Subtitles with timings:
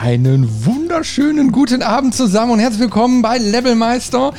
[0.00, 4.32] Einen wunderschönen guten Abend zusammen und herzlich willkommen bei Levelmeister.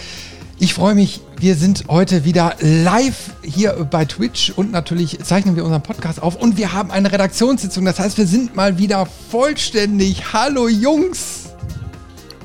[0.57, 5.63] Ich freue mich, wir sind heute wieder live hier bei Twitch und natürlich zeichnen wir
[5.63, 7.85] unseren Podcast auf und wir haben eine Redaktionssitzung.
[7.85, 10.33] Das heißt, wir sind mal wieder vollständig.
[10.33, 11.49] Hallo Jungs!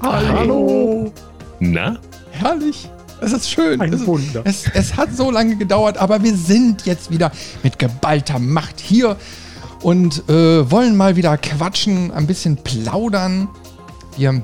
[0.03, 0.39] Hallo!
[0.39, 1.13] Hallo.
[1.61, 1.99] Na?
[2.33, 2.91] Herrlich!
[3.23, 3.81] Es ist schön.
[3.81, 4.43] Ein es, Wunder.
[4.45, 9.17] Es, es hat so lange gedauert, aber wir sind jetzt wieder mit geballter Macht hier
[9.83, 13.49] und äh, wollen mal wieder quatschen, ein bisschen plaudern.
[14.17, 14.43] Wir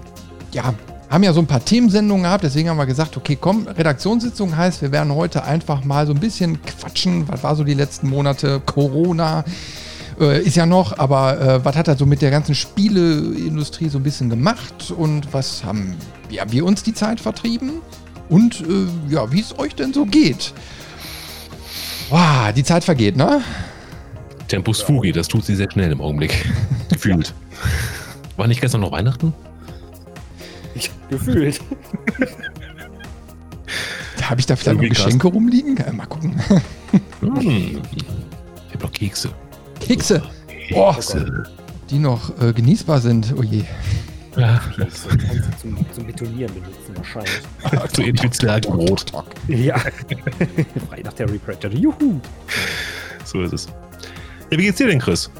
[0.52, 0.74] ja,
[1.10, 4.82] haben ja so ein paar Themensendungen gehabt, deswegen haben wir gesagt, okay, komm, Redaktionssitzung heißt,
[4.82, 7.28] wir werden heute einfach mal so ein bisschen quatschen.
[7.28, 8.60] Was war so die letzten Monate?
[8.64, 9.44] Corona
[10.20, 13.98] äh, ist ja noch, aber äh, was hat er so mit der ganzen Spieleindustrie so
[13.98, 15.96] ein bisschen gemacht und was haben,
[16.38, 17.80] haben wir uns die Zeit vertrieben?
[18.28, 20.54] Und äh, ja, wie es euch denn so geht.
[22.08, 23.42] Wow, die Zeit vergeht, ne?
[24.52, 26.44] Tempus Fugi, das tut sie sehr schnell im Augenblick.
[26.90, 27.32] Gefühlt.
[28.36, 29.32] War nicht gestern noch Weihnachten?
[30.74, 31.58] Ich, gefühlt.
[34.22, 35.78] Habe ich da vielleicht noch Geschenke rumliegen?
[35.78, 36.38] Ja, mal gucken.
[37.20, 37.40] Hm.
[37.40, 37.78] Ich
[38.74, 39.30] hab noch Kekse.
[39.80, 40.22] Kekse.
[40.74, 40.94] Oh,
[41.88, 43.32] die noch äh, genießbar sind.
[43.38, 43.64] Oh je.
[44.36, 44.60] Ja.
[44.76, 45.08] Das
[45.62, 47.40] zum, zum Betonieren benutzen wahrscheinlich.
[47.94, 49.10] Zu infiziell Brot.
[49.48, 49.78] Ja.
[49.78, 51.72] Frei nach Terry Pratchett.
[51.72, 52.20] Juhu.
[53.24, 53.68] So ist es.
[54.58, 55.30] Wie geht's dir denn, Chris?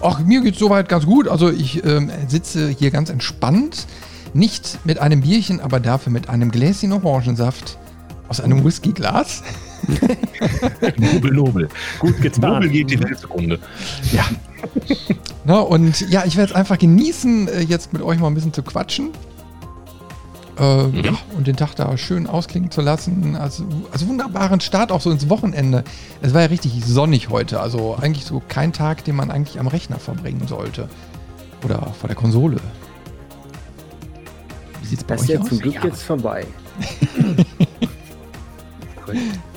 [0.00, 1.26] Ach, mir geht's soweit ganz gut.
[1.26, 3.86] Also ich ähm, sitze hier ganz entspannt.
[4.32, 7.78] Nicht mit einem Bierchen, aber dafür mit einem Gläschen Orangensaft
[8.28, 9.42] aus einem Whiskyglas.
[10.96, 11.68] nobel, nobel.
[11.98, 12.54] Gut getan.
[12.54, 13.58] Nobel geht die Welt zugrunde.
[14.12, 14.24] Ja.
[15.44, 18.52] Na, und ja, ich werde es einfach genießen, äh, jetzt mit euch mal ein bisschen
[18.52, 19.10] zu quatschen.
[20.58, 21.04] Äh, mhm.
[21.04, 23.36] ja, und den Tag da schön ausklingen zu lassen.
[23.36, 25.84] Also, also wunderbaren Start auch so ins Wochenende.
[26.20, 27.60] Es war ja richtig sonnig heute.
[27.60, 30.88] Also eigentlich so kein Tag, den man eigentlich am Rechner verbringen sollte.
[31.64, 32.56] Oder vor der Konsole.
[34.80, 35.48] Wie sieht's bei das euch ist ja aus?
[35.48, 35.84] zum Glück ja.
[35.84, 36.46] jetzt vorbei.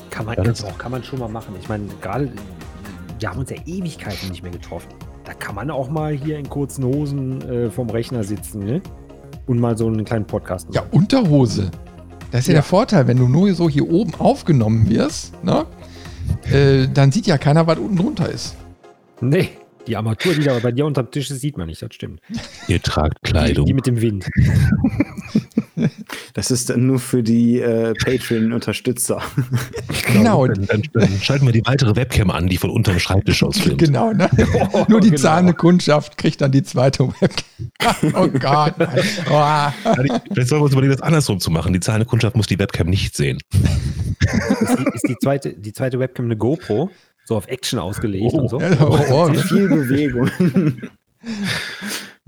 [0.09, 1.56] kann, man, ja, auch, kann man schon mal machen.
[1.59, 2.31] Ich meine, gerade,
[3.19, 4.90] wir haben uns ja Ewigkeiten nicht mehr getroffen.
[5.23, 8.81] Da kann man auch mal hier in kurzen Hosen äh, vom Rechner sitzen, ne?
[9.47, 10.75] Und mal so einen kleinen Podcast machen.
[10.75, 11.72] Ja, Unterhose.
[12.31, 15.66] Das ist ja, ja, der Vorteil, wenn du nur so hier oben aufgenommen wirst, ne?
[16.52, 18.56] Äh, dann sieht ja keiner, was unten drunter ist.
[19.19, 19.50] Nee.
[19.88, 22.22] Die Armatur, die da bei dir unterm Tisch ist, sieht man nicht, das stimmt.
[22.68, 23.66] Ihr tragt Kleidung.
[23.66, 24.29] Die, die mit dem Wind.
[26.33, 29.21] Das ist dann nur für die äh, Patreon-Unterstützer.
[30.11, 30.45] Genau.
[30.45, 33.79] Dann, dann, dann, schalten wir die weitere Webcam an, die von unterm Schreibtisch aus filmt.
[33.79, 34.29] Genau, ne?
[34.73, 35.21] Oh, nur die genau.
[35.21, 38.13] zahlende Kundschaft kriegt dann die zweite Webcam.
[38.13, 38.73] Oh Gott.
[39.29, 39.93] Oh.
[40.31, 41.71] Vielleicht sollen wir uns überlegen, das andersrum zu machen.
[41.71, 43.37] Die zahlende Kundschaft muss die Webcam nicht sehen.
[43.51, 46.89] Ist die, ist die, zweite, die zweite Webcam eine GoPro?
[47.23, 48.57] so auf Action ausgelegt oh, und so.
[48.57, 49.39] Oh, oh, ne?
[49.39, 50.29] Viel Bewegung.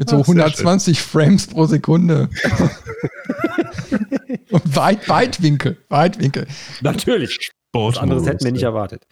[0.04, 2.30] Mit so 120 Frames pro Sekunde.
[4.52, 5.78] und weit, Weitwinkel.
[5.88, 6.46] Weitwinkel.
[6.82, 7.52] Natürlich.
[7.72, 9.04] Was anderes hätten wir nicht erwartet.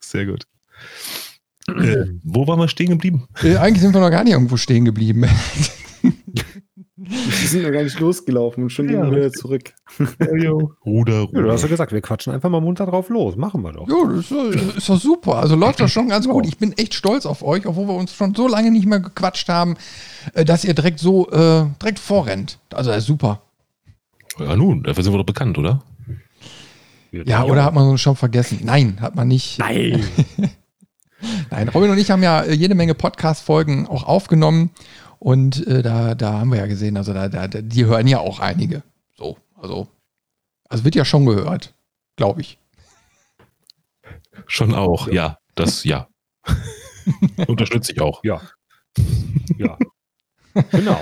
[0.00, 0.44] Sehr gut.
[1.68, 3.26] Äh, wo waren wir stehen geblieben?
[3.42, 5.24] Äh, eigentlich sind wir noch gar nicht irgendwo stehen geblieben.
[7.12, 9.02] Die sind ja gar nicht losgelaufen und schon ja.
[9.02, 9.74] gehen wir wieder zurück.
[9.98, 11.28] Ruder, Ruder.
[11.32, 13.36] Ja, du hast ja gesagt, wir quatschen einfach mal munter drauf los.
[13.36, 13.88] Machen wir doch.
[13.88, 15.36] Ja, das ist, ist doch super.
[15.36, 16.46] Also läuft das schon ganz gut.
[16.46, 19.48] Ich bin echt stolz auf euch, obwohl wir uns schon so lange nicht mehr gequatscht
[19.48, 19.76] haben,
[20.34, 22.58] äh, dass ihr direkt so äh, direkt vorrennt.
[22.72, 23.42] Also das ist super.
[24.38, 25.82] Ja, nun, dafür sind wir doch bekannt, oder?
[27.10, 28.60] Ja, oder hat man uns schon vergessen?
[28.62, 29.58] Nein, hat man nicht.
[29.58, 30.02] Nein.
[31.50, 34.70] Nein, Robin und ich haben ja jede Menge Podcast-Folgen auch aufgenommen
[35.22, 38.40] und äh, da, da haben wir ja gesehen, also da, da, die hören ja auch
[38.40, 38.82] einige.
[39.16, 39.86] So, also,
[40.68, 41.74] also wird ja schon gehört,
[42.16, 42.58] glaube ich.
[44.48, 45.14] Schon auch, ja.
[45.14, 46.08] ja das, ja.
[47.46, 48.24] Unterstütze ich auch.
[48.24, 48.40] Ja.
[49.58, 49.78] Ja.
[50.72, 51.00] genau.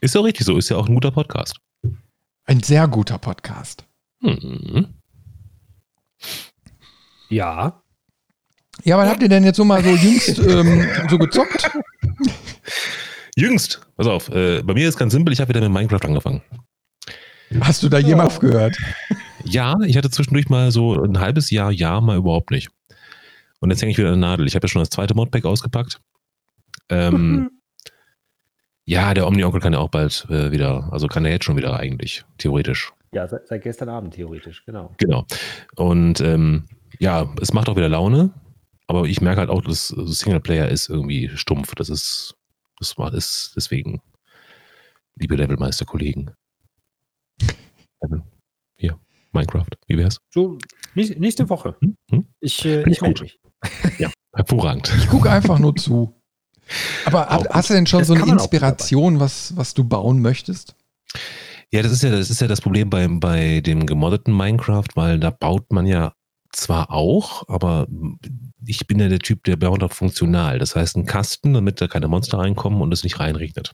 [0.00, 1.58] Ist ja richtig so, ist ja auch ein guter Podcast.
[2.46, 3.84] Ein sehr guter Podcast.
[4.20, 4.94] Mhm.
[7.28, 7.82] Ja.
[8.84, 11.70] Ja, was habt ihr denn jetzt so mal so jüngst ähm, so gezockt?
[13.36, 16.42] Jüngst, pass auf, äh, bei mir ist ganz simpel, ich habe wieder mit Minecraft angefangen.
[17.60, 18.08] Hast du da ja.
[18.08, 18.76] jemals gehört?
[19.44, 22.70] Ja, ich hatte zwischendurch mal so ein halbes Jahr, Jahr mal überhaupt nicht.
[23.60, 24.46] Und jetzt hänge ich wieder an der Nadel.
[24.46, 26.00] Ich habe ja schon das zweite Modpack ausgepackt.
[26.88, 27.50] Ähm.
[28.86, 31.80] Ja, der Omni-Onkel kann ja auch bald äh, wieder, also kann er jetzt schon wieder
[31.80, 32.92] eigentlich, theoretisch.
[33.12, 34.92] Ja, seit, seit gestern Abend theoretisch, genau.
[34.98, 35.24] Genau.
[35.76, 36.64] Und ähm,
[36.98, 38.34] ja, es macht auch wieder Laune,
[38.86, 41.74] aber ich merke halt auch, dass Singleplayer ist irgendwie stumpf.
[41.76, 42.36] Das ist
[42.84, 43.52] das war es.
[43.56, 44.00] Deswegen,
[45.16, 46.30] liebe Levelmeister-Kollegen.
[48.76, 49.00] Hier,
[49.32, 50.18] Minecraft, wie wär's?
[50.30, 50.58] So,
[50.94, 51.76] nächste Woche.
[51.80, 51.96] Hm?
[52.10, 52.26] Hm?
[52.40, 53.40] Ich, äh, ich melde mich.
[53.98, 54.92] Ja, hervorragend.
[54.98, 56.14] Ich gucke einfach nur zu.
[57.06, 60.20] Aber Auch hast du denn schon Das so eine gut Inspiration, was, was du bauen
[60.20, 60.76] möchtest?
[61.70, 65.18] Ja, das ist ja das, ist ja das Problem bei, bei dem gemoddeten Minecraft, weil
[65.18, 66.12] da baut man ja
[66.56, 67.86] zwar auch, aber
[68.66, 70.58] ich bin ja der Typ, der baut funktional.
[70.58, 73.72] Das heißt, ein Kasten, damit da keine Monster reinkommen und es nicht reinregnet.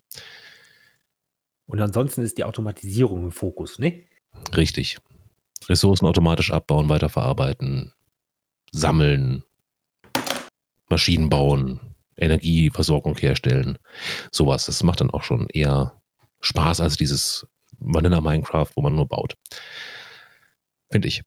[1.66, 4.04] Und ansonsten ist die Automatisierung im Fokus, ne?
[4.56, 4.98] Richtig.
[5.68, 7.92] Ressourcen automatisch abbauen, weiterverarbeiten,
[8.72, 9.44] sammeln,
[10.88, 11.80] Maschinen bauen,
[12.16, 13.78] Energieversorgung herstellen.
[14.32, 14.66] Sowas.
[14.66, 16.00] Das macht dann auch schon eher
[16.40, 17.46] Spaß als dieses
[17.78, 19.36] Vanilla Minecraft, wo man nur baut.
[20.90, 21.22] Finde ich.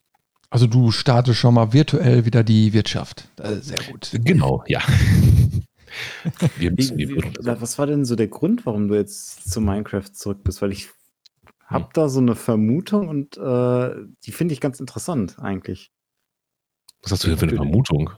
[0.54, 3.28] Also du startest schon mal virtuell wieder die Wirtschaft.
[3.42, 4.12] Ist sehr gut.
[4.24, 4.82] Genau, ja.
[6.58, 9.62] Wir müssen die wie, Wirtschaft- was war denn so der Grund, warum du jetzt zu
[9.62, 10.62] Minecraft zurück bist?
[10.62, 10.90] Weil ich
[11.66, 11.76] Hm.
[11.78, 13.96] habe da so eine Vermutung und äh,
[14.26, 15.92] die finde ich ganz interessant eigentlich.
[17.02, 18.12] Was hast du denn für eine Vermutung?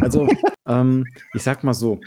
[0.00, 0.28] Also,
[0.66, 2.00] ähm, ich sag mal so,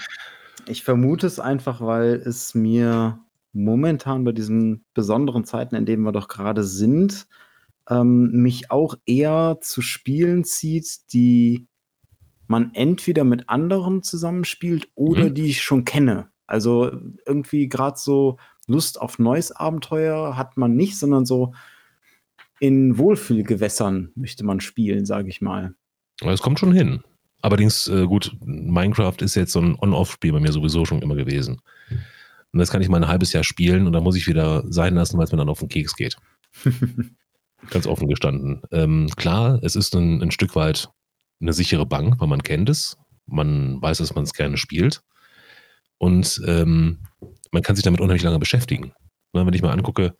[0.67, 3.19] ich vermute es einfach, weil es mir
[3.53, 7.25] momentan bei diesen besonderen Zeiten, in denen wir doch gerade sind,
[7.89, 11.67] ähm, mich auch eher zu Spielen zieht, die
[12.47, 15.33] man entweder mit anderen zusammenspielt oder Mhm.
[15.35, 16.29] die ich schon kenne.
[16.47, 16.91] Also
[17.25, 18.37] irgendwie gerade so
[18.67, 21.53] Lust auf neues Abenteuer hat man nicht, sondern so
[22.59, 25.73] in Wohlfühlgewässern möchte man spielen, sage ich mal.
[26.23, 27.01] Es kommt schon hin.
[27.41, 31.61] Allerdings, äh, gut, Minecraft ist jetzt so ein On-Off-Spiel bei mir sowieso schon immer gewesen.
[32.51, 34.95] Und das kann ich mal ein halbes Jahr spielen und dann muss ich wieder sein
[34.95, 36.15] lassen, weil es mir dann auf den Keks geht.
[37.69, 38.61] Ganz offen gestanden.
[38.71, 40.89] Ähm, klar, es ist ein, ein Stück weit
[41.41, 42.97] eine sichere Bank, weil man kennt es.
[43.25, 45.01] Man weiß, dass man es gerne spielt.
[45.97, 46.99] Und ähm,
[47.51, 48.93] man kann sich damit unheimlich lange beschäftigen.
[49.33, 50.15] Ne, wenn ich mal angucke,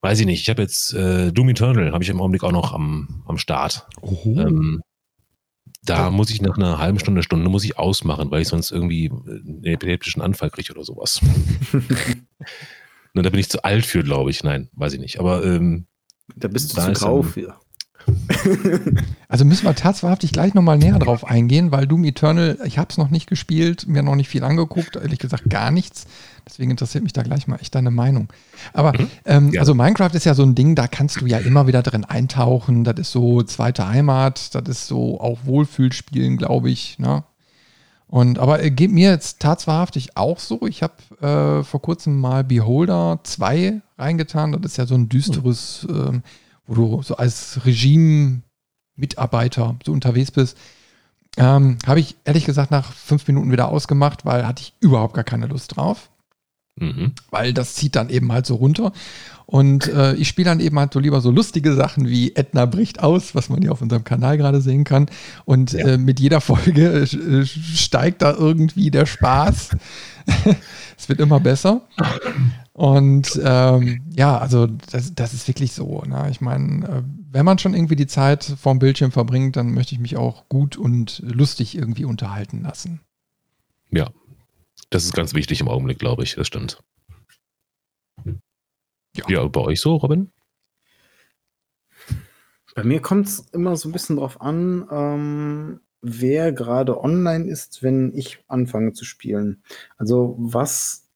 [0.00, 2.72] weiß ich nicht, ich habe jetzt äh, Doom Eternal, habe ich im Augenblick auch noch
[2.72, 3.86] am, am Start.
[4.02, 4.82] Ähm,
[5.82, 9.10] da muss ich nach einer halben Stunde, Stunde muss ich ausmachen, weil ich sonst irgendwie
[9.10, 11.20] einen epileptischen Anfall kriege oder sowas.
[13.14, 14.42] Na, da bin ich zu alt für, glaube ich.
[14.44, 15.18] Nein, weiß ich nicht.
[15.20, 15.86] Aber ähm,
[16.36, 17.54] Da bist du Da zu grau für.
[19.28, 22.98] Also müssen wir tatsächlich gleich nochmal näher drauf eingehen, weil Doom Eternal, ich habe es
[22.98, 26.06] noch nicht gespielt, mir noch nicht viel angeguckt, ehrlich gesagt gar nichts.
[26.46, 28.28] Deswegen interessiert mich da gleich mal echt deine Meinung.
[28.74, 28.98] Aber Mhm.
[29.24, 29.58] ähm, Gerne.
[29.60, 32.84] also Minecraft ist ja so ein Ding, da kannst du ja immer wieder drin eintauchen.
[32.84, 36.98] Das ist so zweite Heimat, das ist so auch Wohlfühlspielen, glaube ich.
[36.98, 37.24] Ne?
[38.06, 40.66] Und aber äh, geht mir jetzt tatsächlich auch so.
[40.66, 44.52] Ich habe äh, vor kurzem mal Beholder 2 reingetan.
[44.52, 46.22] Das ist ja so ein düsteres, ähm,
[46.66, 50.56] wo du so als Regime-Mitarbeiter so unterwegs bist.
[51.36, 55.24] Ähm, habe ich ehrlich gesagt nach fünf Minuten wieder ausgemacht, weil hatte ich überhaupt gar
[55.24, 56.10] keine Lust drauf
[56.76, 57.12] mhm.
[57.30, 58.92] weil das zieht dann eben halt so runter.
[59.46, 63.02] Und äh, ich spiele dann eben halt so lieber so lustige Sachen wie Edna bricht
[63.02, 65.06] aus, was man ja auf unserem Kanal gerade sehen kann.
[65.44, 65.86] Und Ja.
[65.86, 69.76] äh, mit jeder Folge äh, steigt da irgendwie der Spaß.
[70.96, 71.82] es wird immer besser.
[72.72, 76.02] Und ähm, ja, also das, das ist wirklich so.
[76.06, 76.28] Ne?
[76.30, 80.00] Ich meine, äh, wenn man schon irgendwie die Zeit vorm Bildschirm verbringt, dann möchte ich
[80.00, 83.00] mich auch gut und lustig irgendwie unterhalten lassen.
[83.90, 84.08] ja.
[84.94, 86.36] Das ist ganz wichtig im Augenblick, glaube ich.
[86.36, 86.80] Das stimmt.
[89.16, 89.24] Ja.
[89.28, 90.30] Ja, bei euch so, Robin?
[92.76, 97.82] Bei mir kommt es immer so ein bisschen drauf an, ähm, wer gerade online ist,
[97.82, 99.64] wenn ich anfange zu spielen.
[99.96, 101.10] Also was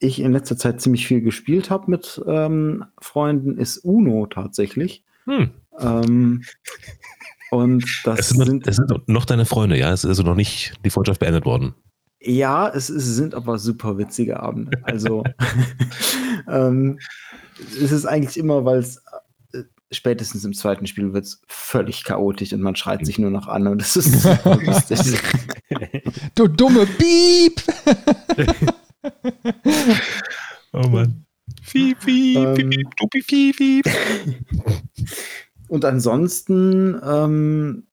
[0.00, 5.04] ich in letzter Zeit ziemlich viel gespielt habe mit ähm, Freunden, ist Uno tatsächlich.
[5.26, 5.50] Hm.
[5.78, 6.42] Ähm,
[7.52, 9.92] und das Es sind, noch, sind es sind noch deine Freunde, ja?
[9.92, 11.76] Es ist also noch nicht die Freundschaft beendet worden.
[12.20, 14.78] Ja, es, es sind aber super witzige Abende.
[14.82, 15.22] Also
[16.48, 16.98] ähm,
[17.58, 19.02] es ist eigentlich immer, weil es
[19.52, 23.48] äh, spätestens im zweiten Spiel wird es völlig chaotisch und man schreit sich nur noch
[23.48, 25.20] an und das ist super lustig.
[26.34, 27.62] Du dumme Piep!
[30.72, 31.24] Oh Mann.
[31.62, 32.56] Fiep, fiep, Ähm.
[32.56, 33.86] fiep, dupi, fiep, fiep.
[35.68, 37.86] Und ansonsten ähm,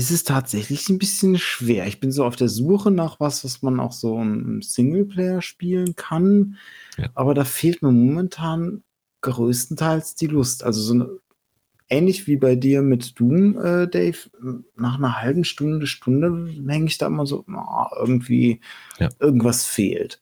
[0.00, 1.86] ist es tatsächlich ein bisschen schwer.
[1.86, 5.94] Ich bin so auf der Suche nach was, was man auch so im Singleplayer spielen
[5.94, 6.56] kann.
[6.96, 7.10] Ja.
[7.14, 8.82] Aber da fehlt mir momentan
[9.20, 10.64] größtenteils die Lust.
[10.64, 11.10] Also so eine,
[11.90, 14.16] ähnlich wie bei dir mit Doom, äh, Dave,
[14.74, 18.62] nach einer halben Stunde, Stunde hänge ich da immer so, ah, irgendwie
[18.98, 19.10] Ja.
[19.18, 20.18] irgendwas fehlt.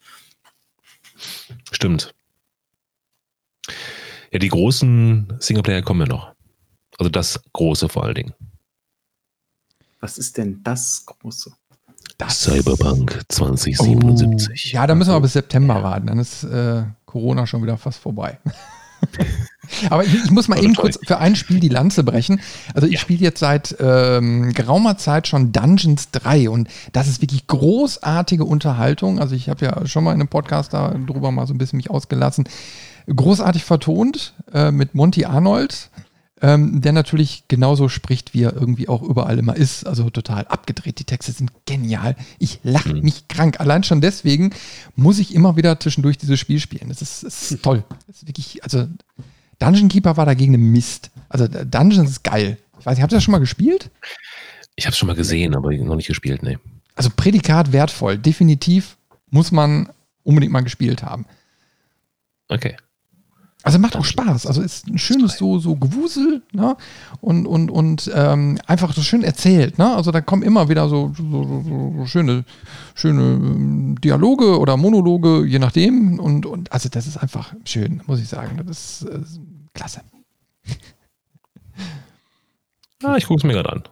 [1.71, 2.17] Stimmt.
[4.33, 6.35] Ja, die großen Singleplayer kommen ja noch.
[6.99, 8.35] Also das große vor allen Dingen.
[10.01, 11.51] Was ist denn das Große?
[12.19, 14.73] Das Cyberpunk 2077.
[14.73, 16.07] Oh, ja, da müssen wir bis September warten.
[16.09, 18.39] Dann ist äh, Corona schon wieder fast vorbei.
[19.91, 22.41] Aber ich, ich muss mal Also eben kurz für ein Spiel die Lanze brechen.
[22.75, 22.99] Also ich Ja.
[23.01, 29.21] spiele jetzt seit ähm, geraumer Zeit schon Dungeons 3 und das ist wirklich großartige Unterhaltung.
[29.21, 31.91] Also ich habe ja schon mal in einem Podcast darüber mal so ein bisschen mich
[31.91, 32.49] ausgelassen.
[33.15, 35.91] Großartig vertont äh, mit Monty Arnold,
[36.43, 39.87] ähm, der natürlich genauso spricht, wie er irgendwie auch überall immer ist.
[39.87, 40.99] Also total abgedreht.
[40.99, 42.17] Die Texte sind genial.
[42.39, 43.01] Ich lache Mhm.
[43.03, 43.61] mich krank.
[43.61, 44.51] Allein schon deswegen
[44.97, 46.89] muss ich immer wieder zwischendurch dieses Spiel spielen.
[46.89, 47.85] Das ist, das ist toll.
[48.07, 48.87] Das ist wirklich, also
[49.59, 51.11] Dungeon Keeper war dagegen ein Mist.
[51.29, 52.59] Also Dungeons ist geil.
[52.79, 53.91] Ich weiß nicht, habt ihr das schon mal gespielt?
[54.77, 56.59] Ich habe es schon mal gesehen, aber noch nicht gespielt, nee.
[56.95, 58.17] Also Prädikat wertvoll.
[58.19, 58.97] Definitiv
[59.31, 59.89] muss man
[60.23, 61.27] unbedingt mal gespielt haben.
[62.49, 62.77] Okay.
[63.69, 64.47] Also macht auch Spaß.
[64.47, 66.75] Also ist ein schönes so, so Gewusel ne?
[67.21, 69.77] und, und, und ähm, einfach so schön erzählt.
[69.77, 69.95] Ne?
[69.95, 72.47] Also da kommen immer wieder so, so, so, so, schöne,
[72.95, 76.19] schöne ähm, Dialoge oder Monologe, je nachdem.
[76.19, 78.59] Und, und also das ist einfach schön, muss ich sagen.
[78.67, 79.21] Das ist äh,
[79.75, 80.01] klasse.
[83.05, 83.85] Ah, ich gucke es mir gerade an.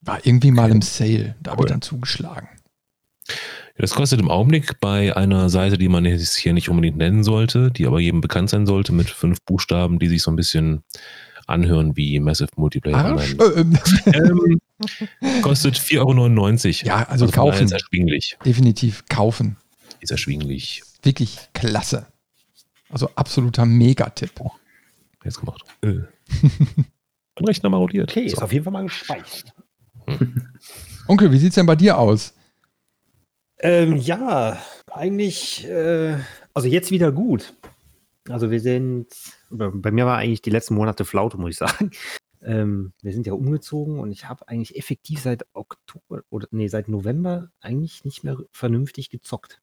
[0.00, 1.36] War irgendwie mal im Sale.
[1.40, 1.70] Da habe ich Cool.
[1.70, 2.48] dann zugeschlagen.
[3.76, 7.72] Das kostet im Augenblick bei einer Seite, die man jetzt hier nicht unbedingt nennen sollte,
[7.72, 10.84] die aber jedem bekannt sein sollte, mit fünf Buchstaben, die sich so ein bisschen
[11.46, 12.96] anhören wie Massive Multiplayer.
[12.96, 13.34] Arsch?
[13.38, 13.78] Online.
[14.06, 14.58] Äh, äh,
[15.22, 16.88] Ähm, kostet 4,99 Euro.
[16.88, 17.64] Ja, also daher kaufen.
[17.64, 18.38] Ist erschwinglich.
[18.44, 19.56] definitiv kaufen.
[20.00, 20.82] Ist erschwinglich.
[21.02, 22.06] Wirklich klasse.
[22.90, 24.32] Also absoluter Megatipp.
[25.24, 25.62] Jetzt gemacht.
[25.82, 26.00] Äh.
[27.40, 28.10] Rechner marodiert.
[28.10, 28.42] Okay, ist so.
[28.42, 29.52] auf jeden Fall mal gespeichert.
[31.08, 32.34] Onkel, wie sieht's denn bei dir aus?
[33.60, 34.58] Ähm, ja,
[34.92, 36.16] eigentlich, äh,
[36.52, 37.54] also jetzt wieder gut.
[38.28, 39.06] Also wir sind,
[39.50, 41.90] bei mir war eigentlich die letzten Monate Flaute, muss ich sagen.
[42.46, 46.88] Ähm, wir sind ja umgezogen und ich habe eigentlich effektiv seit Oktober oder nee, seit
[46.88, 49.62] November eigentlich nicht mehr vernünftig gezockt.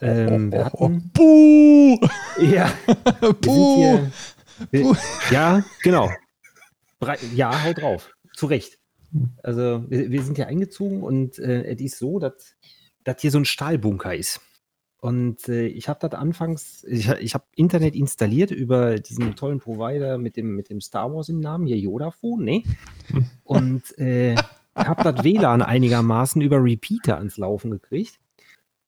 [0.00, 1.98] Ähm, wir hatten- Buh!
[2.40, 2.72] Ja,
[3.40, 3.98] Buh!
[4.70, 4.96] hier.
[5.32, 6.08] Ja, genau.
[7.34, 8.12] Ja, haut drauf.
[8.36, 8.78] Zu Recht.
[9.42, 12.54] Also, wir, wir sind ja eingezogen und äh, es ist so, dass
[13.04, 14.40] das hier so ein Stahlbunker ist.
[15.02, 20.16] Und äh, ich habe das anfangs, ich, ich habe Internet installiert über diesen tollen Provider
[20.16, 22.62] mit dem, mit dem Star Wars im Namen, hier Vodafone, ne?
[23.42, 24.36] Und äh,
[24.76, 28.20] habe das WLAN einigermaßen über Repeater ans Laufen gekriegt.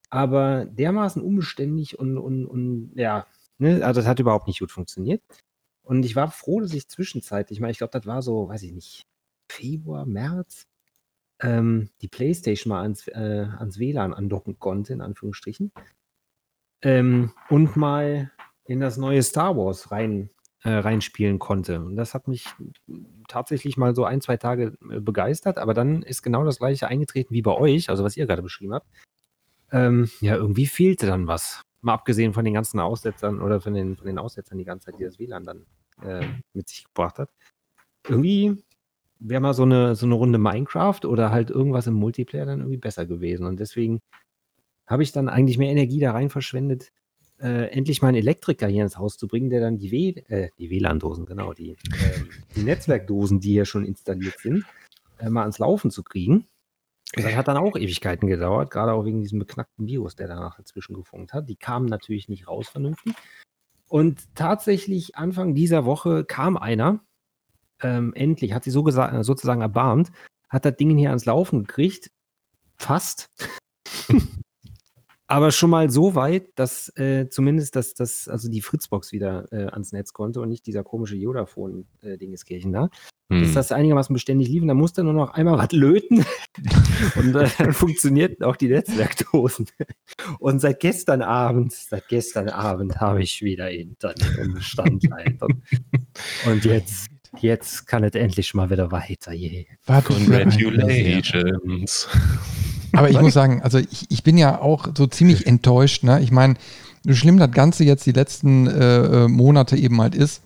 [0.09, 3.26] Aber dermaßen unbeständig und, und, und ja,
[3.59, 3.85] ne?
[3.85, 5.21] also das hat überhaupt nicht gut funktioniert.
[5.83, 8.62] Und ich war froh, dass ich zwischenzeitlich, ich meine, ich glaube, das war so, weiß
[8.62, 9.06] ich nicht,
[9.49, 10.68] Februar, März,
[11.45, 15.73] ähm, die Playstation mal ans, äh, ans WLAN andocken konnte, in Anführungsstrichen.
[16.83, 18.33] Ähm, und mal
[18.65, 20.31] in das neue Star Wars rein,
[20.63, 21.81] äh, reinspielen konnte.
[21.81, 22.47] Und das hat mich
[23.29, 27.35] tatsächlich mal so ein, zwei Tage äh, begeistert, aber dann ist genau das gleiche eingetreten
[27.35, 28.87] wie bei euch, also was ihr gerade beschrieben habt.
[29.71, 31.63] Ähm, ja, irgendwie fehlte dann was.
[31.83, 34.99] Mal abgesehen von den ganzen Aussetzern oder von den, von den Aussetzern die ganze Zeit,
[34.99, 35.67] die das WLAN dann
[36.03, 37.29] äh, mit sich gebracht hat.
[38.09, 38.65] Irgendwie
[39.18, 42.78] wäre mal so eine, so eine Runde Minecraft oder halt irgendwas im Multiplayer dann irgendwie
[42.78, 43.47] besser gewesen.
[43.47, 44.00] Und deswegen
[44.87, 46.92] habe ich dann eigentlich mehr Energie da rein verschwendet,
[47.40, 50.50] äh, endlich mal einen Elektriker hier ins Haus zu bringen, der dann die, w äh,
[50.59, 54.64] die WLAN-Dosen, genau, die, ähm, die Netzwerkdosen, die hier schon installiert sind,
[55.18, 56.47] äh, mal ans Laufen zu kriegen.
[57.12, 60.94] Das hat dann auch Ewigkeiten gedauert, gerade auch wegen diesem beknackten Virus, der danach dazwischen
[60.94, 61.49] gefunkt hat.
[61.49, 63.14] Die kamen natürlich nicht raus vernünftig.
[63.88, 67.00] Und tatsächlich Anfang dieser Woche kam einer,
[67.83, 70.11] ähm, endlich, hat sie so gesa- sozusagen erbarmt,
[70.49, 72.11] hat das Ding hier ans Laufen gekriegt.
[72.76, 73.28] Fast.
[75.26, 79.66] Aber schon mal so weit, dass äh, zumindest das, das, also die Fritzbox wieder äh,
[79.66, 82.90] ans Netz konnte und nicht dieser komische Vodafone-Dingeskirchen da
[83.28, 83.54] dass Hm.
[83.54, 84.62] das einigermaßen beständig lief.
[84.62, 86.25] Und dann musste nur noch einmal was löten
[87.16, 89.66] und äh, dann funktionierten auch die Netzwerkdosen.
[90.38, 95.38] Und seit gestern Abend, seit gestern Abend habe ich wieder Internet Bestandteil.
[95.40, 95.62] Und,
[96.47, 97.07] und jetzt,
[97.41, 99.33] jetzt kann es endlich mal wieder weiter.
[99.33, 99.64] Yeah.
[100.03, 102.09] Congratulations.
[102.93, 106.05] Aber ich muss sagen, also ich, ich bin ja auch so ziemlich enttäuscht.
[106.05, 106.21] Ne?
[106.21, 106.55] Ich meine,
[107.03, 110.43] so schlimm das Ganze jetzt die letzten äh, äh, Monate eben halt ist,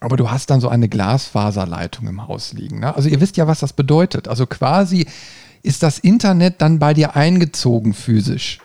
[0.00, 2.80] aber du hast dann so eine Glasfaserleitung im Haus liegen.
[2.80, 2.94] Ne?
[2.94, 4.28] Also ihr wisst ja, was das bedeutet.
[4.28, 5.06] Also quasi
[5.62, 8.60] ist das Internet dann bei dir eingezogen physisch.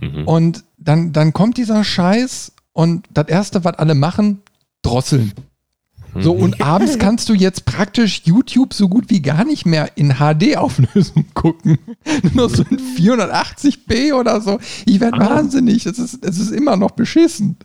[0.00, 0.26] Mhm.
[0.26, 4.42] Und dann, dann kommt dieser Scheiß und das Erste, was alle machen,
[4.82, 5.32] drosseln.
[6.18, 6.42] So, Mhm.
[6.42, 11.26] und abends kannst du jetzt praktisch YouTube so gut wie gar nicht mehr in HD-Auflösung
[11.34, 11.78] gucken.
[12.34, 14.58] Nur noch so in 480p oder so.
[14.86, 15.30] Ich werde Ah.
[15.36, 15.86] wahnsinnig.
[15.86, 17.56] Es ist, es ist immer noch beschissen.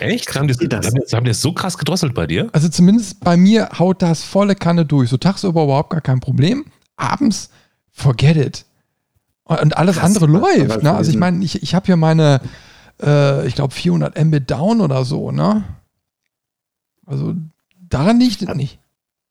[0.00, 0.34] Echt?
[0.34, 0.86] Haben die, das?
[0.86, 2.48] haben, die, haben die das so krass gedrosselt bei dir?
[2.52, 5.10] Also zumindest bei mir haut das volle Kanne durch.
[5.10, 6.64] So tagsüber überhaupt gar kein Problem.
[6.96, 7.50] Abends,
[7.90, 8.64] forget it.
[9.44, 10.82] Und alles Krass, andere läuft.
[10.82, 10.92] Ne?
[10.94, 12.40] Also ich meine, ich, ich habe hier meine
[13.02, 15.64] äh, ich glaube, 400 Mbit down oder so, ne?
[17.04, 17.34] Also
[17.92, 18.80] daran liegt es nicht.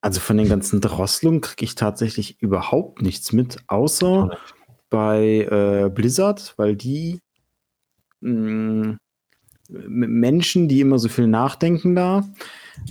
[0.02, 4.36] Also von den ganzen Drosselungen kriege ich tatsächlich überhaupt nichts mit, außer
[4.90, 7.22] bei äh, Blizzard, weil die
[8.22, 8.98] mh,
[9.70, 12.28] Menschen, die immer so viel nachdenken da,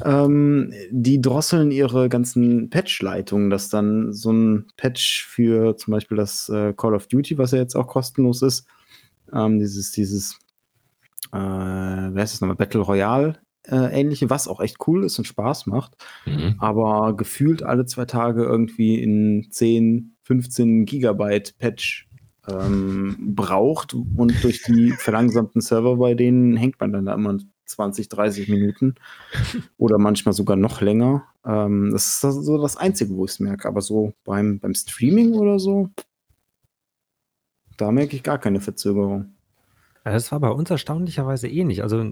[0.05, 6.49] ähm, die drosseln ihre ganzen Patch-Leitungen, dass dann so ein Patch für zum Beispiel das
[6.49, 8.67] äh, Call of Duty, was ja jetzt auch kostenlos ist,
[9.33, 10.39] ähm, dieses, dieses,
[11.33, 13.39] äh, wer ist das nochmal, Battle Royale
[13.77, 15.97] ähnliche, was auch echt cool ist und Spaß macht,
[16.27, 16.57] mhm.
[16.59, 22.09] aber gefühlt alle zwei Tage irgendwie in 10, 15 Gigabyte Patch
[22.49, 28.09] ähm, braucht und durch die verlangsamten Server bei denen hängt man dann da immer 20,
[28.09, 28.95] 30 Minuten
[29.77, 31.25] oder manchmal sogar noch länger.
[31.45, 33.69] Ähm, das ist so das Einzige, wo ich es merke.
[33.69, 35.91] Aber so beim, beim Streaming oder so,
[37.77, 39.35] da merke ich gar keine Verzögerung.
[40.05, 41.83] Das war bei uns erstaunlicherweise ähnlich.
[41.83, 42.05] Also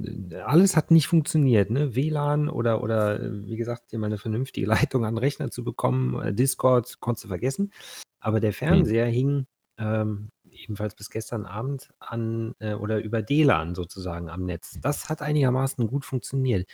[0.44, 1.70] alles hat nicht funktioniert.
[1.70, 1.94] Ne?
[1.94, 6.20] WLAN oder, oder wie gesagt, hier mal eine vernünftige Leitung an den Rechner zu bekommen.
[6.22, 7.72] Äh, Discord konntest du vergessen.
[8.20, 8.56] Aber der hm.
[8.56, 9.46] Fernseher hing
[9.78, 14.78] ähm, ebenfalls bis gestern Abend an äh, oder über DLAN sozusagen am Netz.
[14.80, 16.68] Das hat einigermaßen gut funktioniert.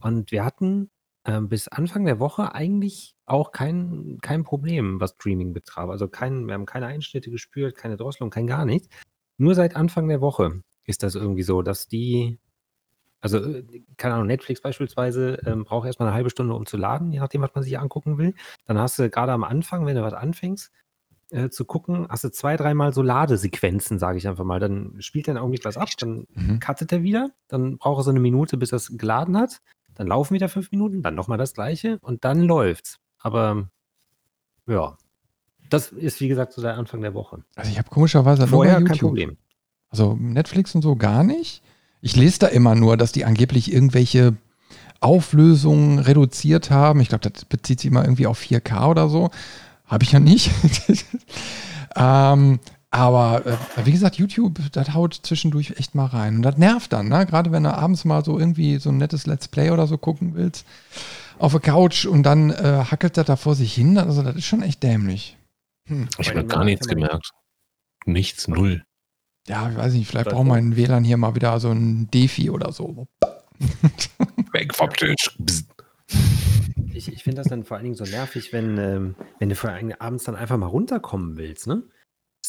[0.00, 0.90] Und wir hatten
[1.26, 5.90] ähm, bis Anfang der Woche eigentlich auch kein, kein Problem, was Streaming betraf.
[5.90, 8.88] Also kein, wir haben keine Einschnitte gespürt, keine Drosselung, kein gar nichts.
[9.40, 12.38] Nur seit Anfang der Woche ist das irgendwie so, dass die,
[13.22, 13.64] also äh,
[13.96, 17.40] keine Ahnung, Netflix beispielsweise ähm, braucht erstmal eine halbe Stunde, um zu laden, je nachdem,
[17.40, 18.34] was man sich angucken will.
[18.66, 20.70] Dann hast du gerade am Anfang, wenn du was anfängst,
[21.30, 24.60] äh, zu gucken, hast du zwei, dreimal so Ladesequenzen, sage ich einfach mal.
[24.60, 26.60] Dann spielt er irgendwie was ab, dann mhm.
[26.60, 29.62] cuttet er wieder, dann braucht er so eine Minute, bis es geladen hat.
[29.94, 32.98] Dann laufen wieder fünf Minuten, dann nochmal das gleiche und dann läuft's.
[33.18, 33.70] Aber
[34.66, 34.98] ja,
[35.70, 37.42] das ist wie gesagt so der Anfang der Woche.
[37.56, 39.36] Also ich habe komischerweise vorher kein Problem.
[39.88, 41.62] Also Netflix und so gar nicht.
[42.00, 44.34] Ich lese da immer nur, dass die angeblich irgendwelche
[45.00, 47.00] Auflösungen reduziert haben.
[47.00, 49.30] Ich glaube, das bezieht sich immer irgendwie auf 4K oder so.
[49.86, 50.50] Habe ich ja nicht.
[51.96, 56.36] ähm, aber äh, wie gesagt, YouTube, das haut zwischendurch echt mal rein.
[56.36, 57.24] Und das nervt dann, ne?
[57.26, 60.34] Gerade wenn du abends mal so irgendwie so ein nettes Let's Play oder so gucken
[60.34, 60.66] willst
[61.38, 63.96] auf der Couch und dann äh, hackelt das da vor sich hin.
[63.96, 65.36] Also das ist schon echt dämlich.
[65.90, 66.08] Hm.
[66.18, 67.30] Ich habe gar nichts gemerkt.
[68.06, 68.84] Nichts, null.
[69.48, 72.72] Ja, ich weiß nicht, vielleicht braucht mein WLAN hier mal wieder so ein Defi oder
[72.72, 73.08] so.
[74.52, 75.36] Weg vom Tisch.
[76.92, 79.70] Ich, ich finde das dann vor allen Dingen so nervig, wenn, ähm, wenn du vor
[79.70, 81.82] allem abends dann einfach mal runterkommen willst, ne?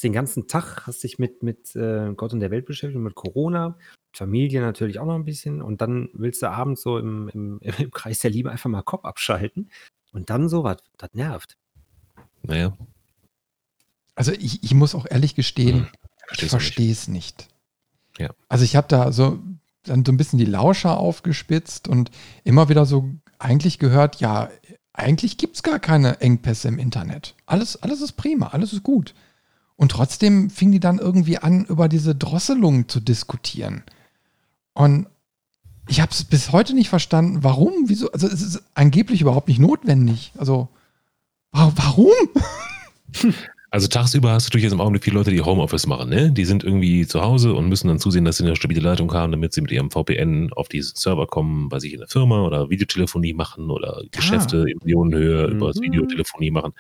[0.04, 3.78] Den ganzen Tag hast dich mit, mit äh, Gott und der Welt beschäftigt, mit Corona,
[4.16, 7.92] Familie natürlich auch noch ein bisschen und dann willst du abends so im, im, im
[7.92, 9.70] Kreis der Liebe einfach mal Kopf abschalten
[10.12, 11.56] und dann sowas, das nervt.
[12.42, 12.76] Naja.
[14.16, 15.88] Also ich, ich muss auch ehrlich gestehen, hm,
[16.34, 17.48] ich verstehe es nicht.
[18.18, 18.30] Ja.
[18.50, 19.40] Also ich habe da so
[19.84, 22.12] dann so ein bisschen die Lauscher aufgespitzt und
[22.44, 24.50] immer wieder so eigentlich gehört, ja,
[24.94, 27.36] eigentlich gibt es gar keine Engpässe im Internet.
[27.46, 29.16] Alles, alles ist prima, alles ist gut.
[29.76, 33.84] Und trotzdem fing die dann irgendwie an, über diese Drosselung zu diskutieren.
[34.74, 35.08] Und
[35.88, 39.60] ich habe es bis heute nicht verstanden, warum, wieso, also es ist angeblich überhaupt nicht
[39.60, 40.34] notwendig.
[40.38, 40.70] Also,
[41.52, 42.12] warum?
[43.74, 46.30] Also tagsüber hast du natürlich jetzt im Augenblick viele Leute, die Homeoffice machen, ne?
[46.30, 49.32] Die sind irgendwie zu Hause und müssen dann zusehen, dass sie eine stabile Leitung haben,
[49.32, 52.70] damit sie mit ihrem VPN auf die Server kommen, bei sich in der Firma oder
[52.70, 54.04] Videotelefonie machen oder ah.
[54.12, 55.56] Geschäfte in Millionenhöhe mhm.
[55.56, 56.74] über das Videotelefonie machen.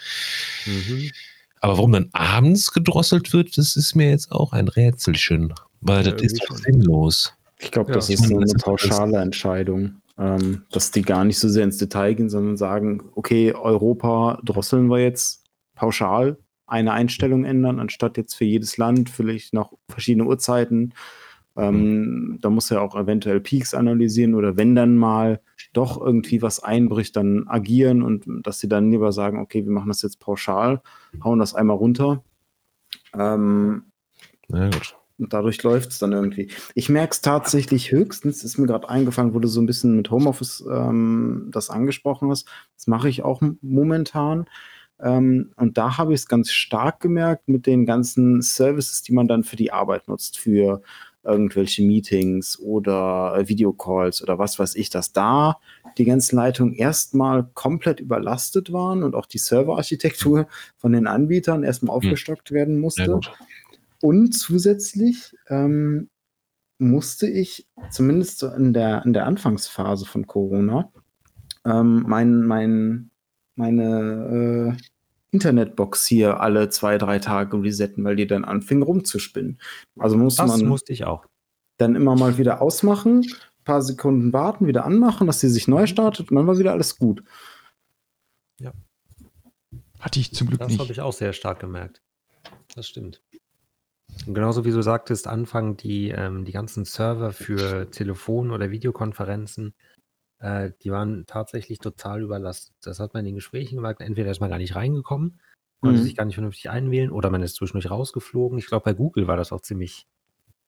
[0.65, 1.11] Mhm.
[1.61, 6.11] Aber warum dann abends gedrosselt wird, das ist mir jetzt auch ein Rätselchen, weil ja,
[6.11, 7.33] das ist doch sinnlos.
[7.59, 8.15] Ich glaube, das ja.
[8.15, 12.29] ist so eine pauschale Entscheidung, ähm, dass die gar nicht so sehr ins Detail gehen,
[12.29, 16.35] sondern sagen, okay, Europa drosseln wir jetzt pauschal
[16.71, 20.93] eine Einstellung ändern, anstatt jetzt für jedes Land vielleicht noch verschiedene Uhrzeiten.
[21.57, 25.41] Ähm, da muss er auch eventuell Peaks analysieren oder wenn dann mal
[25.73, 29.89] doch irgendwie was einbricht, dann agieren und dass sie dann lieber sagen, okay, wir machen
[29.89, 30.81] das jetzt pauschal,
[31.23, 32.23] hauen das einmal runter.
[33.13, 33.83] Ähm,
[34.47, 34.95] Na gut.
[35.21, 36.49] Und dadurch läuft es dann irgendwie.
[36.73, 40.09] Ich merke es tatsächlich höchstens, ist mir gerade eingefallen, wo du so ein bisschen mit
[40.09, 42.47] Homeoffice ähm, das angesprochen hast.
[42.75, 44.45] Das mache ich auch momentan.
[45.01, 49.27] Ähm, und da habe ich es ganz stark gemerkt mit den ganzen Services, die man
[49.27, 50.81] dann für die Arbeit nutzt, für
[51.23, 55.59] irgendwelche Meetings oder äh, Videocalls oder was weiß ich, dass da
[55.97, 61.95] die ganzen Leitungen erstmal komplett überlastet waren und auch die Serverarchitektur von den Anbietern erstmal
[61.95, 61.97] hm.
[61.97, 63.19] aufgestockt werden musste.
[64.01, 66.09] Und zusätzlich ähm,
[66.79, 70.91] musste ich zumindest in der, in der Anfangsphase von Corona
[71.65, 73.10] ähm, mein, mein,
[73.61, 74.83] meine äh,
[75.31, 79.59] Internetbox hier alle zwei, drei Tage resetten, weil die dann anfing rumzuspinnen.
[79.97, 80.67] Also musste das man.
[80.67, 81.25] musste ich auch.
[81.77, 85.87] dann immer mal wieder ausmachen, ein paar Sekunden warten, wieder anmachen, dass sie sich neu
[85.87, 87.23] startet und dann war wieder alles gut.
[89.99, 90.91] Hatte ich zum Glück Das habe nicht.
[90.91, 92.01] ich auch sehr stark gemerkt.
[92.75, 93.21] Das stimmt.
[94.25, 99.75] Und genauso wie du sagtest, Anfang die, ähm, die ganzen Server für Telefon- oder Videokonferenzen,
[100.41, 102.73] äh, die waren tatsächlich total überlastet.
[102.81, 104.01] Das hat man in den Gesprächen gemerkt.
[104.01, 105.39] Entweder ist man gar nicht reingekommen,
[105.81, 106.03] konnte Mhm.
[106.03, 108.57] sich gar nicht vernünftig einwählen oder man ist zwischendurch rausgeflogen.
[108.57, 110.07] Ich glaube, bei Google war das auch ziemlich,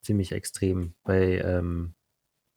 [0.02, 0.94] ziemlich extrem.
[1.04, 1.96] Bei, ähm,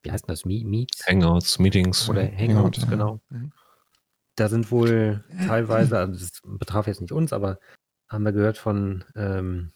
[0.03, 0.45] wie heißt das?
[0.45, 1.07] Me Meets?
[1.07, 2.09] Hangouts, Meetings.
[2.09, 2.89] Oder Hangouts, ja.
[2.89, 3.21] genau.
[3.31, 3.51] Mhm.
[4.37, 7.59] Da sind wohl teilweise, also das betraf jetzt nicht uns, aber
[8.09, 9.73] haben wir gehört von, ähm,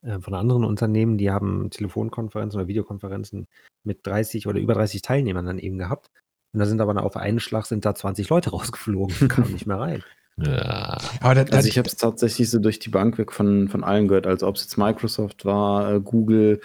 [0.00, 3.46] äh, von anderen Unternehmen, die haben Telefonkonferenzen oder Videokonferenzen
[3.84, 6.10] mit 30 oder über 30 Teilnehmern dann eben gehabt.
[6.58, 9.78] Und da sind aber auf einen Schlag sind da 20 Leute rausgeflogen, kamen nicht mehr
[9.78, 10.02] rein.
[10.38, 10.98] Ja.
[11.20, 13.84] Aber da, da, Also ich habe es tatsächlich so durch die Bank weg von, von
[13.84, 16.60] allen gehört, also ob es jetzt Microsoft war, äh, Google,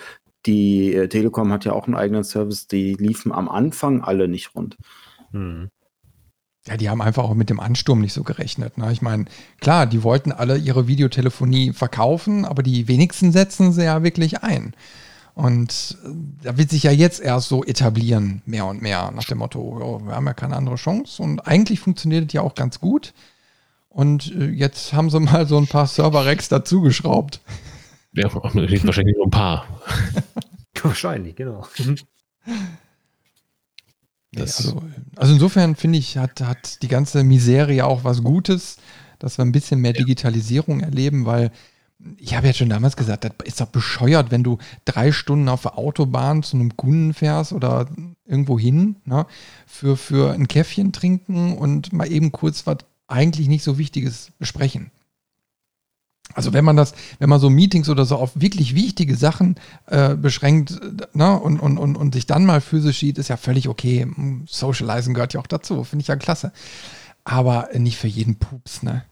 [0.47, 4.55] die äh, Telekom hat ja auch einen eigenen Service, die liefen am Anfang alle nicht
[4.55, 4.77] rund.
[5.29, 5.69] Hm.
[6.65, 8.79] Ja, die haben einfach auch mit dem Ansturm nicht so gerechnet.
[8.79, 8.91] Ne?
[8.91, 9.25] Ich meine,
[9.61, 14.73] klar, die wollten alle ihre Videotelefonie verkaufen, aber die wenigsten setzen sie ja wirklich ein.
[15.35, 16.09] Und äh,
[16.43, 20.05] da wird sich ja jetzt erst so etablieren, mehr und mehr, nach dem Motto, oh,
[20.05, 21.21] wir haben ja keine andere Chance.
[21.23, 23.13] Und eigentlich funktioniert es ja auch ganz gut.
[23.89, 27.41] Und äh, jetzt haben sie mal so ein paar Server-Racks dazugeschraubt.
[28.13, 29.65] ja wahrscheinlich nur ein paar.
[30.83, 31.65] Wahrscheinlich, genau.
[32.45, 32.55] Nee,
[34.31, 34.83] Das- also,
[35.15, 38.77] also insofern finde ich, hat, hat die ganze Miserie auch was Gutes,
[39.19, 41.51] dass wir ein bisschen mehr Digitalisierung erleben, weil
[42.17, 45.61] ich habe ja schon damals gesagt, das ist doch bescheuert, wenn du drei Stunden auf
[45.61, 47.87] der Autobahn zu einem Kunden fährst oder
[48.25, 49.25] irgendwo hin, ne,
[49.65, 54.91] für, für ein Käffchen trinken und mal eben kurz was eigentlich nicht so Wichtiges besprechen.
[56.33, 59.55] Also wenn man das, wenn man so Meetings oder so auf wirklich wichtige Sachen
[59.87, 60.79] äh, beschränkt
[61.13, 64.05] ne, und, und, und, und sich dann mal physisch sieht, ist ja völlig okay.
[64.05, 66.51] Mm, Socializen gehört ja auch dazu, finde ich ja klasse.
[67.23, 69.03] Aber nicht für jeden Pups, ne?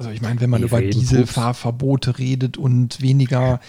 [0.00, 3.60] Also ich meine, wenn man über Dieselfahrverbote redet und weniger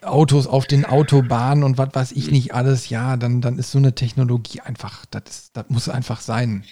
[0.00, 3.76] Autos auf den Autobahnen und was weiß ich nicht alles, ja, dann, dann ist so
[3.76, 6.64] eine Technologie einfach, das, ist, das muss einfach sein.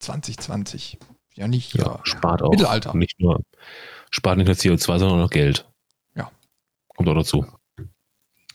[0.00, 0.98] 2020.
[1.34, 2.50] Ja, nicht Ja, ja, spart auch.
[2.50, 2.92] Mittelalter.
[2.96, 3.40] Nicht nur,
[4.10, 5.70] spart nicht nur CO2, sondern auch noch Geld.
[6.16, 6.32] Ja.
[6.88, 7.46] Kommt auch dazu.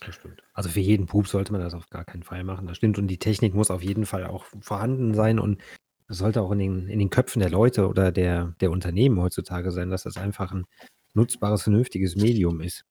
[0.06, 0.44] Das stimmt.
[0.54, 2.68] Also für jeden Pup sollte man das auf gar keinen Fall machen.
[2.68, 2.98] Das stimmt.
[2.98, 5.62] Und die Technik muss auf jeden Fall auch vorhanden sein und
[6.08, 9.90] sollte auch in den, in den Köpfen der Leute oder der, der Unternehmen heutzutage sein,
[9.90, 10.66] dass das einfach ein
[11.14, 12.86] nutzbares, vernünftiges Medium ist.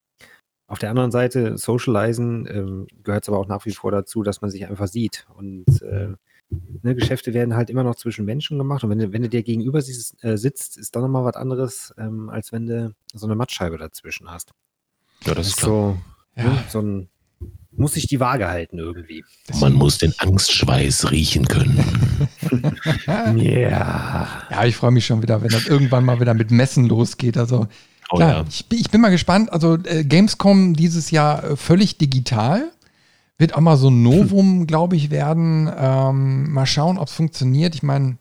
[0.67, 4.41] Auf der anderen Seite, Socializen ähm, gehört es aber auch nach wie vor dazu, dass
[4.41, 5.27] man sich einfach sieht.
[5.35, 6.13] Und äh,
[6.81, 8.83] ne, Geschäfte werden halt immer noch zwischen Menschen gemacht.
[8.83, 11.93] Und wenn du, wenn du dir gegenüber sitzt, äh, sitzt ist dann nochmal was anderes,
[11.97, 14.51] ähm, als wenn du so eine Mattscheibe dazwischen hast.
[15.25, 15.69] Ja, das ist klar.
[16.35, 16.49] so, Ja.
[16.49, 17.09] ne, so ein,
[17.75, 19.23] muss sich die Waage halten irgendwie.
[19.59, 21.83] Man muss den Angstschweiß riechen können.
[23.35, 24.27] Ja.
[24.49, 27.37] Ja, ich freue mich schon wieder, wenn das irgendwann mal wieder mit Messen losgeht.
[27.37, 27.67] Also
[28.11, 28.45] Oh klar, ja.
[28.49, 29.51] ich, bin- ich bin mal gespannt.
[29.51, 32.69] Also äh, Gamescom dieses Jahr äh, völlig digital.
[33.37, 35.69] Wird auch mal so ein Novum, glaube ich, werden.
[35.75, 37.75] Ähm, mal schauen, ob es funktioniert.
[37.75, 38.17] Ich meine,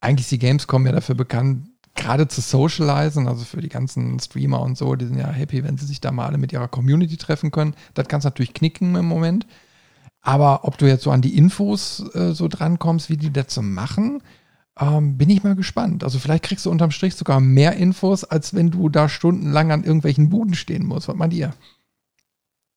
[0.00, 4.60] eigentlich ist die Gamescom ja dafür bekannt, gerade zu socialisen, also für die ganzen Streamer
[4.60, 7.16] und so, die sind ja happy, wenn sie sich da mal alle mit ihrer Community
[7.16, 7.74] treffen können.
[7.94, 9.46] Das kann es natürlich knicken im Moment.
[10.22, 13.62] Aber ob du jetzt so an die Infos äh, so drankommst, wie die das so
[13.62, 14.22] machen,
[14.78, 16.04] ähm, bin ich mal gespannt.
[16.04, 19.84] Also vielleicht kriegst du unterm Strich sogar mehr Infos, als wenn du da stundenlang an
[19.84, 21.08] irgendwelchen Buden stehen musst.
[21.08, 21.54] Was meint ihr?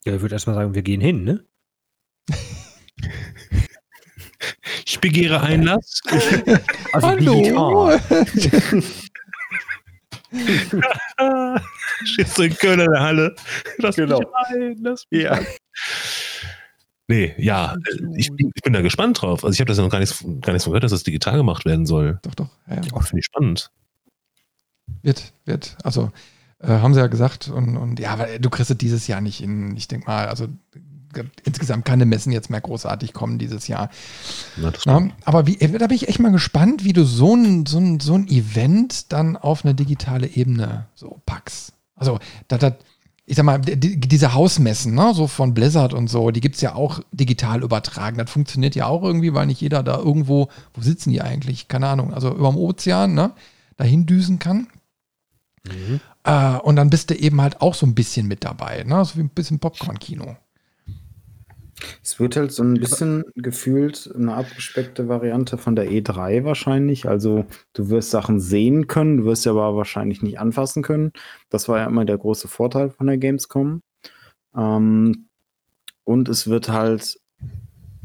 [0.05, 1.45] Ja, ich würde erstmal sagen, wir gehen hin, ne?
[4.85, 6.01] Ich begehre Einlass.
[6.93, 7.99] Also digital.
[12.05, 13.35] Stehst du in Köln in der Halle.
[13.77, 14.19] Lass Genau.
[14.19, 15.33] mich rein, lass mich Ja.
[15.33, 15.45] rein.
[17.09, 17.75] Nee, ja,
[18.15, 19.43] ich bin, ich bin da gespannt drauf.
[19.43, 21.35] Also ich habe das ja noch gar nicht, gar nicht so gehört, dass das digital
[21.37, 22.19] gemacht werden soll.
[22.23, 22.49] Doch, doch.
[22.67, 22.81] Ja, ja.
[23.01, 23.71] Finde ich spannend.
[25.01, 25.77] Wird, wird.
[25.83, 26.11] Also
[26.59, 27.49] äh, haben sie ja gesagt.
[27.49, 30.47] Und, und ja, aber du kriegst es dieses Jahr nicht in, ich denke mal, also
[31.45, 33.89] insgesamt keine Messen jetzt mehr großartig kommen dieses Jahr.
[34.61, 37.65] Ja, das Na, aber wie, da bin ich echt mal gespannt, wie du so ein,
[37.65, 41.73] so, ein, so ein Event dann auf eine digitale Ebene so packst.
[41.95, 42.75] Also, da, da,
[43.25, 46.61] ich sag mal, die, diese Hausmessen, ne, so von Blizzard und so, die gibt es
[46.61, 48.17] ja auch digital übertragen.
[48.17, 51.67] Das funktioniert ja auch irgendwie, weil nicht jeder da irgendwo, wo sitzen die eigentlich?
[51.67, 53.31] Keine Ahnung, also über dem Ozean, ne,
[53.77, 54.67] dahin düsen kann.
[55.65, 56.01] Mhm.
[56.25, 59.15] Äh, und dann bist du eben halt auch so ein bisschen mit dabei, ne, so
[59.15, 60.35] wie ein bisschen Popcorn-Kino.
[62.01, 67.07] Es wird halt so ein bisschen gefühlt eine abgespeckte Variante von der E3 wahrscheinlich.
[67.07, 71.11] Also du wirst Sachen sehen können, du wirst sie aber wahrscheinlich nicht anfassen können.
[71.49, 73.81] Das war ja immer der große Vorteil von der Gamescom.
[74.55, 75.27] Ähm,
[76.03, 77.19] und es wird halt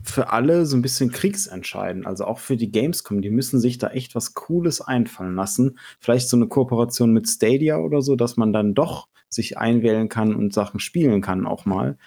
[0.03, 2.07] für alle so ein bisschen kriegsentscheidend.
[2.07, 3.21] Also auch für die Gamescom.
[3.21, 5.79] Die müssen sich da echt was Cooles einfallen lassen.
[6.01, 10.35] Vielleicht so eine Kooperation mit Stadia oder so, dass man dann doch sich einwählen kann
[10.35, 11.99] und Sachen spielen kann auch mal.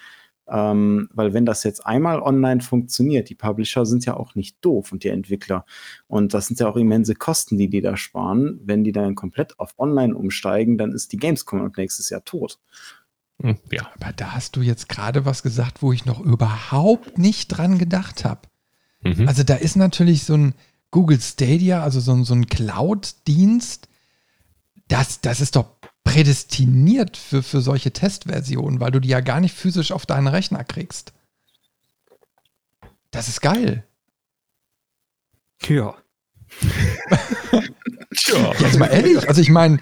[0.51, 4.91] Ähm, weil wenn das jetzt einmal online funktioniert, die Publisher sind ja auch nicht doof
[4.91, 5.65] und die Entwickler.
[6.07, 8.59] Und das sind ja auch immense Kosten, die die da sparen.
[8.65, 12.59] Wenn die dann komplett auf online umsteigen, dann ist die Gamescom nächstes Jahr tot.
[13.41, 13.89] Hm, ja.
[13.99, 18.25] Aber da hast du jetzt gerade was gesagt, wo ich noch überhaupt nicht dran gedacht
[18.25, 18.41] habe.
[19.03, 19.27] Mhm.
[19.27, 20.53] Also da ist natürlich so ein
[20.91, 23.87] Google Stadia, also so ein, so ein Cloud-Dienst,
[24.89, 29.55] das, das ist doch prädestiniert für, für solche Testversionen, weil du die ja gar nicht
[29.55, 31.13] physisch auf deinen Rechner kriegst.
[33.11, 33.85] Das ist geil.
[35.67, 35.95] Ja.
[38.27, 38.51] Ja.
[38.59, 39.79] Jetzt mal ehrlich, also ich meine,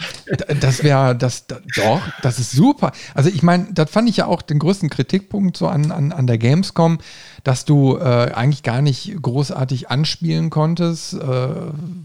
[0.60, 2.92] das wäre, das, das, doch, das ist super.
[3.16, 6.28] Also ich meine, das fand ich ja auch den größten Kritikpunkt so an, an, an
[6.28, 7.00] der Gamescom,
[7.44, 11.20] dass du äh, eigentlich gar nicht großartig anspielen konntest, äh,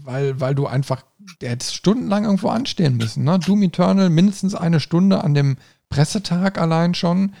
[0.03, 1.03] weil, weil du einfach,
[1.41, 3.23] der hätte stundenlang irgendwo anstehen müssen.
[3.23, 3.39] Ne?
[3.39, 5.57] Doom Eternal mindestens eine Stunde an dem
[5.89, 7.33] Pressetag allein schon.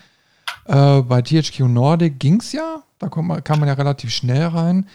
[0.65, 4.87] Äh, bei THQ Nordic ging es ja, da man, kam man ja relativ schnell rein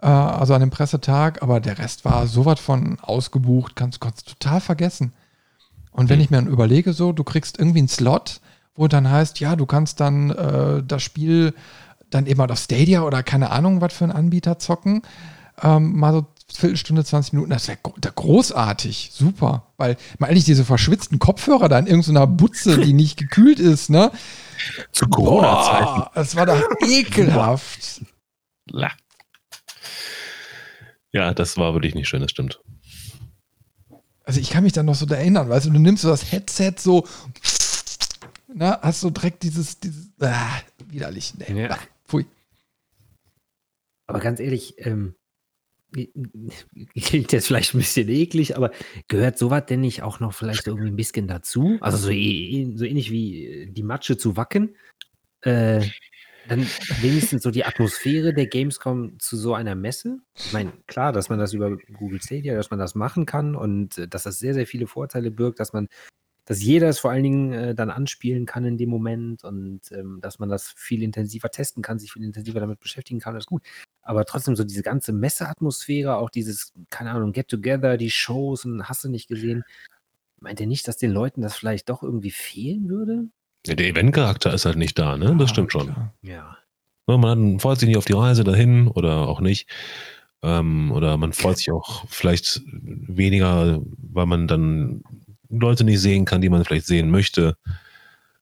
[0.00, 4.34] äh, also an dem Pressetag, aber der Rest war so was von ausgebucht, kannst du
[4.34, 5.12] total vergessen.
[5.90, 6.24] Und wenn mhm.
[6.24, 8.40] ich mir dann überlege, so, du kriegst irgendwie einen Slot,
[8.74, 11.54] wo dann heißt, ja, du kannst dann äh, das Spiel
[12.10, 15.02] dann eben auf Stadia oder keine Ahnung, was für ein Anbieter zocken,
[15.62, 19.72] ähm, mal so Viertelstunde, 20 Minuten, das wäre großartig, super.
[19.76, 24.12] Weil mal ehrlich, diese verschwitzten Kopfhörer da in irgendeiner Butze, die nicht gekühlt ist, ne?
[24.92, 26.10] Zu Corona-Zeiten.
[26.14, 28.02] Das war doch ekelhaft.
[31.12, 32.60] Ja, das war wirklich nicht schön, das stimmt.
[34.24, 36.74] Also ich kann mich dann noch so erinnern, weißt du, du nimmst so das Headset
[36.78, 37.06] so,
[38.52, 41.78] na, hast so direkt dieses, dieses, ah, widerlich, nee, ja.
[42.06, 42.26] pfui.
[44.08, 45.14] Aber ganz ehrlich, ähm,
[47.00, 48.70] klingt jetzt vielleicht ein bisschen eklig, aber
[49.08, 51.78] gehört sowas denn nicht auch noch vielleicht irgendwie ein bisschen dazu?
[51.80, 54.76] Also so, so ähnlich wie die Matsche zu wacken.
[55.42, 55.82] Äh,
[56.48, 56.66] dann
[57.00, 60.18] wenigstens so die Atmosphäre der Gamescom zu so einer Messe.
[60.36, 63.98] Ich meine, klar, dass man das über Google Stadia, dass man das machen kann und
[63.98, 65.88] äh, dass das sehr, sehr viele Vorteile birgt, dass man,
[66.46, 70.20] dass jeder es vor allen Dingen äh, dann anspielen kann in dem Moment und ähm,
[70.22, 73.48] dass man das viel intensiver testen kann, sich viel intensiver damit beschäftigen kann, das ist
[73.48, 73.62] gut.
[74.02, 79.02] Aber trotzdem so diese ganze Messeatmosphäre, auch dieses, keine Ahnung, Get-Together, die Shows und hast
[79.02, 79.64] du nicht gesehen,
[80.40, 83.28] meint ihr nicht, dass den Leuten das vielleicht doch irgendwie fehlen würde?
[83.66, 85.36] Ja, der Event-Charakter ist halt nicht da, ne?
[85.36, 86.10] Das stimmt schon.
[86.22, 86.56] Ja.
[87.08, 89.68] Ne, man freut sich nicht auf die Reise dahin oder auch nicht.
[90.42, 95.02] Ähm, oder man freut sich auch vielleicht weniger, weil man dann
[95.48, 97.56] Leute nicht sehen kann, die man vielleicht sehen möchte.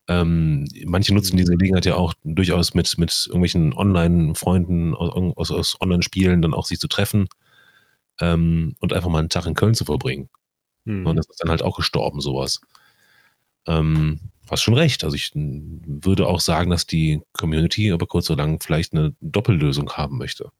[0.06, 5.80] Ähm, manche nutzen diese Gelegenheit ja auch durchaus mit, mit irgendwelchen Online-Freunden aus, aus, aus
[5.80, 7.26] Online-Spielen dann auch sich zu treffen
[8.20, 10.28] ähm, und einfach mal einen Tag in Köln zu verbringen.
[10.86, 11.06] Hm.
[11.06, 12.60] Und das ist dann halt auch gestorben, sowas.
[13.66, 15.04] Ähm, hast schon recht.
[15.04, 19.90] Also ich würde auch sagen, dass die Community aber kurz oder lang vielleicht eine Doppellösung
[19.92, 20.50] haben möchte.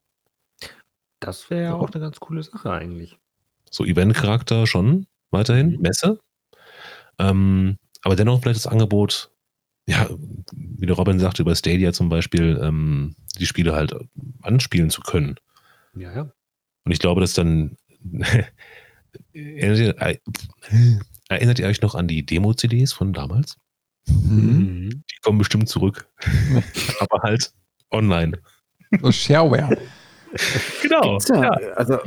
[1.20, 3.18] Das wäre ja auch eine ganz coole Sache eigentlich.
[3.70, 5.80] So Event-Charakter schon weiterhin, mhm.
[5.80, 6.20] Messe.
[7.18, 9.30] Ähm, aber dennoch vielleicht das Angebot,
[9.86, 10.08] ja,
[10.52, 13.94] wie der Robin sagte, über Stadia zum Beispiel, ähm, die Spiele halt
[14.42, 15.36] anspielen zu können.
[15.94, 16.22] Ja, ja.
[16.84, 17.76] Und ich glaube, dass dann
[19.32, 20.08] erinnert
[21.58, 23.56] ihr euch noch an die Demo-CDs von damals?
[24.06, 25.04] Mhm.
[25.10, 26.08] Die kommen bestimmt zurück.
[27.00, 27.52] Aber halt
[27.90, 28.38] online.
[29.00, 29.78] So Shareware.
[30.82, 31.18] genau.
[31.28, 31.50] Ja, ja.
[31.74, 31.98] Also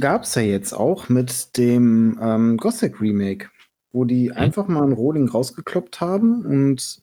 [0.00, 3.50] gab es ja jetzt auch mit dem ähm, Gothic Remake,
[3.92, 4.36] wo die mhm.
[4.36, 7.02] einfach mal ein Rolling rausgekloppt haben und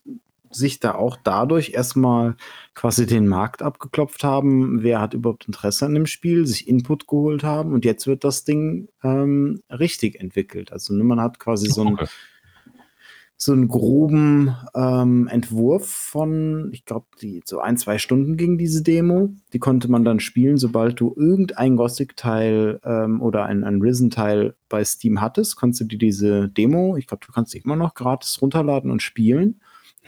[0.52, 2.36] sich da auch dadurch erstmal
[2.74, 7.44] quasi den Markt abgeklopft haben, wer hat überhaupt Interesse an dem Spiel, sich Input geholt
[7.44, 10.72] haben und jetzt wird das Ding ähm, richtig entwickelt.
[10.72, 11.98] Also ne, man hat quasi so ein
[13.38, 18.82] so einen groben ähm, Entwurf von, ich glaube, die so ein, zwei Stunden ging diese
[18.82, 19.30] Demo.
[19.52, 24.86] Die konnte man dann spielen, sobald du irgendein Gothic-Teil ähm, oder ein, ein Risen-Teil bei
[24.86, 28.42] Steam hattest, konntest du dir diese Demo, ich glaube, du kannst sie immer noch gratis
[28.42, 29.60] runterladen und spielen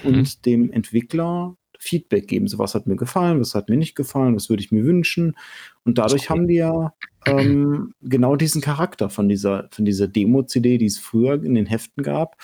[0.04, 0.10] mhm.
[0.10, 2.48] und dem Entwickler Feedback geben.
[2.48, 5.36] So was hat mir gefallen, was hat mir nicht gefallen, was würde ich mir wünschen.
[5.84, 6.94] Und dadurch haben die ja
[7.26, 12.04] ähm, genau diesen Charakter von dieser, von dieser Demo-CD, die es früher in den Heften
[12.04, 12.38] gab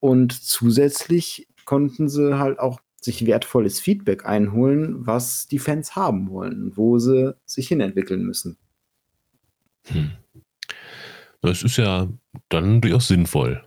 [0.00, 6.76] und zusätzlich konnten sie halt auch sich wertvolles Feedback einholen, was die Fans haben wollen,
[6.76, 8.58] wo sie sich hinentwickeln müssen.
[9.86, 10.10] Hm.
[11.40, 12.08] Das ist ja
[12.50, 13.64] dann durchaus sinnvoll.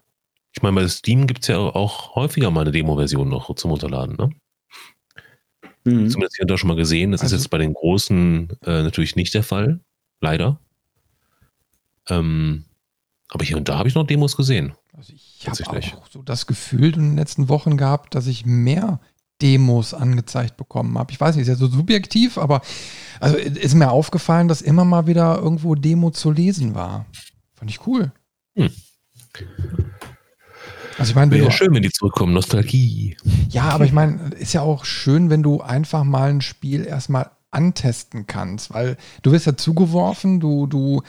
[0.55, 4.15] Ich meine, bei Steam gibt es ja auch häufiger mal eine Demo-Version noch zum Runterladen,
[4.15, 4.29] ne?
[5.85, 6.09] Mhm.
[6.09, 7.11] Zumindest hier und da schon mal gesehen.
[7.11, 9.81] Das also, ist jetzt bei den großen äh, natürlich nicht der Fall.
[10.21, 10.59] Leider.
[12.07, 12.65] Ähm,
[13.29, 14.73] aber hier und da habe ich noch Demos gesehen.
[14.95, 18.99] Also ich habe auch so das Gefühl in den letzten Wochen gehabt, dass ich mehr
[19.41, 21.11] Demos angezeigt bekommen habe.
[21.11, 22.61] Ich weiß nicht, ist ja so subjektiv, aber
[23.19, 27.05] also ist mir aufgefallen, dass immer mal wieder irgendwo Demo zu lesen war.
[27.55, 28.11] Fand ich cool.
[28.55, 28.69] Hm.
[30.99, 33.17] Also ich meine, wäre schön, wenn die zurückkommen, Nostalgie.
[33.49, 37.31] Ja, aber ich meine, ist ja auch schön, wenn du einfach mal ein Spiel erstmal
[37.49, 41.01] antesten kannst, weil du wirst ja zugeworfen, du, du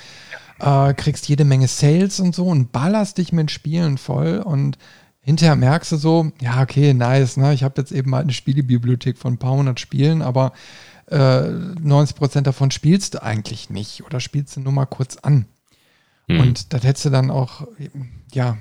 [0.61, 4.79] äh, kriegst jede Menge Sales und so und ballerst dich mit Spielen voll und
[5.21, 7.55] hinterher merkst du so, ja, okay, nice, ne?
[7.55, 10.53] ich habe jetzt eben mal eine Spielebibliothek von ein paar hundert Spielen, aber
[11.11, 15.47] äh, 90 Prozent davon spielst du eigentlich nicht oder spielst du nur mal kurz an.
[16.29, 16.41] Mhm.
[16.41, 17.67] Und das hättest du dann auch,
[18.33, 18.59] ja,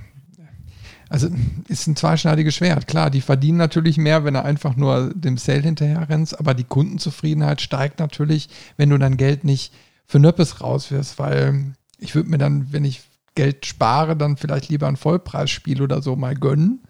[1.10, 1.29] also
[1.67, 2.88] ist ein zweischneidiges Schwert.
[2.88, 6.63] Klar, die verdienen natürlich mehr, wenn du einfach nur dem Sale hinterher rennst, aber die
[6.63, 9.73] Kundenzufriedenheit steigt natürlich, wenn du dein Geld nicht
[10.08, 13.01] für Nöppes rauswirfst, weil ich würde mir dann, wenn ich
[13.35, 16.83] Geld spare, dann vielleicht lieber ein Vollpreisspiel oder so mal gönnen.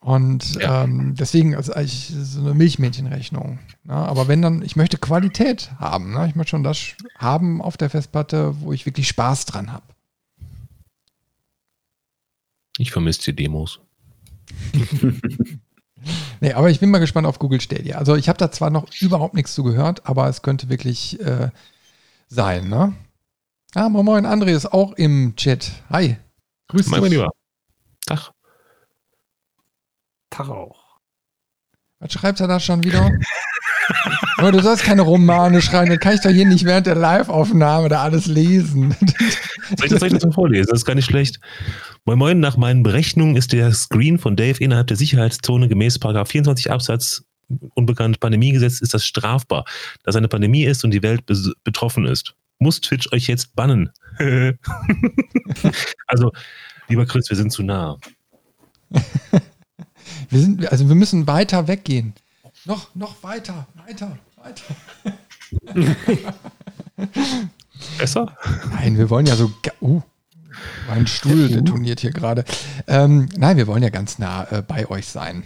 [0.00, 0.84] Und ja.
[0.84, 3.58] ähm, deswegen ist eigentlich so eine Milchmädchenrechnung.
[3.84, 3.94] Ne?
[3.94, 6.12] Aber wenn dann, ich möchte Qualität haben.
[6.12, 6.28] Ne?
[6.28, 6.78] Ich möchte schon das
[7.18, 9.84] haben auf der Festplatte, wo ich wirklich Spaß dran habe.
[12.78, 13.80] Ich vermisse die Demos.
[16.40, 17.98] nee, aber ich bin mal gespannt auf Google Stadia.
[17.98, 21.50] Also ich habe da zwar noch überhaupt nichts zu gehört, aber es könnte wirklich äh,
[22.28, 22.94] sein, ne?
[23.76, 25.70] Ah, moin, moin, André ist auch im Chat.
[25.90, 26.16] Hi.
[26.68, 26.90] Grüß dich.
[26.98, 27.28] Mein Lieber.
[28.06, 28.30] Tag.
[30.30, 30.82] Tag auch.
[31.98, 33.10] Was schreibt er da schon wieder?
[34.42, 37.90] oh, du sollst keine Romane schreiben, dann kann ich doch hier nicht während der Live-Aufnahme
[37.90, 38.96] da alles lesen.
[39.76, 40.68] soll ich das, soll ich das mal vorlesen?
[40.70, 41.38] Das ist gar nicht schlecht.
[42.06, 46.70] Moin Moin, nach meinen Berechnungen ist der Screen von Dave innerhalb der Sicherheitszone gemäß 24
[46.70, 47.24] Absatz
[47.74, 49.66] unbekannt Pandemiegesetz ist das strafbar,
[50.02, 51.26] dass eine Pandemie ist und die Welt
[51.62, 53.90] betroffen ist muss Twitch euch jetzt bannen.
[56.06, 56.32] also,
[56.88, 57.98] lieber Chris, wir sind zu nah.
[58.90, 62.14] wir sind, also wir müssen weiter weggehen.
[62.64, 64.64] Noch, noch weiter, weiter, weiter.
[67.98, 68.36] Besser?
[68.70, 69.52] Nein, wir wollen ja so.
[69.80, 70.02] Uh,
[70.88, 72.44] mein Stuhl detoniert hier gerade.
[72.86, 75.44] Ähm, nein, wir wollen ja ganz nah äh, bei euch sein.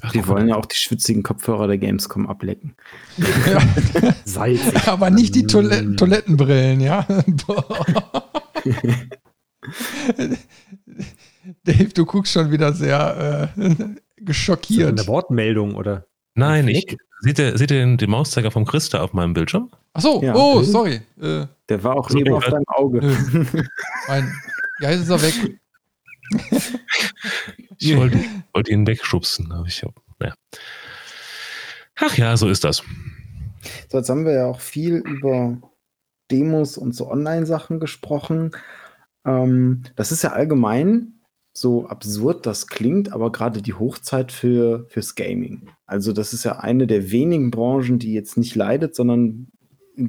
[0.00, 2.74] Ach, wir wollen ja auch die schwitzigen Kopfhörer der Gamescom ablecken.
[3.18, 3.60] Ja.
[4.24, 4.88] Salzig.
[4.88, 5.96] Aber nicht die Toilet mm.
[5.96, 7.06] Toilettenbrillen, ja?
[11.64, 13.74] Dave, du guckst schon wieder sehr äh,
[14.16, 14.98] geschockiert.
[14.98, 16.06] Eine Wortmeldung, oder?
[16.34, 16.96] Nein, ich.
[17.20, 19.70] Seht ihr, seht ihr den, den, Mauszeiger vom Christa auf meinem Bildschirm?
[19.92, 20.34] Ach so, ja.
[20.34, 21.02] oh, sorry.
[21.20, 23.00] Äh, Der war auch so, eben auf deinem Auge.
[24.08, 24.32] Mein,
[24.80, 25.60] ja, jetzt ist er weg.
[27.78, 28.18] Ich wollte,
[28.52, 30.34] wollte ihn wegschubsen, aber ich habe, naja.
[31.96, 32.82] Ach ja, so ist das.
[33.88, 35.60] So, jetzt haben wir ja auch viel über
[36.30, 38.52] Demos und so Online-Sachen gesprochen.
[39.24, 41.22] Ähm, das ist ja allgemein
[41.54, 45.68] so absurd das klingt, aber gerade die Hochzeit für, fürs Gaming.
[45.86, 49.48] Also das ist ja eine der wenigen Branchen, die jetzt nicht leidet, sondern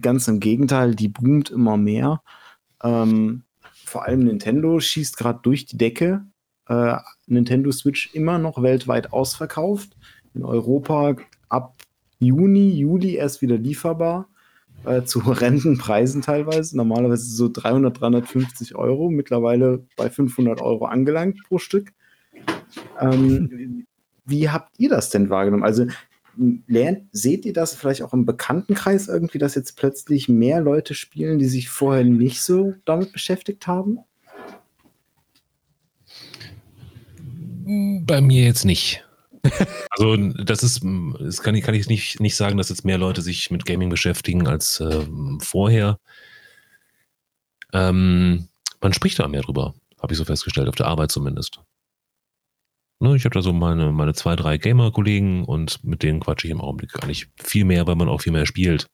[0.02, 2.22] ganz im Gegenteil, die boomt immer mehr.
[2.82, 3.44] Ähm,
[3.94, 6.26] vor allem Nintendo schießt gerade durch die Decke.
[6.68, 6.96] Äh,
[7.28, 9.96] Nintendo Switch immer noch weltweit ausverkauft.
[10.34, 11.16] In Europa
[11.48, 11.76] ab
[12.18, 14.30] Juni, Juli erst wieder lieferbar.
[14.84, 16.76] Äh, zu horrenden Preisen teilweise.
[16.76, 19.12] Normalerweise so 300, 350 Euro.
[19.12, 21.94] Mittlerweile bei 500 Euro angelangt pro Stück.
[23.00, 23.86] Ähm,
[24.26, 25.64] wie habt ihr das denn wahrgenommen?
[25.64, 25.86] Also
[26.68, 31.40] lernt, seht ihr das vielleicht auch im Bekanntenkreis irgendwie, dass jetzt plötzlich mehr Leute spielen,
[31.40, 34.00] die sich vorher nicht so damit beschäftigt haben?
[38.06, 39.04] Bei mir jetzt nicht.
[39.92, 40.82] Also das ist,
[41.20, 43.90] das kann ich, kann ich nicht, nicht sagen, dass jetzt mehr Leute sich mit Gaming
[43.90, 45.06] beschäftigen als äh,
[45.40, 46.00] vorher.
[47.74, 48.48] Ähm,
[48.82, 51.60] man spricht da mehr drüber, habe ich so festgestellt, auf der Arbeit zumindest.
[53.04, 56.52] Ne, ich habe da so meine, meine zwei, drei Gamer-Kollegen und mit denen quatsche ich
[56.52, 58.88] im Augenblick gar nicht viel mehr, weil man auch viel mehr spielt.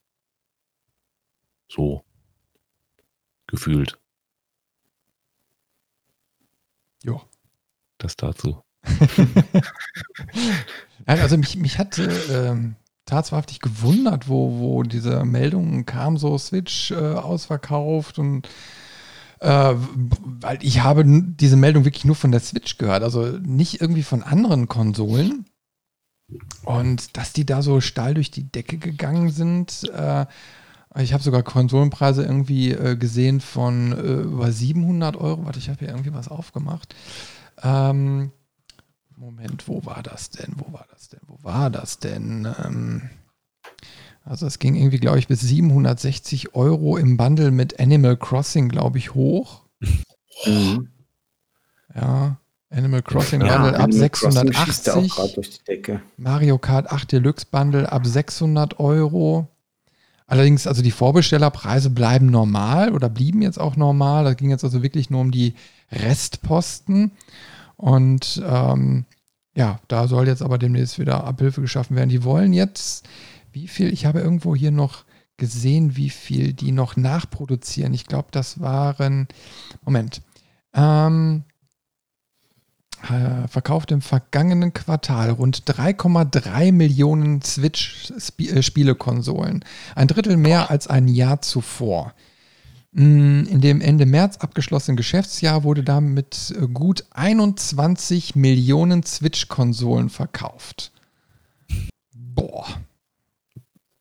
[1.72, 2.04] So.
[3.46, 4.00] Gefühlt.
[7.04, 7.22] Ja.
[8.00, 8.64] Das dazu.
[11.06, 12.02] also mich, mich hat
[12.32, 18.50] ähm, tatsächlich gewundert, wo, wo diese Meldungen kamen, so Switch äh, ausverkauft und
[19.40, 24.04] äh, weil ich habe diese Meldung wirklich nur von der Switch gehört, also nicht irgendwie
[24.04, 25.46] von anderen Konsolen.
[26.64, 30.26] Und dass die da so steil durch die Decke gegangen sind, äh,
[30.98, 35.46] Ich habe sogar Konsolenpreise irgendwie äh, gesehen von äh, über 700 Euro.
[35.46, 36.96] Warte, ich habe hier irgendwie was aufgemacht.
[37.62, 38.32] Ähm,
[39.16, 40.54] Moment, wo war das denn?
[40.58, 41.20] Wo war das denn?
[41.28, 42.48] Wo war das denn?
[42.64, 43.10] Ähm,
[44.30, 49.00] also es ging irgendwie, glaube ich, bis 760 Euro im Bundle mit Animal Crossing, glaube
[49.00, 49.64] ich, hoch.
[50.46, 50.90] Mhm.
[51.96, 52.38] Ja,
[52.70, 55.12] Animal Crossing ja, Bundle ab 680.
[56.18, 59.48] Mario Kart 8 Deluxe Bundle ab 600 Euro.
[60.28, 64.26] Allerdings, also die Vorbestellerpreise bleiben normal oder blieben jetzt auch normal.
[64.26, 65.56] Da ging jetzt also wirklich nur um die
[65.92, 67.14] Restposten.
[67.78, 69.06] Und ähm,
[69.56, 72.10] ja, da soll jetzt aber demnächst wieder Abhilfe geschaffen werden.
[72.10, 73.08] Die wollen jetzt,
[73.60, 75.04] wie viel, ich habe irgendwo hier noch
[75.36, 77.94] gesehen, wie viel die noch nachproduzieren.
[77.94, 79.28] Ich glaube, das waren,
[79.84, 80.22] Moment,
[80.74, 81.44] ähm,
[83.04, 89.66] äh, verkauft im vergangenen Quartal rund 3,3 Millionen Switch-Spielekonsolen.
[89.96, 92.14] Ein Drittel mehr als ein Jahr zuvor.
[92.92, 100.94] Mm, in dem Ende März abgeschlossenen Geschäftsjahr wurde damit äh, gut 21 Millionen Switch-Konsolen verkauft.
[102.14, 102.66] Boah.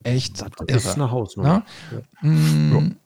[0.04, 0.78] Echt das irre.
[0.78, 1.64] ist eine Hausnummer.
[1.90, 1.98] Ja?
[2.22, 2.28] Ja.
[2.28, 2.96] Mm,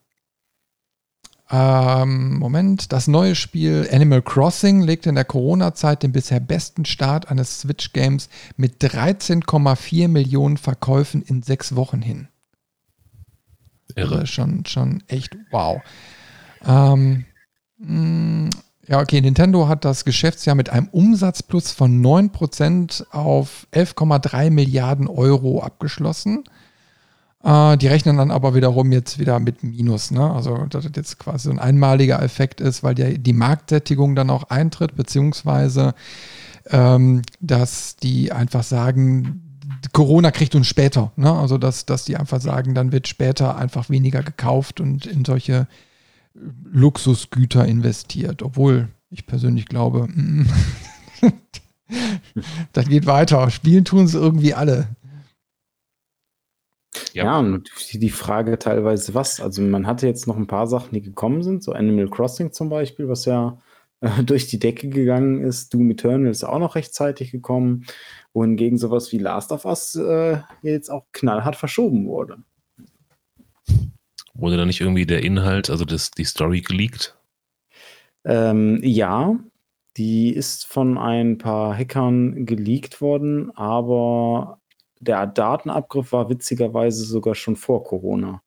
[1.55, 7.30] ähm, Moment, das neue Spiel Animal Crossing legt in der Corona-Zeit den bisher besten Start
[7.30, 12.28] eines Switch-Games mit 13,4 Millionen Verkäufen in sechs Wochen hin.
[13.95, 14.20] Irre.
[14.20, 15.82] Also schon, schon echt wow.
[16.64, 17.26] Ähm,
[17.76, 18.49] mm,
[18.88, 25.62] ja, okay, Nintendo hat das Geschäftsjahr mit einem Umsatzplus von 9% auf 11,3 Milliarden Euro
[25.62, 26.45] abgeschlossen.
[27.43, 30.11] Äh, die rechnen dann aber wiederum jetzt wieder mit Minus.
[30.11, 30.30] Ne?
[30.30, 34.30] Also, dass das jetzt quasi so ein einmaliger Effekt ist, weil die, die Marktsättigung dann
[34.30, 35.95] auch eintritt, beziehungsweise
[36.70, 39.59] ähm, dass die einfach sagen,
[39.93, 41.12] Corona kriegt uns später.
[41.16, 41.32] Ne?
[41.32, 45.66] Also, dass, dass die einfach sagen, dann wird später einfach weniger gekauft und in solche
[46.64, 48.43] Luxusgüter investiert.
[48.43, 50.09] Obwohl ich persönlich glaube,
[52.72, 53.51] das geht weiter.
[53.51, 54.88] Spielen tun es irgendwie alle.
[57.12, 57.24] Ja.
[57.24, 59.40] ja, und die Frage teilweise was.
[59.40, 62.68] Also man hatte jetzt noch ein paar Sachen, die gekommen sind, so Animal Crossing zum
[62.68, 63.59] Beispiel, was ja
[64.01, 65.72] äh, durch die Decke gegangen ist.
[65.72, 67.86] Doom Eternal ist auch noch rechtzeitig gekommen,
[68.34, 72.38] wohingegen sowas wie Last of Us äh, jetzt auch knallhart verschoben wurde.
[74.34, 77.16] Wurde da nicht irgendwie der Inhalt, also das, die Story geleakt?
[78.24, 79.38] Ähm, ja,
[79.97, 84.59] die ist von ein paar Hackern geleakt worden, aber
[85.03, 88.40] der Datenabgriff war witzigerweise sogar schon vor Corona.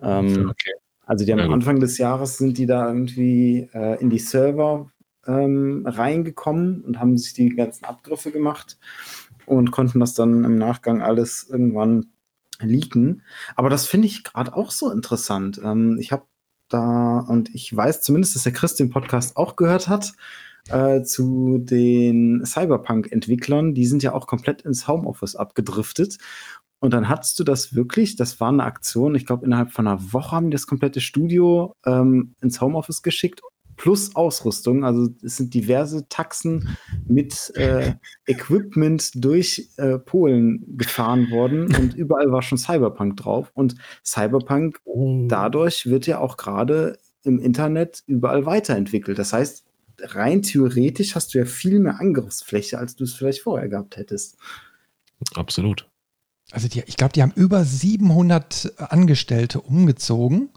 [0.00, 0.72] Ähm, okay.
[1.06, 4.90] Also die haben am Anfang des Jahres sind die da irgendwie äh, in die Server
[5.26, 8.78] ähm, reingekommen und haben sich die ganzen Abgriffe gemacht
[9.46, 12.06] und konnten das dann im Nachgang alles irgendwann
[12.60, 13.22] leaken.
[13.56, 15.60] Aber das finde ich gerade auch so interessant.
[15.64, 16.24] Ähm, ich habe
[16.68, 20.12] da, und ich weiß zumindest, dass der Chris den Podcast auch gehört hat,
[20.68, 23.74] äh, zu den Cyberpunk-Entwicklern.
[23.74, 26.18] Die sind ja auch komplett ins Homeoffice abgedriftet.
[26.80, 30.12] Und dann hattest du das wirklich, das war eine Aktion, ich glaube, innerhalb von einer
[30.12, 33.42] Woche haben die das komplette Studio ähm, ins Homeoffice geschickt,
[33.80, 34.84] plus Ausrüstung.
[34.84, 37.94] Also es sind diverse Taxen mit äh,
[38.26, 43.50] Equipment durch äh, Polen gefahren worden und überall war schon Cyberpunk drauf.
[43.54, 45.26] Und Cyberpunk oh.
[45.28, 49.18] dadurch wird ja auch gerade im Internet überall weiterentwickelt.
[49.18, 49.64] Das heißt,
[50.02, 54.36] rein theoretisch hast du ja viel mehr Angriffsfläche, als du es vielleicht vorher gehabt hättest.
[55.34, 55.86] Absolut.
[56.52, 60.50] Also die, ich glaube, die haben über 700 Angestellte umgezogen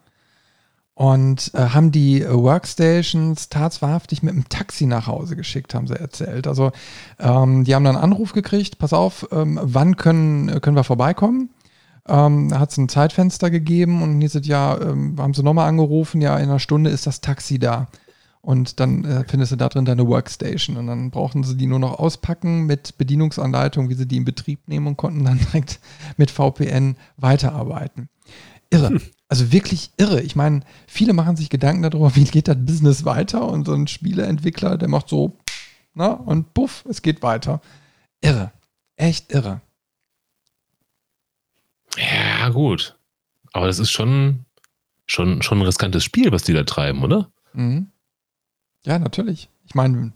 [0.96, 6.48] und äh, haben die Workstations tatsächlich mit einem Taxi nach Hause geschickt, haben sie erzählt.
[6.48, 6.72] Also
[7.20, 11.50] ähm, die haben dann einen Anruf gekriegt, pass auf, ähm, wann können, können wir vorbeikommen?
[12.08, 15.70] Ähm, da hat es ein Zeitfenster gegeben und hieß es ja, ähm, haben sie nochmal
[15.70, 17.88] angerufen, ja, in einer Stunde ist das Taxi da.
[18.46, 20.76] Und dann äh, findest du da drin deine Workstation.
[20.76, 24.68] Und dann brauchten sie die nur noch auspacken mit Bedienungsanleitung, wie sie die in Betrieb
[24.68, 25.80] nehmen und konnten dann direkt
[26.18, 28.10] mit VPN weiterarbeiten.
[28.70, 29.00] Irre.
[29.30, 30.22] Also wirklich irre.
[30.22, 33.48] Ich meine, viele machen sich Gedanken darüber, wie geht das Business weiter?
[33.48, 35.38] Und so ein Spieleentwickler, der macht so,
[35.94, 37.62] na, und puff, es geht weiter.
[38.20, 38.52] Irre.
[38.98, 39.62] Echt irre.
[41.98, 42.98] Ja, gut.
[43.54, 44.44] Aber das ist schon,
[45.06, 47.32] schon, schon ein riskantes Spiel, was die da treiben, oder?
[47.54, 47.88] Mhm.
[48.86, 49.50] Ja, natürlich.
[49.66, 50.12] Ich meine,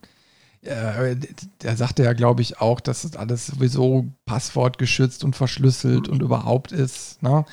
[0.61, 1.15] äh,
[1.61, 6.71] der sagte ja, glaube ich, auch, dass das alles sowieso passwortgeschützt und verschlüsselt und überhaupt
[6.71, 7.21] ist.
[7.23, 7.45] Ne?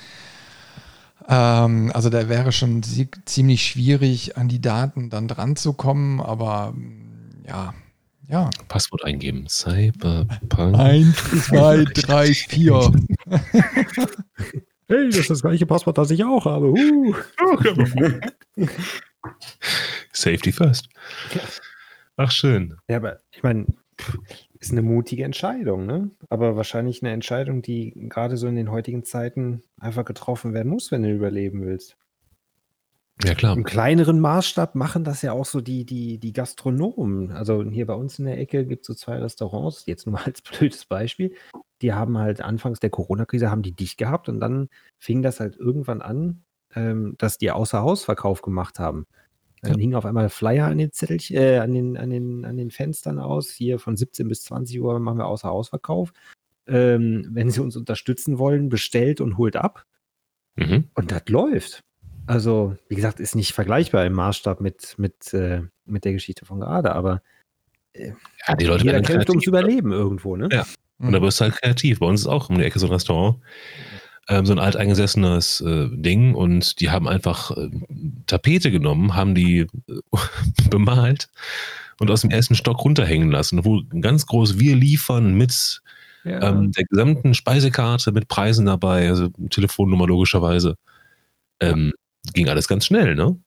[1.29, 6.75] Ähm, also da wäre schon ziemlich schwierig, an die Daten dann dran zu kommen, aber
[7.47, 7.75] ja,
[8.29, 8.51] ja.
[8.69, 9.47] Passwort eingeben.
[9.49, 10.77] Cyberpunk.
[10.77, 12.93] 1, 2, 3, 4.
[14.87, 16.73] Hey, das ist das gleiche Passwort, das ich auch habe.
[16.73, 17.15] Uh.
[20.13, 20.89] Safety first.
[22.17, 22.77] Ach, schön.
[22.89, 23.67] Ja, aber ich meine,
[24.59, 26.11] ist eine mutige Entscheidung, ne?
[26.29, 30.91] Aber wahrscheinlich eine Entscheidung, die gerade so in den heutigen Zeiten einfach getroffen werden muss,
[30.91, 31.97] wenn du überleben willst.
[33.23, 33.57] Ja, klar.
[33.57, 37.31] Im kleineren Maßstab machen das ja auch so die, die, die Gastronomen.
[37.31, 40.23] Also hier bei uns in der Ecke gibt es so zwei Restaurants, jetzt nur mal
[40.25, 41.35] als blödes Beispiel.
[41.81, 44.69] Die haben halt anfangs der Corona-Krise haben die dicht gehabt und dann
[44.99, 46.43] fing das halt irgendwann an,
[46.75, 49.07] ähm, dass die Außerhausverkauf gemacht haben.
[49.63, 49.79] Dann Ja.
[49.79, 53.19] hingen auf einmal Flyer an den Zettel, äh, an den, an den, an den Fenstern
[53.19, 53.51] aus.
[53.51, 56.13] Hier von 17 bis 20 Uhr machen wir Außerhausverkauf.
[56.67, 59.85] Ähm, wenn Sie uns unterstützen wollen, bestellt und holt ab.
[60.57, 60.89] Mhm.
[60.95, 61.81] Und das läuft.
[62.27, 66.61] Also, wie gesagt, ist nicht vergleichbar im Maßstab mit, mit, äh, mit der Geschichte von
[66.61, 67.23] gerade, aber
[67.95, 69.49] Ja, die Leute jeder kämpft ums kreativ?
[69.49, 70.49] Überleben irgendwo, ne?
[70.51, 70.65] Ja.
[70.99, 71.99] Und da wirst du halt kreativ.
[72.01, 73.41] Bei uns ist auch um die Ecke so ein Restaurant,
[74.29, 77.71] ähm, so ein alteingesessenes äh, Ding und die haben einfach äh,
[78.27, 79.67] Tapete genommen, haben die äh,
[80.71, 81.29] bemalt
[82.01, 85.83] und aus dem ersten Stock runterhängen lassen, wo ganz groß wir liefern mit
[86.25, 86.43] Ja.
[86.43, 90.77] ähm, der gesamten Speisekarte, mit Preisen dabei, also Telefonnummer logischerweise.
[91.61, 91.93] Ähm,
[92.33, 93.39] ging alles ganz schnell, ne?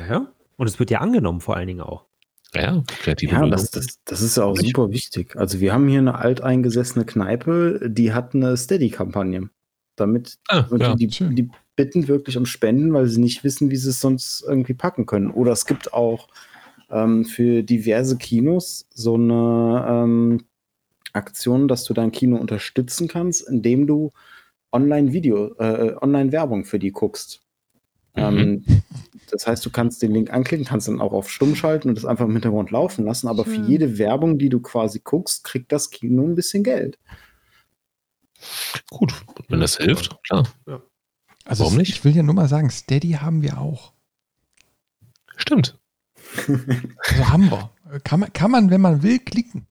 [0.00, 0.32] ja.
[0.58, 2.06] Und es wird ja angenommen, vor allen Dingen auch.
[2.54, 5.36] Ja, ja kreative Ja, das, das, das ist ja auch super wichtig.
[5.36, 9.50] Also wir haben hier eine alteingesessene Kneipe, die hat eine Steady-Kampagne.
[9.96, 10.94] Damit ah, und ja.
[10.94, 11.34] die, schön.
[11.34, 15.04] die, bitten wirklich um Spenden, weil sie nicht wissen, wie sie es sonst irgendwie packen
[15.04, 15.30] können.
[15.30, 16.28] Oder es gibt auch
[16.90, 20.44] ähm, für diverse Kinos so eine ähm,
[21.12, 24.12] Aktion, dass du dein Kino unterstützen kannst, indem du
[24.72, 27.42] Online-Video, äh, Online-Werbung für die guckst.
[28.14, 28.64] Ähm,
[29.30, 32.04] das heißt, du kannst den Link anklicken, kannst dann auch auf Stumm schalten und das
[32.04, 33.28] einfach im Hintergrund laufen lassen.
[33.28, 33.68] Aber für Hm.
[33.68, 36.98] jede Werbung, die du quasi guckst, kriegt das Kino ein bisschen Geld.
[38.90, 39.14] Gut,
[39.48, 40.46] wenn das hilft, klar.
[41.44, 41.90] Also Warum nicht?
[41.90, 43.92] ich will ja nur mal sagen, Steady haben wir auch.
[45.36, 45.78] Stimmt.
[46.46, 47.70] Also haben wir.
[48.02, 49.66] Kann man, kann man, wenn man will, klicken.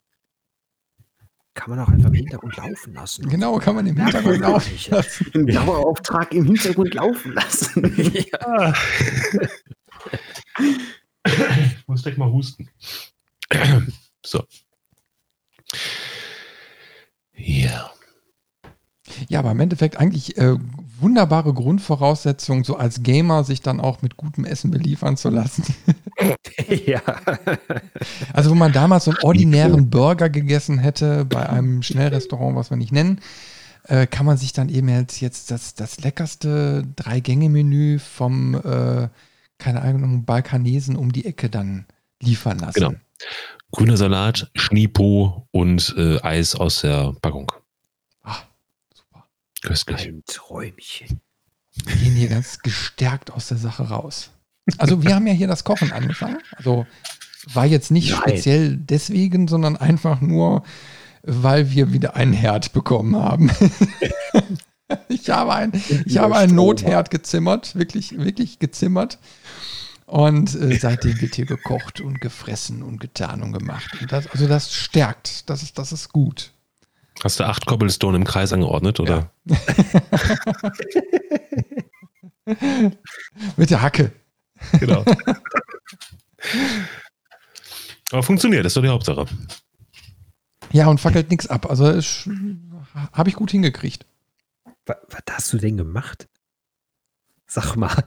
[1.53, 3.29] Kann man auch einfach im Hintergrund laufen lassen.
[3.29, 5.31] Genau, kann man im Hintergrund laufen lassen.
[5.33, 7.83] Den Dauerauftrag im Hintergrund laufen lassen.
[11.27, 12.69] Ich muss gleich mal husten.
[14.23, 14.45] So.
[17.33, 17.91] Ja.
[19.27, 20.55] Ja, aber im Endeffekt eigentlich äh,
[20.99, 25.63] wunderbare Grundvoraussetzungen, so als Gamer sich dann auch mit gutem Essen beliefern zu lassen.
[26.85, 27.01] ja.
[28.33, 32.77] Also wo man damals so einen ordinären Burger gegessen hätte bei einem Schnellrestaurant, was wir
[32.77, 33.19] nicht nennen,
[33.87, 39.09] äh, kann man sich dann eben jetzt, jetzt das, das leckerste Drei-Gänge-Menü vom, äh,
[39.57, 41.85] keine Ahnung, Balkanesen um die Ecke dann
[42.21, 42.79] liefern lassen.
[42.79, 42.93] Genau.
[43.71, 47.51] Grüner Salat, Schnipo und äh, Eis aus der Packung.
[49.65, 50.07] Köstlich.
[50.07, 51.21] Ein Träumchen.
[51.83, 54.29] Wir gehen hier ganz gestärkt aus der Sache raus.
[54.77, 56.37] Also wir haben ja hier das Kochen angefangen.
[56.55, 56.85] Also
[57.53, 58.19] war jetzt nicht Nein.
[58.19, 60.63] speziell deswegen, sondern einfach nur,
[61.23, 63.51] weil wir wieder einen Herd bekommen haben.
[65.07, 65.71] ich habe, ein,
[66.05, 69.19] ich habe einen Notherd gezimmert, wirklich, wirklich gezimmert.
[70.05, 73.97] Und äh, seitdem wird hier gekocht und gefressen und getan und gemacht.
[73.99, 76.51] Und das, also das stärkt, das ist, das ist gut.
[77.25, 79.31] Hast du acht Cobblestone im Kreis angeordnet, oder?
[83.57, 84.11] Mit der Hacke.
[84.79, 85.03] Genau.
[88.11, 89.25] Aber funktioniert, das ist doch die Hauptsache.
[90.71, 91.67] Ja, und fackelt nichts ab.
[91.67, 91.99] Also
[93.11, 94.05] habe ich gut hingekriegt.
[94.85, 96.27] Was, was hast du denn gemacht?
[97.47, 98.03] Sag mal.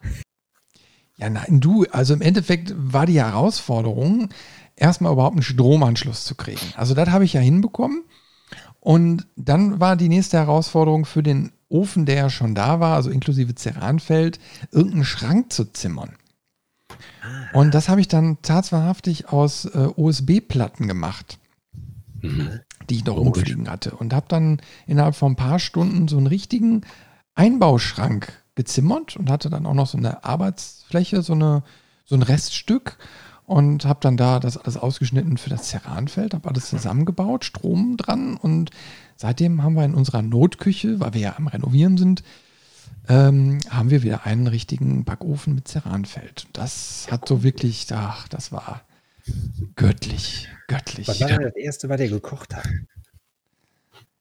[1.16, 4.28] Ja, nein, du, also im Endeffekt war die Herausforderung,
[4.76, 6.72] erstmal überhaupt einen Stromanschluss zu kriegen.
[6.76, 8.04] Also das habe ich ja hinbekommen.
[8.80, 13.10] Und dann war die nächste Herausforderung für den Ofen, der ja schon da war, also
[13.10, 14.38] inklusive Ceranfeld,
[14.70, 16.16] irgendeinen Schrank zu zimmern.
[17.52, 21.38] Und das habe ich dann tatsächlich aus äh, USB-Platten gemacht,
[22.20, 22.60] Mhm.
[22.88, 23.92] die ich noch rumfliegen hatte.
[23.92, 26.82] Und habe dann innerhalb von ein paar Stunden so einen richtigen
[27.34, 31.62] Einbauschrank gezimmert und hatte dann auch noch so eine Arbeitsfläche, so, eine,
[32.04, 32.98] so ein Reststück
[33.48, 38.36] und habe dann da das alles ausgeschnitten für das Ceranfeld, habe alles zusammengebaut, Strom dran
[38.36, 38.70] und
[39.16, 42.22] seitdem haben wir in unserer Notküche, weil wir ja am Renovieren sind,
[43.08, 46.46] ähm, haben wir wieder einen richtigen Backofen mit Ceranfeld.
[46.52, 48.82] Das hat so wirklich, ach, das war
[49.76, 51.08] göttlich, göttlich.
[51.08, 52.68] Was war denn das erste, was der gekocht hat?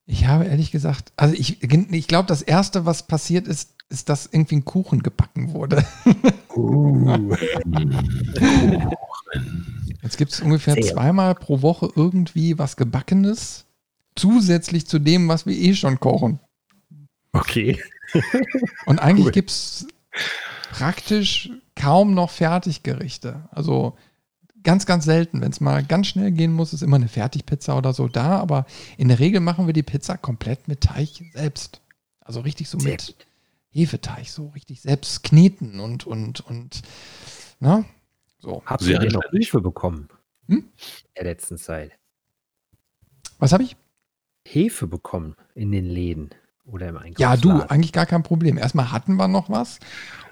[0.05, 4.25] Ich habe ehrlich gesagt, also ich, ich glaube, das erste, was passiert ist, ist, dass
[4.25, 5.85] irgendwie ein Kuchen gebacken wurde.
[6.55, 7.35] Uh.
[10.01, 10.93] Jetzt gibt es ungefähr Sehr.
[10.93, 13.65] zweimal pro Woche irgendwie was Gebackenes,
[14.15, 16.39] zusätzlich zu dem, was wir eh schon kochen.
[17.33, 17.79] Okay.
[18.85, 19.31] Und eigentlich cool.
[19.31, 19.87] gibt es
[20.71, 23.47] praktisch kaum noch Fertiggerichte.
[23.51, 23.97] Also
[24.63, 25.41] ganz, ganz selten.
[25.41, 28.39] Wenn es mal ganz schnell gehen muss, ist immer eine Fertigpizza oder so da.
[28.39, 28.65] Aber
[28.97, 31.81] in der Regel machen wir die Pizza komplett mit Teig selbst.
[32.21, 33.27] Also richtig so Sehr mit gut.
[33.69, 36.81] Hefeteig, so richtig selbst kneten und, und, und,
[37.59, 37.85] na?
[38.39, 38.61] So.
[38.65, 40.09] Habt ihr denn noch Hilfe bekommen?
[40.47, 40.57] Hm?
[40.57, 40.65] In
[41.15, 41.91] der letzten Zeit.
[43.39, 43.75] Was habe ich?
[44.45, 46.29] Hefe bekommen in den Läden
[46.65, 47.49] oder im Einkaufsladen.
[47.49, 48.57] Ja, du, eigentlich gar kein Problem.
[48.57, 49.79] Erstmal hatten wir noch was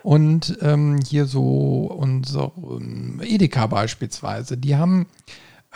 [0.04, 5.08] und ähm, hier so unser ähm, Edeka beispielsweise, die haben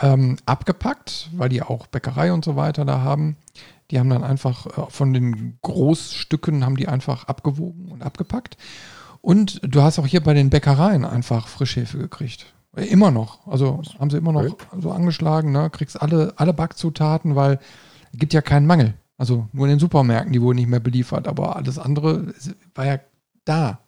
[0.00, 3.36] ähm, abgepackt, weil die auch Bäckerei und so weiter da haben.
[3.90, 8.56] Die haben dann einfach äh, von den Großstücken haben die einfach abgewogen und abgepackt.
[9.20, 12.46] Und du hast auch hier bei den Bäckereien einfach Frischhefe gekriegt.
[12.74, 13.46] Immer noch.
[13.46, 15.70] Also haben sie immer noch so angeschlagen, ne?
[15.70, 17.58] Kriegst alle, alle Backzutaten, weil
[18.12, 18.94] es gibt ja keinen Mangel.
[19.16, 22.32] Also nur in den Supermärkten, die wurden nicht mehr beliefert, aber alles andere
[22.74, 23.00] war ja
[23.44, 23.80] da.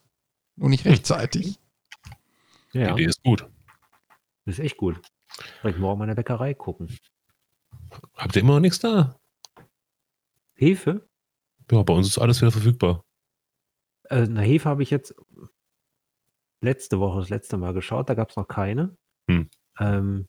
[0.57, 1.59] Nur nicht rechtzeitig.
[2.72, 2.89] Ja.
[2.89, 3.49] Die Idee ist gut.
[4.45, 5.01] Das ist echt gut.
[5.62, 6.95] Soll ich morgen mal in der Bäckerei gucken.
[8.16, 9.16] Habt ihr immer noch nichts da?
[10.55, 11.09] Hefe?
[11.70, 13.05] Ja, bei uns ist alles wieder verfügbar.
[14.13, 15.15] Äh, na, Hefe habe ich jetzt
[16.61, 18.95] letzte Woche das letzte Mal geschaut, da gab es noch keine.
[19.31, 19.49] Hm.
[19.81, 20.27] Ähm,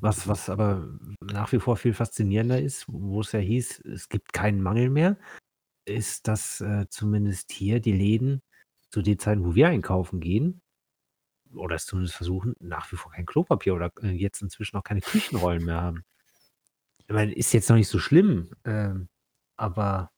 [0.00, 4.32] was, was aber nach wie vor viel faszinierender ist, wo es ja hieß, es gibt
[4.32, 5.16] keinen Mangel mehr,
[5.84, 8.42] ist, dass äh, zumindest hier die Läden
[8.90, 10.60] zu den Zeiten, wo wir einkaufen gehen,
[11.54, 15.00] oder es zumindest versuchen, nach wie vor kein Klopapier oder äh, jetzt inzwischen auch keine
[15.00, 16.04] Küchenrollen mehr haben.
[17.06, 19.08] Ich meine, ist jetzt noch nicht so schlimm, ähm,
[19.56, 20.10] aber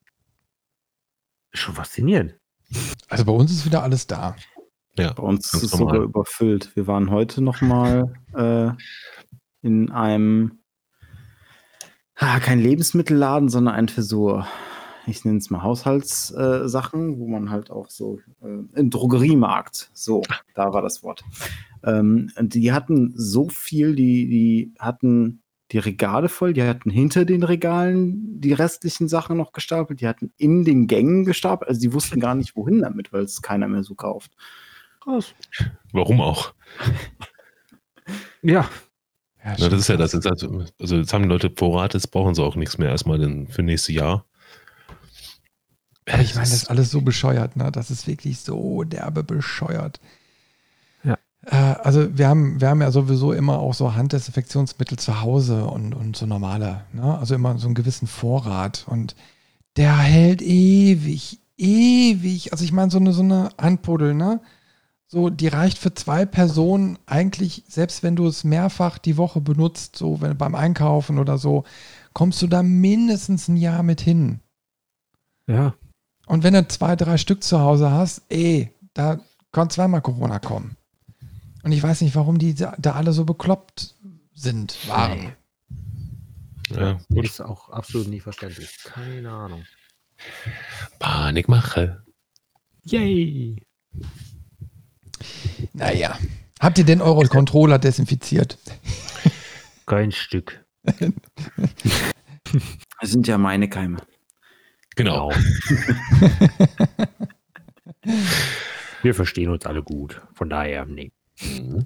[1.53, 2.39] schon faszinierend.
[3.09, 4.37] Also bei uns ist wieder alles da.
[4.99, 6.75] Ja, bei uns ist es sogar überfüllt.
[6.75, 8.71] Wir waren heute noch mal äh,
[9.63, 10.59] in einem,
[12.15, 14.43] ah, kein Lebensmittelladen, sondern ein für so,
[15.07, 20.23] ich nenne es mal Haushaltssachen, äh, wo man halt auch so, äh, im Drogeriemarkt, so,
[20.55, 21.25] da war das Wort.
[21.85, 25.43] Ähm, die hatten so viel, die, die hatten
[25.73, 30.33] die Regale voll, die hatten hinter den Regalen die restlichen Sachen noch gestapelt, die hatten
[30.37, 33.83] in den Gängen gestapelt, also die wussten gar nicht, wohin damit, weil es keiner mehr
[33.83, 34.31] so kauft.
[35.01, 35.35] Krass.
[35.93, 36.55] Warum auch?
[38.43, 38.69] ja,
[39.47, 40.13] ja, Na, das ist ja das.
[40.13, 43.47] Jetzt also, also jetzt haben die Leute Vorrat, jetzt brauchen sie auch nichts mehr erstmal
[43.49, 44.25] für nächstes Jahr.
[46.09, 47.71] Ja, ich meine, das ist alles so bescheuert, ne?
[47.71, 50.01] Das ist wirklich so derbe bescheuert.
[51.45, 55.95] Äh, also wir haben, wir haben ja sowieso immer auch so Handdesinfektionsmittel zu Hause und,
[55.95, 57.19] und so normale, ne?
[57.19, 58.87] Also immer so einen gewissen Vorrat.
[58.89, 59.15] Und
[59.77, 62.53] der hält ewig, ewig.
[62.53, 64.41] Also ich meine, so eine, so eine Handpuddel, ne?
[65.09, 69.97] so, die reicht für zwei Personen eigentlich, selbst wenn du es mehrfach die Woche benutzt,
[69.97, 71.65] so wenn beim Einkaufen oder so,
[72.13, 74.41] kommst du da mindestens ein Jahr mit hin.
[75.47, 75.75] Ja.
[76.27, 79.21] Und wenn du zwei, drei Stück zu Hause hast, ey, da
[79.53, 80.77] kann zweimal Corona kommen.
[81.67, 83.97] Und ich weiß nicht, warum die da, da alle so bekloppt
[84.33, 85.35] sind, waren.
[86.71, 87.25] Ja, gut.
[87.25, 88.85] Ist auch absolut nicht verständlich.
[88.85, 89.65] Keine Ahnung.
[91.01, 92.05] Panikmache.
[92.85, 93.61] Yay!
[95.73, 96.17] Naja.
[96.61, 98.59] Habt ihr denn eure Controller desinfiziert?
[99.87, 100.65] Kein Stück.
[103.01, 103.99] Das sind ja meine Keime.
[104.95, 105.33] Genau.
[109.03, 110.23] Wir verstehen uns alle gut.
[110.33, 111.11] Von daher, nee.
[111.41, 111.85] Mhm.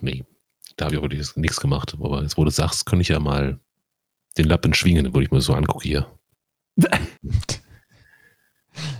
[0.00, 0.24] Nee,
[0.76, 1.94] da habe ich auch nichts gemacht.
[1.94, 3.60] Aber jetzt, wo du sagst, kann ich ja mal
[4.36, 6.06] den Lappen schwingen, wo ich mir so angucke hier.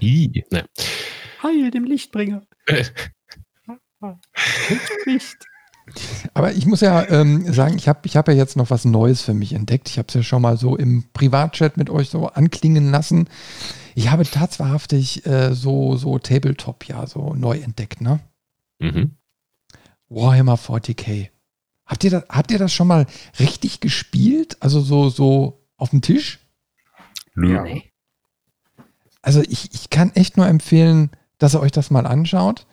[0.01, 0.65] I, ne.
[1.43, 2.47] Heil dem Lichtbringer.
[5.07, 5.47] Licht.
[6.33, 9.21] Aber ich muss ja ähm, sagen, ich habe ich hab ja jetzt noch was Neues
[9.23, 9.89] für mich entdeckt.
[9.91, 13.29] Ich habe es ja schon mal so im Privatchat mit euch so anklingen lassen.
[13.95, 18.21] Ich habe tatsächlich äh, so, so Tabletop ja so neu entdeckt, ne?
[18.79, 19.13] Mhm.
[20.09, 21.29] Warhammer 40k.
[21.87, 23.07] Habt ihr, das, habt ihr das schon mal
[23.39, 24.57] richtig gespielt?
[24.61, 26.39] Also so, so auf dem Tisch?
[27.35, 27.55] Nö.
[27.55, 27.65] Ja.
[29.21, 32.67] Also ich, ich kann echt nur empfehlen, dass ihr euch das mal anschaut.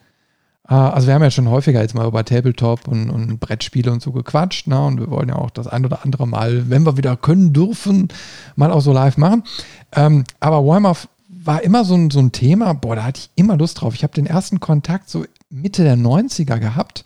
[0.68, 4.02] Äh, also wir haben ja schon häufiger jetzt mal über Tabletop und, und Brettspiele und
[4.02, 4.80] so gequatscht, ne?
[4.84, 8.08] Und wir wollen ja auch das ein oder andere Mal, wenn wir wieder können dürfen,
[8.56, 9.44] mal auch so live machen.
[9.92, 10.96] Ähm, aber Warhammer
[11.28, 13.94] war immer so ein, so ein Thema, boah, da hatte ich immer Lust drauf.
[13.94, 17.04] Ich habe den ersten Kontakt so Mitte der 90er gehabt.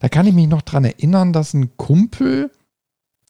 [0.00, 2.50] Da kann ich mich noch dran erinnern, dass ein Kumpel,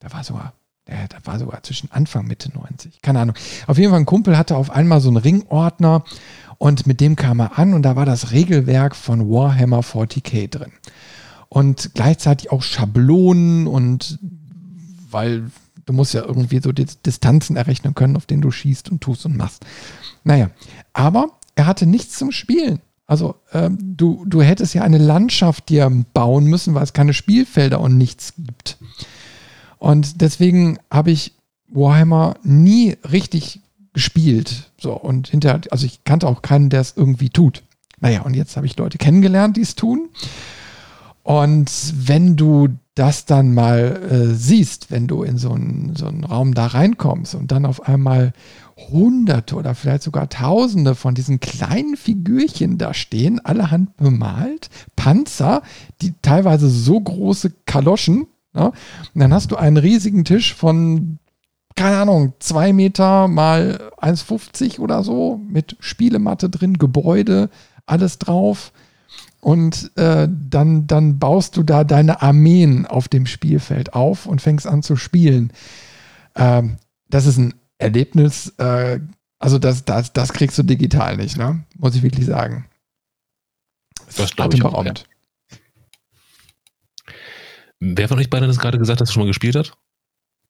[0.01, 0.53] da war sogar,
[0.87, 3.37] der, der war sogar zwischen Anfang, Mitte 90, keine Ahnung.
[3.67, 6.05] Auf jeden Fall ein Kumpel hatte auf einmal so einen Ringordner
[6.59, 10.73] und mit dem kam er an und da war das Regelwerk von Warhammer 40k drin.
[11.49, 14.19] Und gleichzeitig auch Schablonen und
[15.11, 15.51] weil
[15.87, 19.25] du musst ja irgendwie so die Distanzen errechnen können, auf denen du schießt und tust
[19.25, 19.65] und machst.
[20.25, 20.51] Naja,
[20.93, 22.81] aber er hatte nichts zum Spielen.
[23.09, 27.81] Also ähm, du, du hättest ja eine Landschaft dir bauen müssen, weil es keine Spielfelder
[27.81, 28.77] und nichts gibt.
[29.79, 31.33] Und deswegen habe ich
[31.69, 33.61] Warhammer nie richtig
[33.95, 34.71] gespielt.
[34.79, 37.63] So, und hinterher, also ich kannte auch keinen, der es irgendwie tut.
[37.99, 40.11] Naja, und jetzt habe ich Leute kennengelernt, die es tun.
[41.23, 46.25] Und wenn du das dann mal äh, siehst, wenn du in so einen, so einen
[46.25, 48.33] Raum da reinkommst und dann auf einmal
[48.79, 55.63] Hunderte oder vielleicht sogar Tausende von diesen kleinen Figürchen da stehen, allerhand bemalt, Panzer,
[56.01, 58.29] die teilweise so große Kaloschen.
[58.55, 58.67] Ne?
[59.15, 61.19] Und dann hast du einen riesigen Tisch von,
[61.75, 67.51] keine Ahnung, zwei Meter mal 1,50 oder so mit Spielematte drin, Gebäude,
[67.87, 68.73] alles drauf.
[69.41, 74.67] Und äh, dann, dann baust du da deine Armeen auf dem Spielfeld auf und fängst
[74.67, 75.53] an zu spielen.
[76.35, 76.77] Ähm,
[77.09, 79.01] das ist ein Erlebnis, äh,
[79.39, 81.65] also das, das, das kriegst du digital nicht, ne?
[81.77, 82.67] Muss ich wirklich sagen.
[84.17, 84.95] Das glaube ich auch, ja.
[87.81, 89.73] Wer von euch beiden hat das gerade gesagt, dass er schon mal gespielt hat?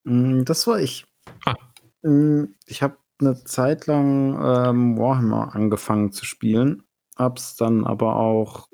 [0.05, 1.05] Mm, das war ich.
[1.45, 1.57] Ah.
[2.03, 6.85] Mm, ich habe eine Zeit lang ähm, Warhammer angefangen zu spielen,
[7.17, 8.69] hab's dann aber auch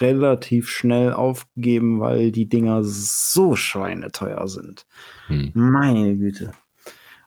[0.00, 4.86] relativ schnell aufgegeben, weil die Dinger so schweineteuer sind.
[5.28, 5.52] Hm.
[5.54, 6.52] Meine Güte.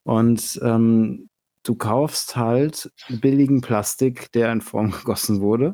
[0.08, 1.30] Und ähm,
[1.64, 5.74] du kaufst halt billigen Plastik, der in Form gegossen wurde,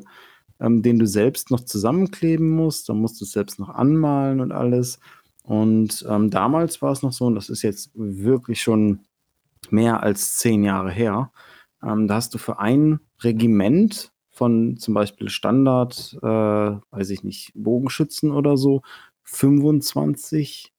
[0.58, 2.88] ähm, den du selbst noch zusammenkleben musst.
[2.88, 4.98] Dann musst du es selbst noch anmalen und alles.
[5.44, 9.04] Und ähm, damals war es noch so, und das ist jetzt wirklich schon
[9.70, 11.30] mehr als zehn Jahre her,
[11.80, 17.52] ähm, da hast du für ein Regiment von zum Beispiel Standard, äh, weiß ich nicht,
[17.54, 18.82] Bogenschützen oder so,
[19.22, 20.72] 25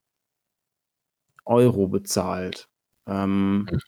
[1.46, 2.68] Euro bezahlt.
[3.08, 3.80] Ähm, hm.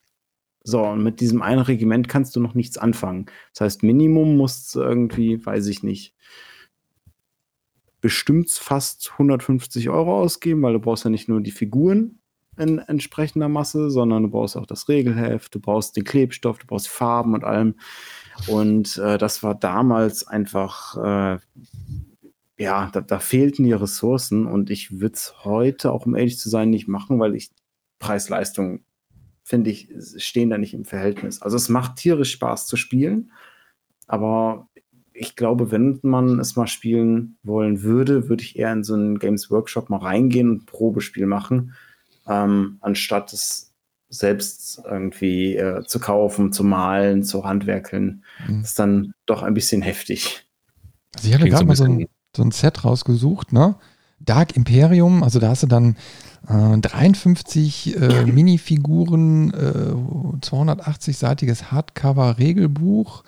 [0.64, 3.26] so, und mit diesem einen Regiment kannst du noch nichts anfangen.
[3.54, 6.14] Das heißt, Minimum musst du irgendwie, weiß ich nicht,
[8.02, 12.20] bestimmt fast 150 Euro ausgeben, weil du brauchst ja nicht nur die Figuren
[12.58, 16.88] in entsprechender Masse, sondern du brauchst auch das Regelheft, du brauchst den Klebstoff, du brauchst
[16.88, 17.76] Farben und allem.
[18.48, 21.40] Und äh, das war damals einfach, äh,
[22.58, 26.50] ja, da, da, fehlten die Ressourcen und ich würde es heute, auch um ehrlich zu
[26.50, 27.52] sein, nicht machen, weil ich
[28.00, 28.84] Preis-Leistung
[29.48, 29.88] finde ich,
[30.18, 31.42] stehen da nicht im Verhältnis.
[31.42, 33.32] Also es macht tierisch Spaß zu spielen,
[34.06, 34.68] aber
[35.14, 39.20] ich glaube, wenn man es mal spielen wollen würde, würde ich eher in so einen
[39.20, 41.74] Games Workshop mal reingehen und ein Probespiel machen,
[42.28, 43.74] ähm, anstatt es
[44.10, 48.26] selbst irgendwie äh, zu kaufen, zu malen, zu handwerkeln.
[48.48, 48.62] Mhm.
[48.62, 50.46] Das ist dann doch ein bisschen heftig.
[51.16, 53.78] Also ich hatte gerade mal so ein, so ein Set rausgesucht, ne?
[54.20, 55.96] Dark Imperium, also da hast du dann
[56.48, 63.24] 53 äh, äh, Minifiguren, äh, 280-seitiges Hardcover-Regelbuch.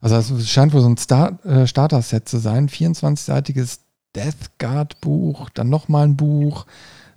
[0.00, 2.68] Also es scheint wohl so ein Star äh, Starter-Set zu sein.
[2.68, 3.80] 24-seitiges
[4.14, 6.66] Death Guard-Buch, dann nochmal ein Buch,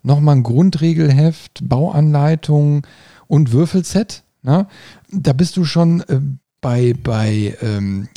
[0.01, 2.87] nochmal ein Grundregelheft, Bauanleitung
[3.27, 4.23] und Würfelset.
[4.41, 4.67] Ne?
[5.11, 6.21] Da bist du schon äh,
[6.61, 8.07] bei, bei ähm,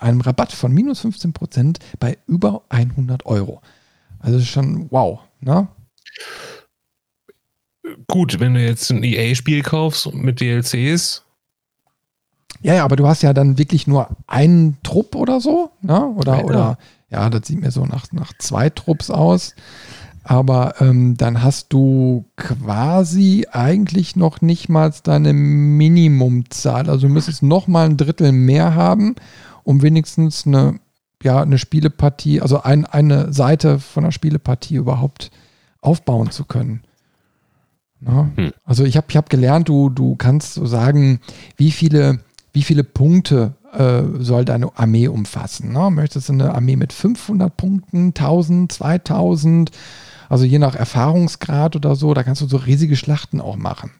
[0.00, 3.60] einem Rabatt von minus 15 Prozent bei über 100 Euro.
[4.24, 5.20] Also schon wow.
[5.40, 5.68] Ne?
[8.08, 11.22] Gut, wenn du jetzt ein EA-Spiel kaufst mit DLCs.
[12.62, 16.06] Ja, ja, aber du hast ja dann wirklich nur einen Trupp oder so, ne?
[16.06, 16.78] Oder, ja, oder
[17.10, 19.54] ja, das sieht mir so nach, nach zwei Trupps aus.
[20.22, 26.88] Aber ähm, dann hast du quasi eigentlich noch nicht mal deine Minimumzahl.
[26.88, 29.16] Also du müsstest noch mal ein Drittel mehr haben,
[29.64, 30.80] um wenigstens eine,
[31.24, 35.30] ja, eine Spielepartie, also ein, eine Seite von einer Spielepartie überhaupt
[35.80, 36.82] aufbauen zu können.
[38.00, 38.30] Ne?
[38.36, 38.52] Hm.
[38.64, 41.20] Also ich habe ich hab gelernt, du, du kannst so sagen,
[41.56, 42.20] wie viele,
[42.52, 45.72] wie viele Punkte äh, soll deine Armee umfassen.
[45.72, 45.90] Ne?
[45.90, 49.70] Möchtest du eine Armee mit 500 Punkten, 1000, 2000,
[50.28, 53.92] also je nach Erfahrungsgrad oder so, da kannst du so riesige Schlachten auch machen.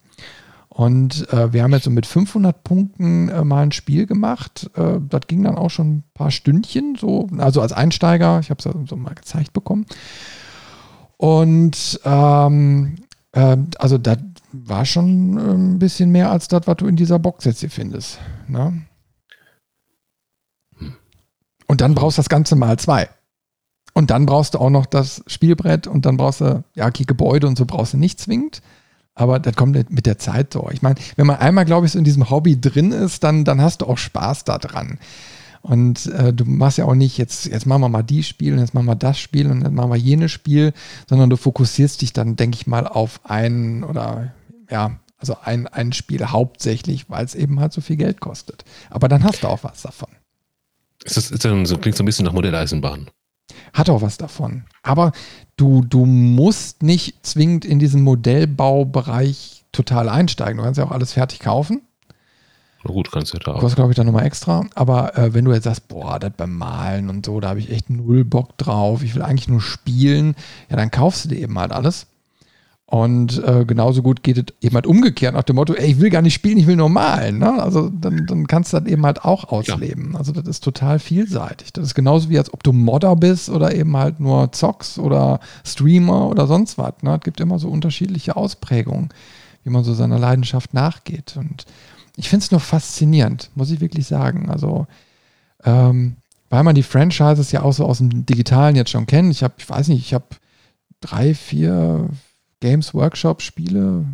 [0.74, 4.68] Und äh, wir haben jetzt so mit 500 Punkten äh, mal ein Spiel gemacht.
[4.74, 8.40] Äh, das ging dann auch schon ein paar Stündchen, so, also als Einsteiger.
[8.40, 9.86] Ich habe es so mal gezeigt bekommen.
[11.16, 12.96] Und ähm,
[13.30, 14.18] äh, also das
[14.50, 17.70] war schon äh, ein bisschen mehr als das, was du in dieser Box jetzt hier
[17.70, 18.18] findest.
[18.48, 18.82] Ne?
[21.68, 23.08] Und dann brauchst du das Ganze mal zwei.
[23.92, 27.46] Und dann brauchst du auch noch das Spielbrett und dann brauchst du, ja, die Gebäude
[27.46, 28.60] und so brauchst du nicht zwingend.
[29.14, 30.68] Aber das kommt mit der Zeit so.
[30.72, 33.60] Ich meine, wenn man einmal, glaube ich, so in diesem Hobby drin ist, dann, dann
[33.60, 34.98] hast du auch Spaß daran.
[35.62, 38.58] Und äh, du machst ja auch nicht, jetzt, jetzt machen wir mal die Spiel und
[38.58, 40.74] jetzt machen wir das Spiel und dann machen wir jenes Spiel,
[41.08, 44.34] sondern du fokussierst dich dann, denke ich mal, auf einen oder
[44.68, 48.64] ja, also ein, ein Spiel hauptsächlich, weil es eben halt so viel Geld kostet.
[48.90, 50.10] Aber dann hast du auch was davon.
[51.02, 53.08] Ist das, ist das so, klingt so ein bisschen nach Modelleisenbahn.
[53.72, 54.64] Hat auch was davon.
[54.82, 55.12] Aber
[55.56, 60.58] du, du musst nicht zwingend in diesen Modellbaubereich total einsteigen.
[60.58, 61.82] Du kannst ja auch alles fertig kaufen.
[62.84, 63.60] Na gut, kannst du ja da auch.
[63.60, 64.66] Kostet, glaube ich, dann nochmal extra.
[64.74, 67.70] Aber äh, wenn du jetzt sagst, boah, das beim Malen und so, da habe ich
[67.70, 70.34] echt null Bock drauf, ich will eigentlich nur spielen,
[70.68, 72.06] ja, dann kaufst du dir eben halt alles.
[72.86, 76.10] Und äh, genauso gut geht es eben halt umgekehrt nach dem Motto, ey, ich will
[76.10, 77.38] gar nicht spielen, ich will nur malen.
[77.38, 77.62] Ne?
[77.62, 80.12] Also dann, dann kannst du das eben halt auch ausleben.
[80.12, 80.18] Ja.
[80.18, 81.72] Also das ist total vielseitig.
[81.72, 85.40] Das ist genauso wie als ob du Modder bist oder eben halt nur Zocks oder
[85.64, 86.94] Streamer oder sonst was.
[87.02, 87.14] Ne?
[87.14, 89.08] Es gibt immer so unterschiedliche Ausprägungen,
[89.64, 91.36] wie man so seiner Leidenschaft nachgeht.
[91.38, 91.64] Und
[92.16, 94.50] ich finde es nur faszinierend, muss ich wirklich sagen.
[94.50, 94.86] Also
[95.64, 96.16] ähm,
[96.50, 99.32] weil man die Franchises ja auch so aus dem Digitalen jetzt schon kennt.
[99.32, 100.26] Ich habe, ich weiß nicht, ich habe
[101.00, 102.10] drei, vier
[102.64, 104.06] Games Workshop Spiele,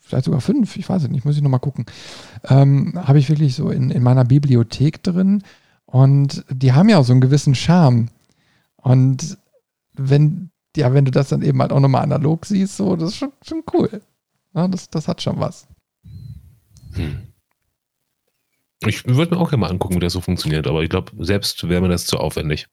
[0.00, 1.86] vielleicht sogar fünf, ich weiß es nicht, muss ich nochmal gucken,
[2.44, 5.42] ähm, habe ich wirklich so in, in meiner Bibliothek drin
[5.86, 8.08] und die haben ja auch so einen gewissen Charme.
[8.76, 9.38] Und
[9.94, 13.16] wenn, ja, wenn du das dann eben halt auch nochmal analog siehst, so, das ist
[13.16, 14.00] schon, schon cool.
[14.54, 15.66] Ja, das, das hat schon was.
[16.92, 17.26] Hm.
[18.86, 21.68] Ich würde mir auch gerne mal angucken, wie das so funktioniert, aber ich glaube, selbst
[21.68, 22.68] wäre mir das zu aufwendig.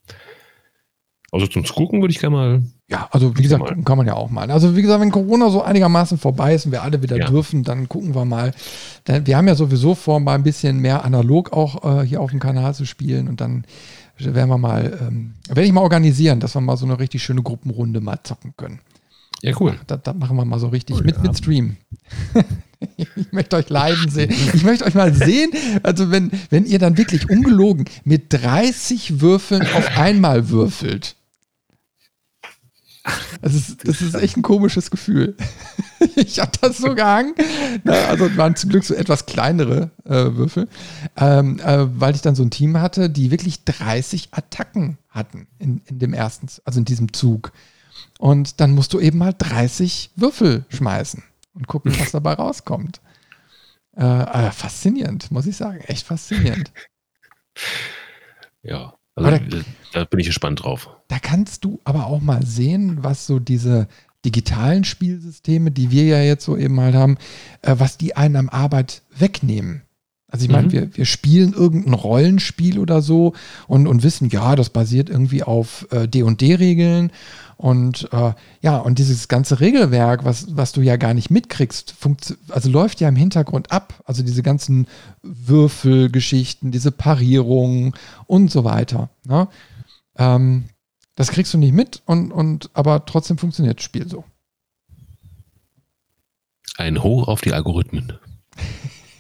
[1.34, 2.62] Also zum Gucken würde ich gerne mal.
[2.88, 4.52] Ja, also wie gesagt, gucken kann man ja auch mal.
[4.52, 7.26] Also wie gesagt, wenn Corona so einigermaßen vorbei ist und wir alle wieder ja.
[7.26, 8.54] dürfen, dann gucken wir mal.
[9.06, 12.40] Wir haben ja sowieso vor, mal ein bisschen mehr analog auch äh, hier auf dem
[12.40, 13.66] Kanal zu spielen und dann
[14.20, 17.42] werden wir mal, ähm, werde ich mal organisieren, dass wir mal so eine richtig schöne
[17.42, 18.80] Gruppenrunde mal zocken können.
[19.42, 19.80] Ja, cool.
[19.88, 21.24] Das, das machen wir mal so richtig cool, mit, ja.
[21.24, 21.78] mit Stream.
[22.96, 24.32] ich möchte euch leiden sehen.
[24.54, 29.64] Ich möchte euch mal sehen, also wenn, wenn ihr dann wirklich ungelogen mit 30 Würfeln
[29.64, 31.16] auf einmal würfelt.
[33.42, 35.36] Das ist, das ist echt ein komisches Gefühl.
[36.16, 37.34] Ich habe das so gehangen.
[37.86, 40.68] Also waren zum Glück so etwas kleinere äh, Würfel,
[41.16, 45.82] ähm, äh, weil ich dann so ein Team hatte, die wirklich 30 Attacken hatten in,
[45.86, 47.54] in dem ersten, also in diesem Zug.
[48.20, 51.24] Und dann musst du eben halt 30 Würfel schmeißen
[51.54, 53.00] und gucken, was dabei rauskommt.
[53.96, 55.80] Äh, äh, faszinierend, muss ich sagen.
[55.88, 56.74] Echt faszinierend.
[58.62, 59.40] Ja, also da,
[59.94, 60.90] da, bin ich gespannt drauf.
[61.08, 63.88] Da kannst du aber auch mal sehen, was so diese
[64.26, 67.18] digitalen Spielsysteme, die wir ja jetzt so eben halt haben,
[67.62, 69.84] äh, was die einen am Arbeit wegnehmen.
[70.28, 70.72] Also ich meine, mhm.
[70.72, 73.34] wir, wir spielen irgendein Rollenspiel oder so
[73.68, 77.12] und, und wissen, ja, das basiert irgendwie auf äh, D&D-Regeln
[77.58, 81.96] und äh, ja, und dieses ganze Regelwerk, was, was du ja gar nicht mitkriegst,
[82.50, 84.02] also läuft ja im Hintergrund ab.
[84.06, 84.88] Also diese ganzen
[85.22, 87.94] Würfelgeschichten, diese Parierungen
[88.26, 89.10] und so weiter.
[89.26, 89.48] Ne?
[90.18, 90.66] Ähm,
[91.16, 94.24] das kriegst du nicht mit und, und aber trotzdem funktioniert das Spiel so.
[96.78, 98.14] Ein Hoch auf die Algorithmen.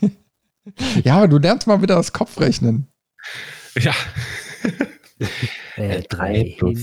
[1.04, 2.88] ja, du lernst mal wieder das Kopfrechnen.
[3.76, 3.94] Ja.
[5.76, 6.80] äh, drei plus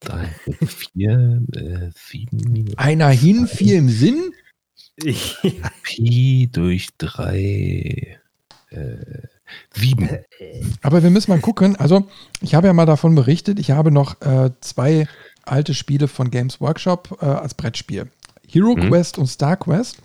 [0.00, 0.28] drei,
[0.66, 2.76] vier, äh, sieben.
[2.76, 4.32] Einer hin, vier im Sinn?
[5.82, 8.18] Pi durch drei,
[8.70, 8.96] äh,
[9.74, 10.08] sieben.
[10.82, 11.76] Aber wir müssen mal gucken.
[11.76, 12.06] Also,
[12.40, 15.06] ich habe ja mal davon berichtet, ich habe noch äh, zwei
[15.44, 18.10] alte Spiele von Games Workshop äh, als Brettspiel.
[18.46, 18.88] Hero mhm.
[18.88, 20.02] Quest und Star Quest.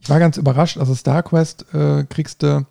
[0.00, 0.78] Ich war ganz überrascht.
[0.78, 2.66] Also Star Quest äh, kriegst du,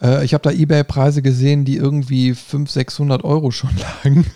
[0.00, 3.70] äh, ich habe da Ebay-Preise gesehen, die irgendwie 500, 600 Euro schon
[4.04, 4.26] lagen.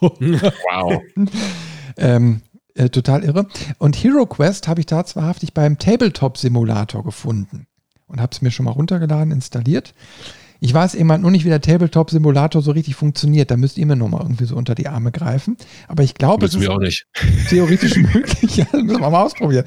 [0.00, 1.00] Wow.
[1.96, 2.42] ähm,
[2.74, 3.46] äh, total irre.
[3.78, 7.66] Und Hero Quest habe ich tatsächlich beim Tabletop-Simulator gefunden
[8.06, 9.94] und habe es mir schon mal runtergeladen, installiert.
[10.60, 13.50] Ich weiß eben halt nur nicht, wie der Tabletop-Simulator so richtig funktioniert.
[13.50, 15.56] Da müsst ihr mir nochmal irgendwie so unter die Arme greifen.
[15.88, 17.06] Aber ich glaube, es ist auch nicht.
[17.48, 18.56] theoretisch möglich.
[18.56, 19.64] Ja, müssen wir mal ausprobieren.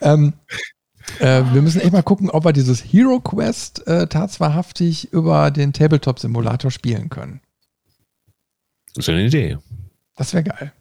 [0.00, 0.34] Ähm,
[1.18, 5.72] äh, wir müssen echt mal gucken, ob wir dieses Hero Quest äh, tatsächlich über den
[5.72, 7.40] Tabletop-Simulator spielen können.
[8.94, 9.58] Das ist eine Idee.
[10.16, 10.72] Das wäre geil.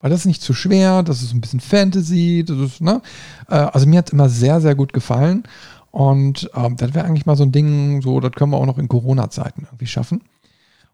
[0.00, 3.02] Weil das ist nicht zu schwer, das ist ein bisschen Fantasy, das ist, ne?
[3.48, 5.44] Äh, also mir hat es immer sehr, sehr gut gefallen.
[5.90, 8.78] Und ähm, das wäre eigentlich mal so ein Ding, so, das können wir auch noch
[8.78, 10.22] in Corona-Zeiten irgendwie schaffen.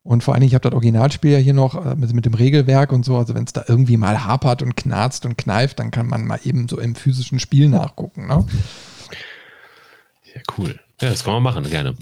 [0.03, 2.35] Und vor allen Dingen, ich habe das Originalspiel ja hier noch äh, mit, mit, dem
[2.35, 3.17] Regelwerk und so.
[3.17, 6.41] Also wenn es da irgendwie mal hapert und knarzt und kneift, dann kann man mal
[6.45, 8.27] eben so im physischen Spiel nachgucken.
[8.27, 8.47] Ne?
[10.35, 10.79] Ja, cool.
[11.01, 11.97] Ja, das kann man machen, gerne.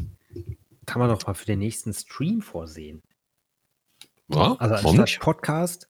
[0.86, 3.02] Kann man doch mal für den nächsten Stream vorsehen.
[4.28, 5.20] Ja, also anstatt nicht?
[5.20, 5.88] Podcast,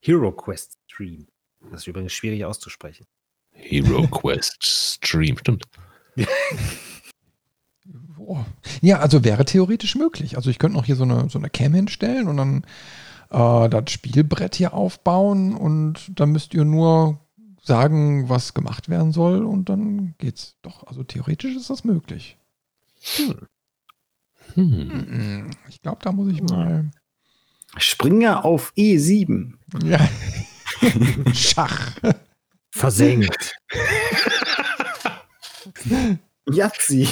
[0.00, 1.26] Hero Quest Stream.
[1.70, 3.06] Das ist übrigens schwierig auszusprechen.
[3.52, 5.64] Hero Quest Stream, stimmt.
[8.80, 10.36] ja, also wäre theoretisch möglich.
[10.36, 12.64] Also ich könnte noch hier so eine, so eine Cam hinstellen und dann
[13.30, 17.20] äh, das Spielbrett hier aufbauen und dann müsst ihr nur
[17.62, 20.84] sagen, was gemacht werden soll und dann geht's doch.
[20.88, 22.36] Also theoretisch ist das möglich.
[23.16, 23.46] Hm.
[24.54, 26.90] Hm, Ich glaube, da muss ich mal.
[27.78, 29.54] Springer auf E E7.
[29.84, 30.08] Ja.
[31.34, 31.92] Schach.
[32.70, 33.54] Versenkt.
[36.46, 37.08] Yazzi.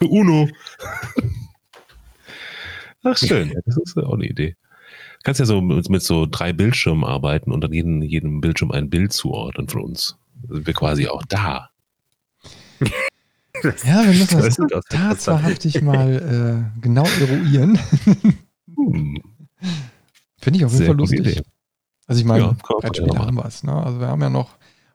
[0.00, 0.48] Uno.
[3.02, 3.54] Ach, schön.
[3.66, 4.56] Das ist auch eine Idee.
[5.18, 8.70] Du kannst ja so mit, mit so drei Bildschirmen arbeiten und dann jeden, jedem Bildschirm
[8.70, 10.18] ein Bild zuordnen von uns.
[10.42, 11.70] Da sind wir quasi auch da.
[13.84, 14.84] Ja, wir müssen Das das
[15.24, 17.78] tatsächlich mal äh, genau eruieren.
[18.76, 19.22] Hm.
[20.38, 21.42] Finde ich auf jeden Fall lustig.
[22.06, 23.62] Also ich meine, Ja, Brettspiele haben wir es.
[23.62, 23.72] Ne?
[23.72, 24.50] Also wir haben ja noch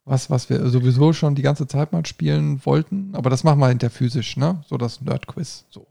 [0.05, 3.11] was, was wir sowieso schon die ganze Zeit mal spielen wollten.
[3.13, 4.61] Aber das machen wir hinter physisch, ne?
[4.67, 5.65] So das Nerd-Quiz.
[5.69, 5.87] So.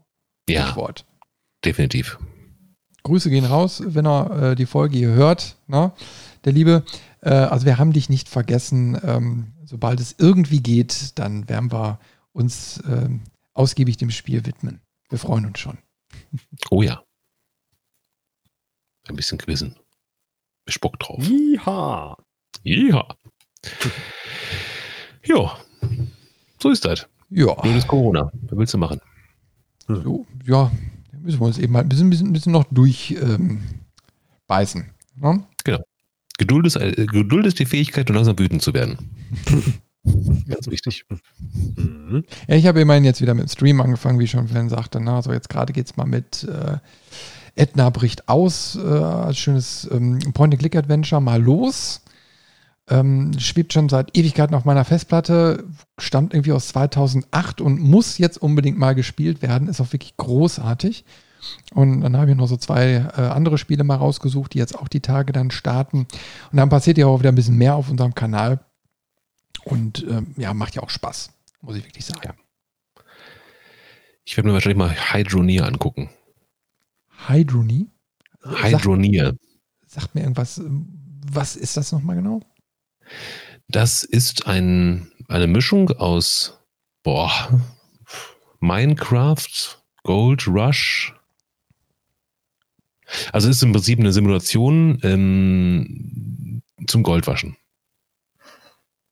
[0.49, 1.05] Ja, Stichwort.
[1.65, 2.19] definitiv.
[3.03, 5.91] Grüße gehen raus, wenn er äh, die Folge hier hört, ne?
[6.45, 6.83] der Liebe.
[7.21, 8.97] Äh, also wir haben dich nicht vergessen.
[9.03, 11.99] Ähm, sobald es irgendwie geht, dann werden wir
[12.39, 13.21] uns ähm,
[13.53, 14.81] ausgiebig dem Spiel widmen.
[15.09, 15.77] Wir freuen uns schon.
[16.69, 17.03] Oh ja.
[19.07, 19.75] Ein bisschen quizzen.
[20.65, 21.23] Bespuckt drauf.
[21.23, 22.17] Jiha.
[22.63, 23.07] Ja.
[25.25, 25.57] Ja.
[26.61, 27.07] So ist das.
[27.29, 28.31] Ja, Blödes Corona.
[28.33, 29.01] Was willst du machen?
[29.87, 30.71] so, ja,
[31.11, 34.91] da müssen wir uns eben halt ein bisschen, bisschen, bisschen noch durchbeißen.
[35.21, 35.83] Ähm, ne?
[36.37, 38.97] Geduld ist, äh, Geduld ist die Fähigkeit, um langsam wütend zu werden.
[40.03, 41.05] Ganz wichtig.
[41.75, 42.23] Mhm.
[42.47, 45.01] Ja, ich habe immerhin jetzt wieder mit dem Stream angefangen, wie schon vorhin sagte.
[45.01, 45.11] Ne?
[45.11, 46.77] Also jetzt gerade geht es mal mit äh,
[47.55, 52.01] Edna bricht aus, äh, als schönes ähm, Point-and-Click-Adventure mal los.
[52.89, 55.65] Ähm, schwebt schon seit Ewigkeiten auf meiner Festplatte,
[55.99, 59.67] stammt irgendwie aus 2008 und muss jetzt unbedingt mal gespielt werden.
[59.67, 61.05] Ist auch wirklich großartig.
[61.73, 64.87] Und dann habe ich noch so zwei äh, andere Spiele mal rausgesucht, die jetzt auch
[64.87, 66.07] die Tage dann starten.
[66.51, 68.59] Und dann passiert ja auch wieder ein bisschen mehr auf unserem Kanal.
[69.69, 72.37] Und ähm, ja, macht ja auch Spaß, muss ich wirklich sagen.
[74.25, 76.09] Ich werde mir wahrscheinlich mal Hydronier angucken.
[77.27, 77.87] Hydrony?
[78.41, 79.35] Sagt, Hydronier.
[79.85, 80.57] sagt mir irgendwas.
[80.57, 80.87] ähm,
[81.31, 82.41] Was ist das nochmal genau?
[83.67, 86.59] Das ist ein, eine Mischung aus
[87.03, 87.61] boah,
[88.59, 91.13] Minecraft, Gold Rush.
[93.31, 97.57] Also es ist im Prinzip eine Simulation ähm, zum Goldwaschen.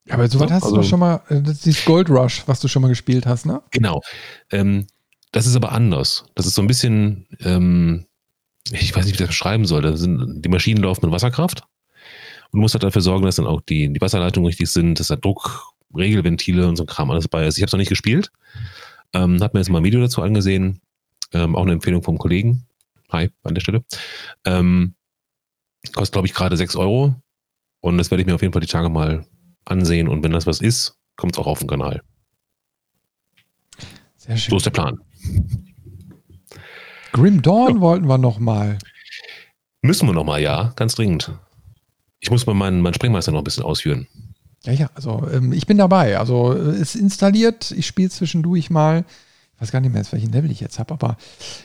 [0.08, 2.10] Ja, aber sowas Ja, hast du also- doch schon mal, äh, das ist dieses Gold
[2.10, 3.62] Rush, was du schon mal gespielt hast, ne?
[3.72, 4.01] Genau.
[4.51, 4.88] Ähm,
[5.32, 6.26] das ist aber anders.
[6.36, 8.05] Das ist so ein bisschen, ähm,
[8.72, 9.82] ich weiß nicht, wie ich das beschreiben soll.
[9.82, 11.64] Da sind, die Maschinen laufen mit Wasserkraft
[12.51, 15.16] und muss halt dafür sorgen, dass dann auch die, die Wasserleitungen richtig sind, dass da
[15.16, 17.58] Druck, Regelventile und so ein Kram alles bei ist.
[17.58, 18.32] Ich habe es noch nicht gespielt.
[19.14, 20.82] Ähm, habe mir jetzt mal ein Video dazu angesehen.
[21.34, 22.66] Ähm, auch eine Empfehlung vom Kollegen.
[23.10, 23.84] Hi, an der Stelle.
[24.45, 24.95] Ähm,
[25.93, 27.16] kostet, glaube ich, gerade 6 Euro.
[27.80, 29.26] Und das werde ich mir auf jeden Fall die Tage mal
[29.70, 30.07] ansehen.
[30.07, 32.01] Und wenn das was ist, kommt es auch auf den Kanal.
[34.15, 34.51] Sehr schön.
[34.51, 34.99] So ist der Plan.
[37.13, 38.78] Grim Dawn wollten wir noch mal.
[39.82, 41.32] Müssen wir nochmal, ja, ganz dringend.
[42.20, 44.07] Ich muss mal meinen, meinen Sprengmeister noch ein bisschen ausführen.
[44.63, 46.18] Ja, ja, also ähm, ich bin dabei.
[46.18, 49.05] Also äh, ist installiert, ich spiele zwischendurch mal.
[49.55, 51.18] Ich weiß gar nicht mehr, welchen Level ich jetzt habe, aber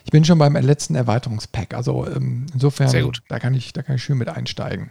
[0.04, 1.74] ich bin schon beim letzten Erweiterungspack.
[1.74, 3.12] Also ähm, insofern.
[3.28, 4.90] Da, kann ich, da kann ich schön mit einsteigen.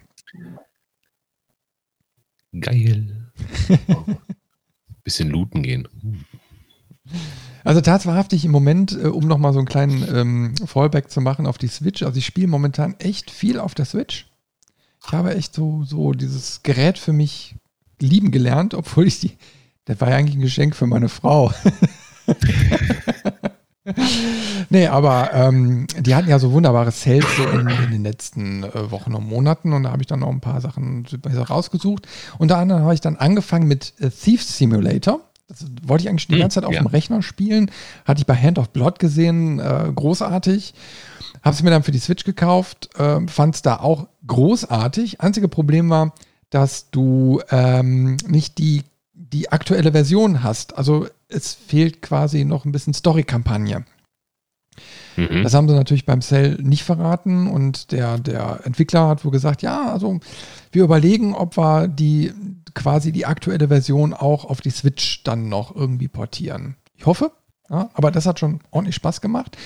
[2.60, 3.32] Geil.
[5.04, 5.88] bisschen looten gehen.
[7.64, 11.58] Also tatsächlich im Moment, äh, um nochmal so einen kleinen ähm, Fallback zu machen auf
[11.58, 12.04] die Switch.
[12.04, 14.28] Also ich spiele momentan echt viel auf der Switch.
[15.06, 17.56] Ich habe echt so, so dieses Gerät für mich
[18.00, 19.38] lieben gelernt, obwohl ich die,
[19.86, 21.52] das war ja eigentlich ein Geschenk für meine Frau.
[24.70, 28.92] nee, aber ähm, die hatten ja so wunderbare Sales so in, in den letzten äh,
[28.92, 31.06] Wochen und Monaten und da habe ich dann noch ein paar Sachen
[31.50, 32.08] rausgesucht.
[32.38, 35.22] Unter anderem habe ich dann angefangen mit äh, Thief Simulator.
[35.48, 36.82] Das wollte ich eigentlich die Hm, ganze Zeit auf ja.
[36.82, 37.72] dem Rechner spielen.
[38.06, 40.74] Hatte ich bei Hand of Blood gesehen, äh, großartig.
[41.44, 45.22] Habe es mir dann für die Switch gekauft, äh, fand es da auch großartig.
[45.22, 46.14] Einzige Problem war,
[46.50, 48.84] dass du ähm, nicht die,
[49.34, 50.78] die aktuelle Version hast.
[50.78, 53.86] Also es fehlt quasi noch ein bisschen Story-Kampagne.
[55.18, 55.44] Mhm.
[55.44, 59.62] Das haben sie natürlich beim Cell nicht verraten und der, der Entwickler hat wohl gesagt,
[59.62, 60.20] ja, also
[60.72, 62.34] wir überlegen, ob wir die
[62.74, 66.78] quasi die aktuelle Version auch auf die Switch dann noch irgendwie portieren.
[66.96, 67.32] Ich hoffe,
[67.70, 69.58] ja, aber das hat schon ordentlich Spaß gemacht.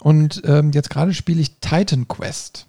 [0.00, 2.66] Und ähm, jetzt gerade spiele ich Titan Quest.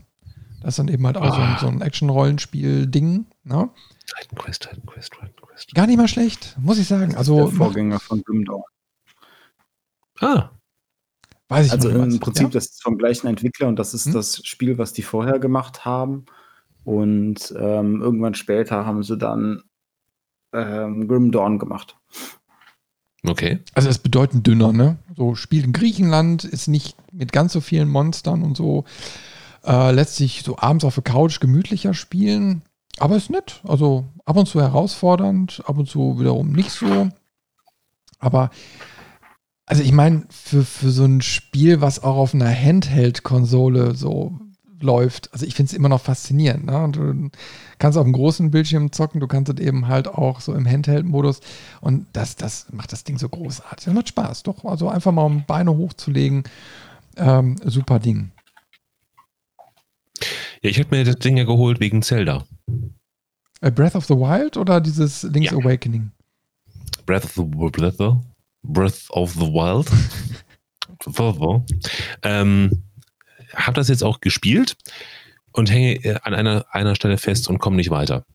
[0.61, 1.59] Das ist dann eben halt auch so ein, Ah.
[1.59, 3.25] so ein Action-Rollenspiel-Ding.
[3.43, 3.69] Ne?
[4.05, 5.42] Titan Quest, Titan Quest, Titan Quest.
[5.73, 7.15] Gar nicht mal schlecht, muss ich sagen.
[7.15, 8.63] Also der macht, Vorgänger von Grim Dawn.
[10.19, 10.49] Ah,
[11.49, 12.19] weiß ich Also nicht im was.
[12.19, 12.49] Prinzip, ja?
[12.49, 14.13] das ist vom gleichen Entwickler und das ist Hm?
[14.13, 16.25] das Spiel, was die vorher gemacht haben.
[16.83, 19.63] Und ähm, irgendwann später haben sie dann
[20.53, 21.97] ähm, Grim Dawn gemacht.
[23.25, 23.59] Okay.
[23.73, 24.97] Also es ist bedeutend dünner, ne?
[25.15, 28.83] So spielt in Griechenland, ist nicht mit ganz so vielen Monstern und so.
[29.63, 32.63] Äh, lässt sich so abends auf der Couch gemütlicher spielen.
[32.99, 33.61] Aber ist nett.
[33.67, 37.09] Also ab und zu herausfordernd, ab und zu wiederum nicht so.
[38.19, 38.51] Aber,
[39.65, 44.39] also ich meine, für, für so ein Spiel, was auch auf einer Handheld-Konsole so
[44.79, 46.65] läuft, also ich finde es immer noch faszinierend.
[46.65, 46.89] Ne?
[46.91, 47.29] Du
[47.79, 51.39] kannst auf einem großen Bildschirm zocken, du kannst es eben halt auch so im Handheld-Modus
[51.81, 53.85] und das, das macht das Ding so großartig.
[53.85, 54.63] Das macht Spaß, doch.
[54.65, 56.43] Also einfach mal um Beine hochzulegen,
[57.17, 58.32] ähm, super Ding.
[60.63, 62.45] Ja, ich hätte mir das Ding ja geholt wegen Zelda.
[63.61, 65.57] A Breath of the Wild oder dieses Link's Ja.
[65.57, 66.11] Awakening?
[67.05, 68.19] Breath of the, Breath of,
[68.63, 69.87] Breath of the Wild.
[72.23, 72.83] ähm,
[73.53, 74.77] hab das jetzt auch gespielt
[75.51, 78.25] und hänge äh, an einer, einer Stelle fest und komme nicht weiter.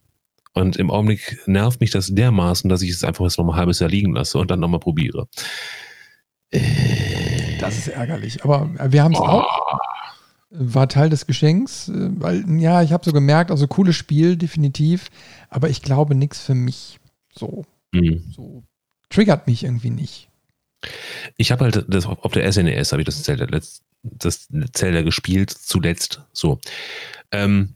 [0.54, 3.58] Und im Augenblick nervt mich das dermaßen, dass ich es einfach jetzt noch mal ein
[3.58, 5.28] halbes Jahr liegen lasse und dann nochmal probiere.
[7.60, 8.42] Das ist ärgerlich.
[8.44, 9.78] Aber wir haben es auch.
[10.50, 11.88] War Teil des Geschenks.
[11.88, 15.10] äh, Weil, ja, ich habe so gemerkt, also cooles Spiel, definitiv.
[15.50, 16.98] Aber ich glaube, nichts für mich.
[17.34, 18.24] So, Hm.
[18.34, 18.64] so
[19.10, 20.28] triggert mich irgendwie nicht.
[21.36, 23.46] Ich habe halt das, auf der SNES habe ich das Zelda,
[24.02, 26.22] das Zelda gespielt, zuletzt.
[26.32, 26.60] So.
[27.32, 27.74] Ähm,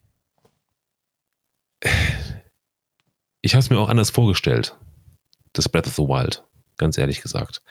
[3.41, 4.77] ich habe es mir auch anders vorgestellt,
[5.53, 6.45] das Breath of the Wild,
[6.77, 7.63] ganz ehrlich gesagt.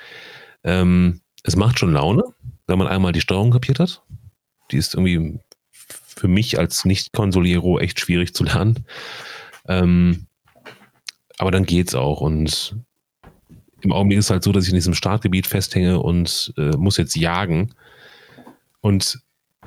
[0.64, 2.24] Ähm, es macht schon Laune,
[2.68, 4.04] wenn man einmal die Steuerung kapiert hat.
[4.72, 5.39] Die ist irgendwie
[5.82, 8.86] für mich als Nicht-Konsoliero echt schwierig zu lernen.
[9.67, 10.28] Ähm,
[11.38, 12.76] aber dann geht's auch und
[13.82, 16.97] im Augenblick ist es halt so, dass ich in diesem Startgebiet festhänge und äh, muss
[16.97, 17.74] jetzt jagen
[18.82, 19.19] und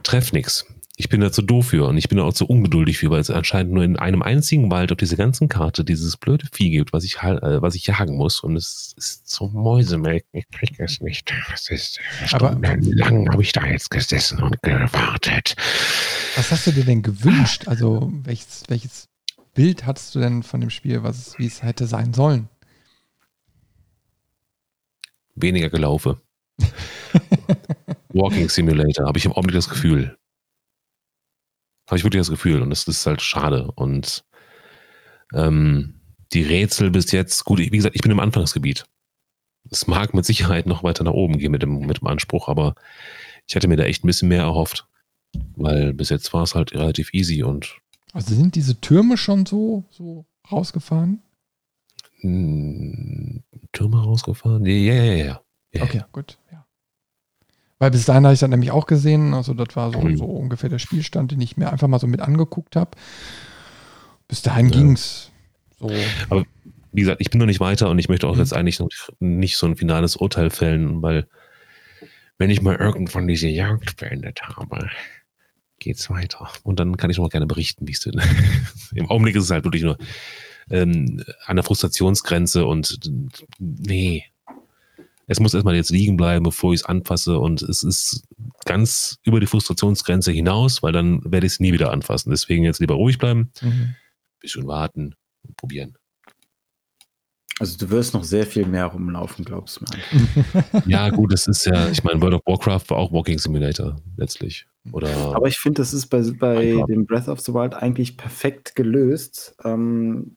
[0.05, 0.67] treff nichts.
[0.97, 3.21] Ich bin da zu doof für und ich bin da auch zu ungeduldig für, weil
[3.21, 6.93] es anscheinend nur in einem einzigen Wald auf dieser ganzen Karte dieses blöde Vieh gibt,
[6.93, 10.25] was ich äh, was ich jagen muss und es ist so Mäusemelk.
[10.33, 11.35] Ich krieg es nicht.
[11.53, 12.01] Es ist
[12.33, 15.57] Aber- stundenlang habe ich da jetzt gesessen und gewartet.
[16.37, 17.67] Was hast du dir denn gewünscht?
[17.67, 19.09] Also, welches, welches
[19.53, 22.49] Bild hattest du denn von dem Spiel, was, wie es hätte sein sollen?
[25.35, 26.21] Weniger gelaufe.
[28.11, 30.17] Walking Simulator, habe ich im Augenblick das Gefühl.
[31.95, 33.71] Habe ich wirklich das Gefühl und das ist halt schade.
[33.77, 34.25] Und
[35.33, 36.01] ähm,
[36.33, 38.85] die Rätsel bis jetzt, gut, wie gesagt, ich bin im Anfangsgebiet.
[39.71, 42.75] Es mag mit Sicherheit noch weiter nach oben gehen mit dem, mit dem Anspruch, aber
[43.47, 44.89] ich hätte mir da echt ein bisschen mehr erhofft.
[45.55, 47.77] Weil bis jetzt war es halt relativ easy und
[48.13, 51.23] Also sind diese Türme schon so, so rausgefahren?
[52.23, 53.41] mh,
[53.71, 54.67] Türme rausgefahren?
[54.67, 55.41] Ja, ja, ja,
[55.73, 55.83] ja.
[55.85, 56.39] Okay, gut.
[57.79, 59.35] Weil bis dahin habe ich das nämlich auch gesehen.
[59.35, 60.17] Also, das war so, Mhm.
[60.17, 62.93] so ungefähr der Spielstand, den ich mir einfach mal so mit angeguckt habe.
[64.29, 64.73] Bis dahin Ja.
[64.79, 65.31] ging's.
[65.79, 65.91] So.
[66.93, 68.41] wie gesagt, ich bin noch nicht weiter und ich möchte auch Mhm.
[68.41, 71.27] jetzt eigentlich noch nicht so ein finales Urteil fällen, weil
[72.39, 74.89] wenn ich mal irgendwann diese Jagd beendet habe,
[75.81, 76.49] geht's weiter.
[76.63, 78.15] Und dann kann ich noch mal gerne berichten, wie es denn.
[78.95, 79.99] Im Augenblick ist es halt wirklich nur
[80.71, 82.99] ähm, an der Frustrationsgrenze und
[83.59, 84.25] nee.
[85.27, 88.25] Es muss erstmal jetzt liegen bleiben, bevor ich es anfasse und es ist
[88.67, 92.31] ganz über die Frustrationsgrenze hinaus, weil dann werde ich es nie wieder anfassen.
[92.31, 93.95] Deswegen jetzt lieber ruhig bleiben, Mhm.
[94.41, 95.97] bisschen warten und probieren.
[97.61, 100.03] Also du wirst noch sehr viel mehr rumlaufen, glaubst du mir.
[100.87, 104.67] Ja, gut, das ist ja, ich meine, World of Warcraft war auch Walking Simulator letztlich.
[104.93, 108.75] Oder Aber ich finde, das ist bei, bei dem Breath of the Wild eigentlich perfekt
[108.75, 109.55] gelöst.
[109.65, 110.37] Ähm,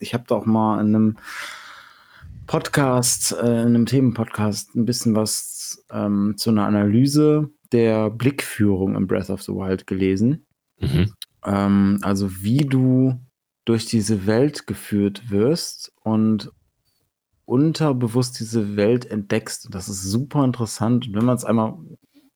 [0.00, 1.18] ich habe da auch mal in einem
[2.46, 9.06] Podcast, äh, in einem Themenpodcast ein bisschen was ähm, zu einer Analyse der Blickführung im
[9.06, 10.46] Breath of the Wild gelesen.
[10.78, 11.12] mhm.
[11.44, 13.18] Ähm, also wie du
[13.64, 16.52] durch diese Welt geführt wirst und
[17.44, 19.66] unterbewusst diese Welt entdeckst.
[19.66, 21.08] Und das ist super interessant.
[21.08, 21.78] Und wenn man es einmal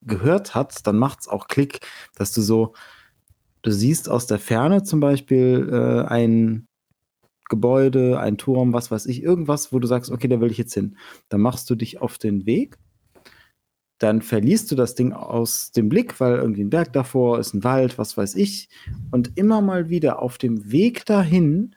[0.03, 1.81] gehört hat, dann macht es auch Klick,
[2.15, 2.75] dass du so,
[3.63, 6.69] du siehst aus der Ferne zum Beispiel äh, ein
[7.49, 10.75] Gebäude, ein Turm, was weiß ich, irgendwas, wo du sagst, okay, da will ich jetzt
[10.75, 10.97] hin.
[11.29, 12.79] Dann machst du dich auf den Weg
[13.99, 17.65] dann verlierst du das Ding aus dem Blick, weil irgendwie ein Berg davor ist, ein
[17.65, 18.69] Wald, was weiß ich.
[19.11, 21.75] Und immer mal wieder auf dem Weg dahin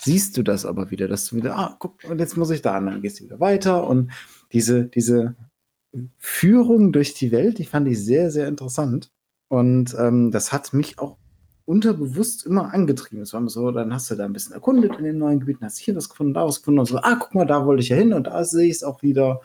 [0.00, 2.76] siehst du das aber wieder, dass du wieder, ah, guck, und jetzt muss ich da
[2.76, 3.86] an, dann gehst du wieder weiter.
[3.86, 4.12] Und
[4.52, 5.34] diese, diese
[6.18, 9.10] Führung durch die Welt, die fand ich sehr, sehr interessant.
[9.48, 11.18] Und ähm, das hat mich auch
[11.70, 13.22] unterbewusst immer angetrieben.
[13.22, 15.64] Es war immer so, dann hast du da ein bisschen erkundet in den neuen Gebieten,
[15.64, 17.90] hast hier was gefunden, da was gefunden und so, ah, guck mal, da wollte ich
[17.90, 19.40] ja hin und da sehe ich es auch wieder.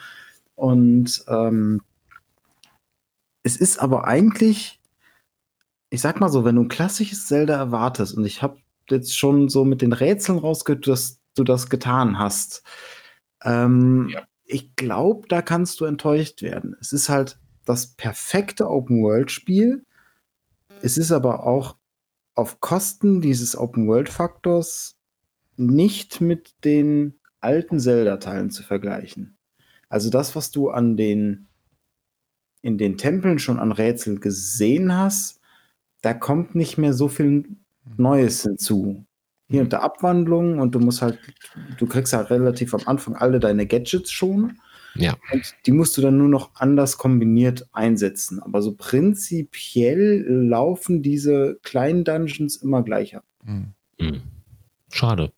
[0.56, 1.81] Und ähm,
[3.43, 4.81] es ist aber eigentlich,
[5.91, 8.57] ich sag mal so, wenn du ein klassisches Zelda erwartest und ich habe
[8.89, 12.64] jetzt schon so mit den Rätseln rausgehört, dass du das getan hast.
[13.43, 14.23] Ähm, ja.
[14.45, 16.76] Ich glaube, da kannst du enttäuscht werden.
[16.81, 19.85] Es ist halt das perfekte Open-World-Spiel.
[20.81, 21.76] Es ist aber auch
[22.35, 24.97] auf Kosten dieses Open-World-Faktors
[25.57, 29.37] nicht mit den alten Zelda-Teilen zu vergleichen.
[29.89, 31.47] Also das, was du an den
[32.61, 35.39] in den Tempeln schon an Rätsel gesehen hast,
[36.01, 37.45] da kommt nicht mehr so viel
[37.95, 39.05] Neues hinzu.
[39.47, 41.19] Hier und da Abwandlungen und du musst halt,
[41.77, 44.59] du kriegst halt relativ am Anfang alle deine Gadgets schon.
[44.95, 45.15] Ja.
[45.31, 48.41] Und die musst du dann nur noch anders kombiniert einsetzen.
[48.41, 53.26] Aber so prinzipiell laufen diese kleinen Dungeons immer gleich ab.
[53.43, 53.73] Mhm.
[54.91, 55.31] Schade.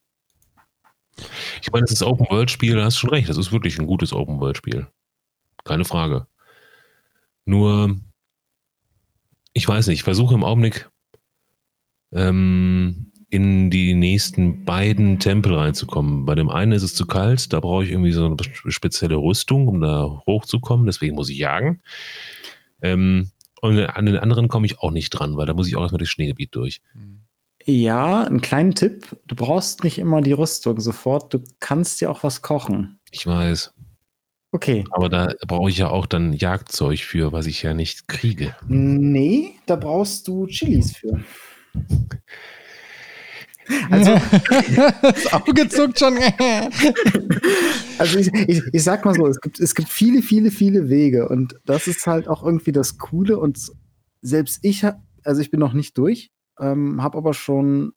[1.62, 3.28] Ich meine, es ist Open-World-Spiel, da hast du schon recht.
[3.28, 4.88] Das ist wirklich ein gutes Open-World-Spiel.
[5.64, 6.28] Keine Frage.
[7.46, 7.96] Nur,
[9.54, 10.90] ich weiß nicht, ich versuche im Augenblick
[12.12, 16.26] ähm, in die nächsten beiden Tempel reinzukommen.
[16.26, 18.38] Bei dem einen ist es zu kalt, da brauche ich irgendwie so eine
[18.72, 21.82] spezielle Rüstung, um da hochzukommen, deswegen muss ich jagen.
[22.82, 23.32] Ähm,
[23.62, 26.00] und an den anderen komme ich auch nicht dran, weil da muss ich auch erstmal
[26.00, 26.82] das Schneegebiet durch.
[27.66, 29.18] Ja, einen kleinen Tipp.
[29.26, 31.34] Du brauchst nicht immer die Rüstung sofort.
[31.34, 33.00] Du kannst dir auch was kochen.
[33.12, 33.74] Ich weiß.
[34.54, 34.86] Okay.
[34.92, 38.56] Aber da brauche ich ja auch dann Jagdzeug für, was ich ja nicht kriege.
[38.68, 41.20] Nee, da brauchst du Chilis für.
[43.90, 44.12] Also,
[45.02, 46.18] das Auge zuckt schon.
[47.98, 51.28] also ich, ich, ich, sag mal so, es gibt, es gibt viele, viele, viele Wege
[51.30, 53.72] und das ist halt auch irgendwie das Coole und
[54.22, 54.86] selbst ich,
[55.24, 57.94] also ich bin noch nicht durch, ähm, habe aber schon,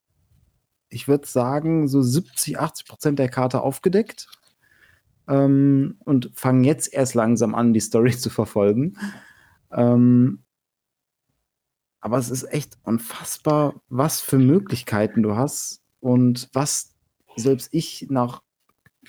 [0.88, 4.26] ich würde sagen, so 70, 80 Prozent der Karte aufgedeckt
[5.28, 8.96] ähm, und fange jetzt erst langsam an, die Story zu verfolgen.
[9.72, 10.42] Ähm,
[12.00, 16.94] aber es ist echt unfassbar, was für Möglichkeiten du hast und was
[17.36, 18.42] selbst ich nach,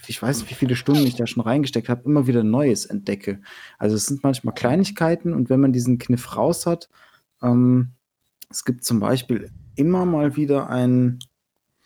[0.08, 3.42] ich weiß nicht, wie viele Stunden ich da schon reingesteckt habe, immer wieder Neues entdecke.
[3.78, 6.90] Also es sind manchmal Kleinigkeiten und wenn man diesen Kniff raus hat,
[7.42, 7.92] ähm,
[8.50, 11.20] es gibt zum Beispiel immer mal wieder einen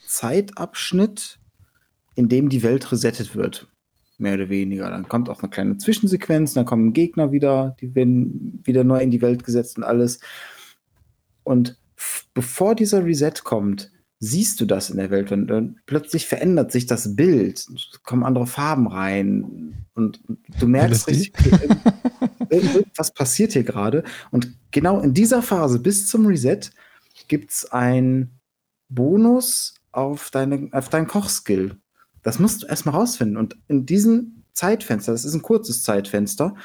[0.06, 1.40] Zeitabschnitt,
[2.16, 3.68] in dem die Welt resettet wird.
[4.18, 4.90] Mehr oder weniger.
[4.90, 9.12] Dann kommt auch eine kleine Zwischensequenz, dann kommen Gegner wieder, die werden wieder neu in
[9.12, 10.20] die Welt gesetzt und alles.
[11.46, 11.78] Und
[12.34, 16.86] bevor dieser Reset kommt, siehst du das in der Welt und, und plötzlich verändert sich
[16.86, 17.66] das Bild,
[18.04, 20.20] kommen andere Farben rein und,
[20.60, 21.34] du merkst richtig,
[22.96, 24.04] was passiert hier gerade.
[24.32, 26.60] Und genau in dieser Phase bis zum Reset
[27.28, 28.32] gibt es ein
[28.90, 31.78] Bonus auf, deine, auf deinen Kochskill.
[32.24, 33.38] Das musst du erstmal rausfinden.
[33.38, 36.56] Und in diesem Zeitfenster, das ist ein kurzes Zeitfenster,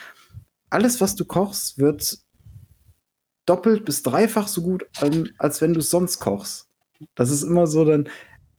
[0.71, 2.19] alles, was du kochst, wird
[3.51, 4.87] doppelt bis dreifach so gut,
[5.39, 6.69] als wenn du es sonst kochst.
[7.17, 8.09] Das ist immer so dann,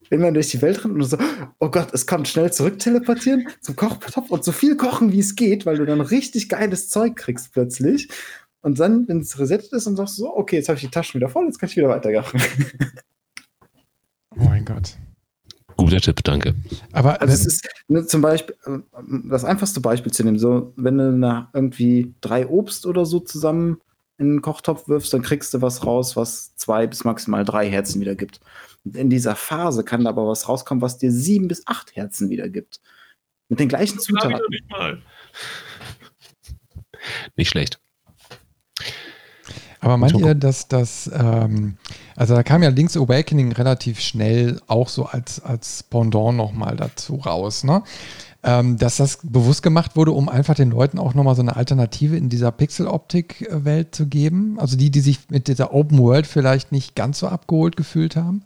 [0.09, 1.18] wenn man durch die Welt rennt und so,
[1.59, 5.35] oh Gott, es kann schnell zurück teleportieren zum Kochtopf und so viel kochen, wie es
[5.35, 8.09] geht, weil du dann richtig geiles Zeug kriegst plötzlich.
[8.61, 10.91] Und dann, wenn es resettet ist, und sagst du so, okay, jetzt habe ich die
[10.91, 12.41] Taschen wieder voll, jetzt kann ich wieder weitermachen.
[14.38, 14.97] Oh mein Gott.
[15.77, 16.55] Guter Tipp, danke.
[16.91, 18.80] Aber also es ist ne, zum Beispiel, äh,
[19.30, 23.81] das einfachste Beispiel zu nehmen, so, wenn du nach irgendwie drei Obst oder so zusammen
[24.22, 27.99] in den Kochtopf wirfst, dann kriegst du was raus, was zwei bis maximal drei Herzen
[27.99, 28.39] wieder gibt.
[28.85, 32.48] Und in dieser Phase kann aber was rauskommen, was dir sieben bis acht Herzen wieder
[32.48, 32.80] gibt.
[33.49, 34.39] Mit den gleichen das Zutaten.
[34.49, 35.02] Nicht, mal.
[37.35, 37.80] nicht schlecht.
[39.80, 41.77] Aber meint ihr, dass das, ähm,
[42.15, 47.15] also da kam ja Link's Awakening relativ schnell auch so als, als Pendant nochmal dazu
[47.15, 47.81] raus, ne?
[48.43, 52.18] Ähm, dass das bewusst gemacht wurde, um einfach den Leuten auch nochmal so eine Alternative
[52.18, 54.59] in dieser Pixel-Optik-Welt zu geben?
[54.59, 58.45] Also die, die sich mit dieser Open World vielleicht nicht ganz so abgeholt gefühlt haben?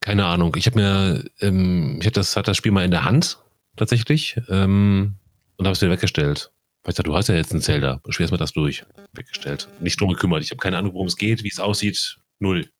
[0.00, 0.56] Keine Ahnung.
[0.56, 3.38] Ich habe mir, ähm, ich hatte das, hatte das Spiel mal in der Hand
[3.76, 5.16] tatsächlich ähm,
[5.56, 6.50] und habe es wieder weggestellt.
[6.84, 8.86] Weißt du, du hast ja jetzt ein Zelda, spielst mal das durch.
[9.12, 9.68] Weggestellt.
[9.80, 10.42] Nicht drum gekümmert.
[10.42, 12.18] Ich habe keine Ahnung, worum es geht, wie es aussieht.
[12.38, 12.70] Null.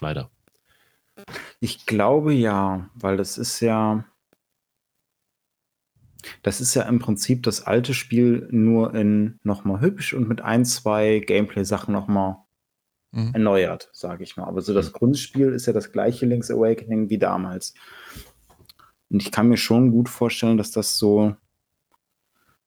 [0.00, 0.30] Leider.
[1.60, 4.04] Ich glaube ja, weil das ist ja.
[6.42, 10.64] Das ist ja im Prinzip das alte Spiel nur in nochmal hübsch und mit ein,
[10.64, 12.38] zwei Gameplay-Sachen nochmal
[13.12, 13.30] mhm.
[13.32, 14.46] erneuert, sage ich mal.
[14.46, 14.92] Aber so das mhm.
[14.92, 17.74] Grundspiel ist ja das gleiche Link's Awakening wie damals.
[19.10, 21.34] Und ich kann mir schon gut vorstellen, dass das so.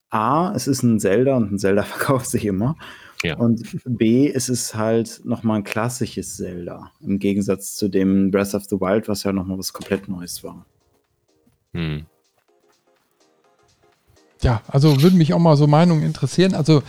[0.09, 2.75] A, es ist ein Zelda und ein Zelda verkauft sich immer.
[3.23, 3.37] Ja.
[3.37, 6.91] Und B, ist es halt nochmal ein klassisches Zelda.
[7.01, 10.65] Im Gegensatz zu dem Breath of the Wild, was ja nochmal was komplett Neues war.
[11.73, 12.05] Hm.
[14.41, 16.53] ja, also würden mich auch mal so Meinungen interessieren.
[16.53, 16.83] Also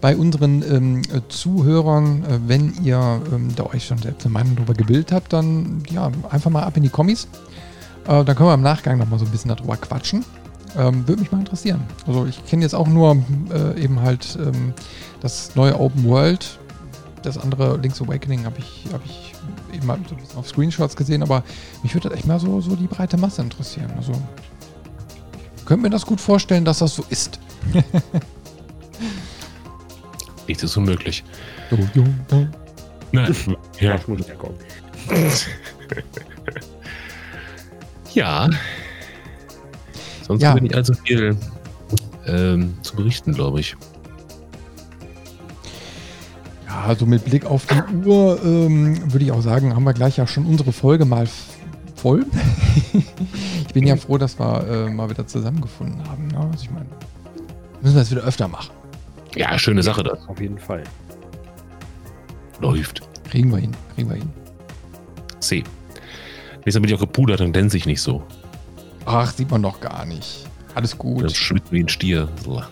[0.00, 4.74] bei unseren ähm, Zuhörern, äh, wenn ihr ähm, da euch schon selbst eine Meinung darüber
[4.74, 7.28] gebildet habt, dann ja, einfach mal ab in die Kommis.
[8.06, 10.24] Äh, dann können wir im Nachgang noch mal so ein bisschen darüber quatschen.
[10.76, 11.82] Ähm, Würde mich mal interessieren.
[12.06, 13.16] Also ich kenne jetzt auch nur
[13.52, 14.72] äh, eben halt ähm,
[15.20, 16.58] das neue Open World.
[17.22, 19.34] Das andere Link's Awakening habe ich, hab ich
[19.72, 21.44] eben mal so ein bisschen auf Screenshots gesehen, aber
[21.82, 23.92] mich würde echt mal so, so die breite Masse interessieren.
[23.96, 24.12] Also
[25.64, 27.38] könnte mir das gut vorstellen, dass das so ist.
[30.48, 31.22] Nichts ist unmöglich.
[31.70, 32.46] So, jo, da.
[33.12, 33.36] Nein.
[33.78, 33.96] ja.
[33.96, 34.56] Das muss ja kommen.
[38.14, 38.50] ja.
[40.26, 40.50] Sonst Ja.
[40.50, 41.36] haben wir nicht allzu viel
[42.26, 43.76] ähm, zu berichten, glaube ich.
[46.66, 50.16] Ja, also mit Blick auf die Uhr ähm, würde ich auch sagen, haben wir gleich
[50.16, 51.26] ja schon unsere Folge mal
[51.96, 52.24] voll.
[53.66, 56.28] ich bin ja froh, dass wir äh, mal wieder zusammengefunden haben.
[56.28, 56.38] Ne?
[56.38, 56.86] Also ich meine,
[57.80, 58.72] müssen wir das wieder öfter machen.
[59.34, 60.18] Ja, schöne Sache das.
[60.28, 60.84] Auf jeden Fall.
[62.60, 63.02] Läuft.
[63.30, 64.30] Kriegen wir hin, kriegen wir hin.
[65.40, 65.64] C.
[66.56, 68.22] Nächstes Mal bin ich auch gepudert und glänze ich nicht so.
[69.04, 70.46] Ach, sieht man doch gar nicht.
[70.74, 71.24] Alles gut.
[71.24, 72.28] Das schwitzt wie ein Stier.
[72.44, 72.62] So.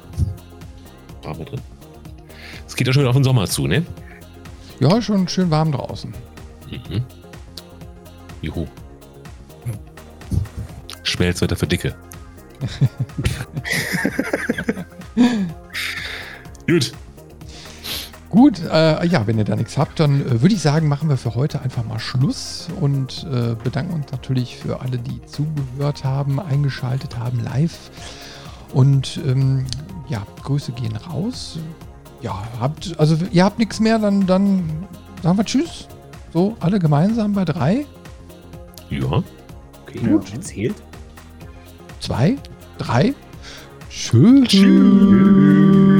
[1.23, 1.61] Farbe drin.
[2.67, 3.85] Es geht ja schon wieder auf den Sommer zu, ne?
[4.79, 6.15] Ja, schon schön warm draußen.
[6.71, 7.05] Mhm.
[8.41, 8.67] Juhu.
[11.03, 11.95] Schmelzwetter für Dicke.
[16.67, 16.93] Gut.
[18.31, 21.17] Gut, äh, ja, wenn ihr da nichts habt, dann äh, würde ich sagen, machen wir
[21.17, 26.39] für heute einfach mal Schluss und äh, bedanken uns natürlich für alle, die zugehört haben,
[26.39, 27.91] eingeschaltet haben, live.
[28.73, 29.67] Und ähm,
[30.09, 31.59] ja, Grüße gehen raus.
[32.23, 34.87] Ja, habt, also ihr habt nichts mehr, dann, dann
[35.25, 35.89] sagen wir Tschüss.
[36.33, 37.85] So, alle gemeinsam bei drei,
[38.91, 39.25] Ja.
[39.83, 40.33] Okay, Gut.
[40.33, 40.77] erzählt.
[41.99, 42.37] zwei,
[42.79, 43.13] drei.
[43.91, 44.47] Tschüss.
[44.49, 46.00] Tschüss.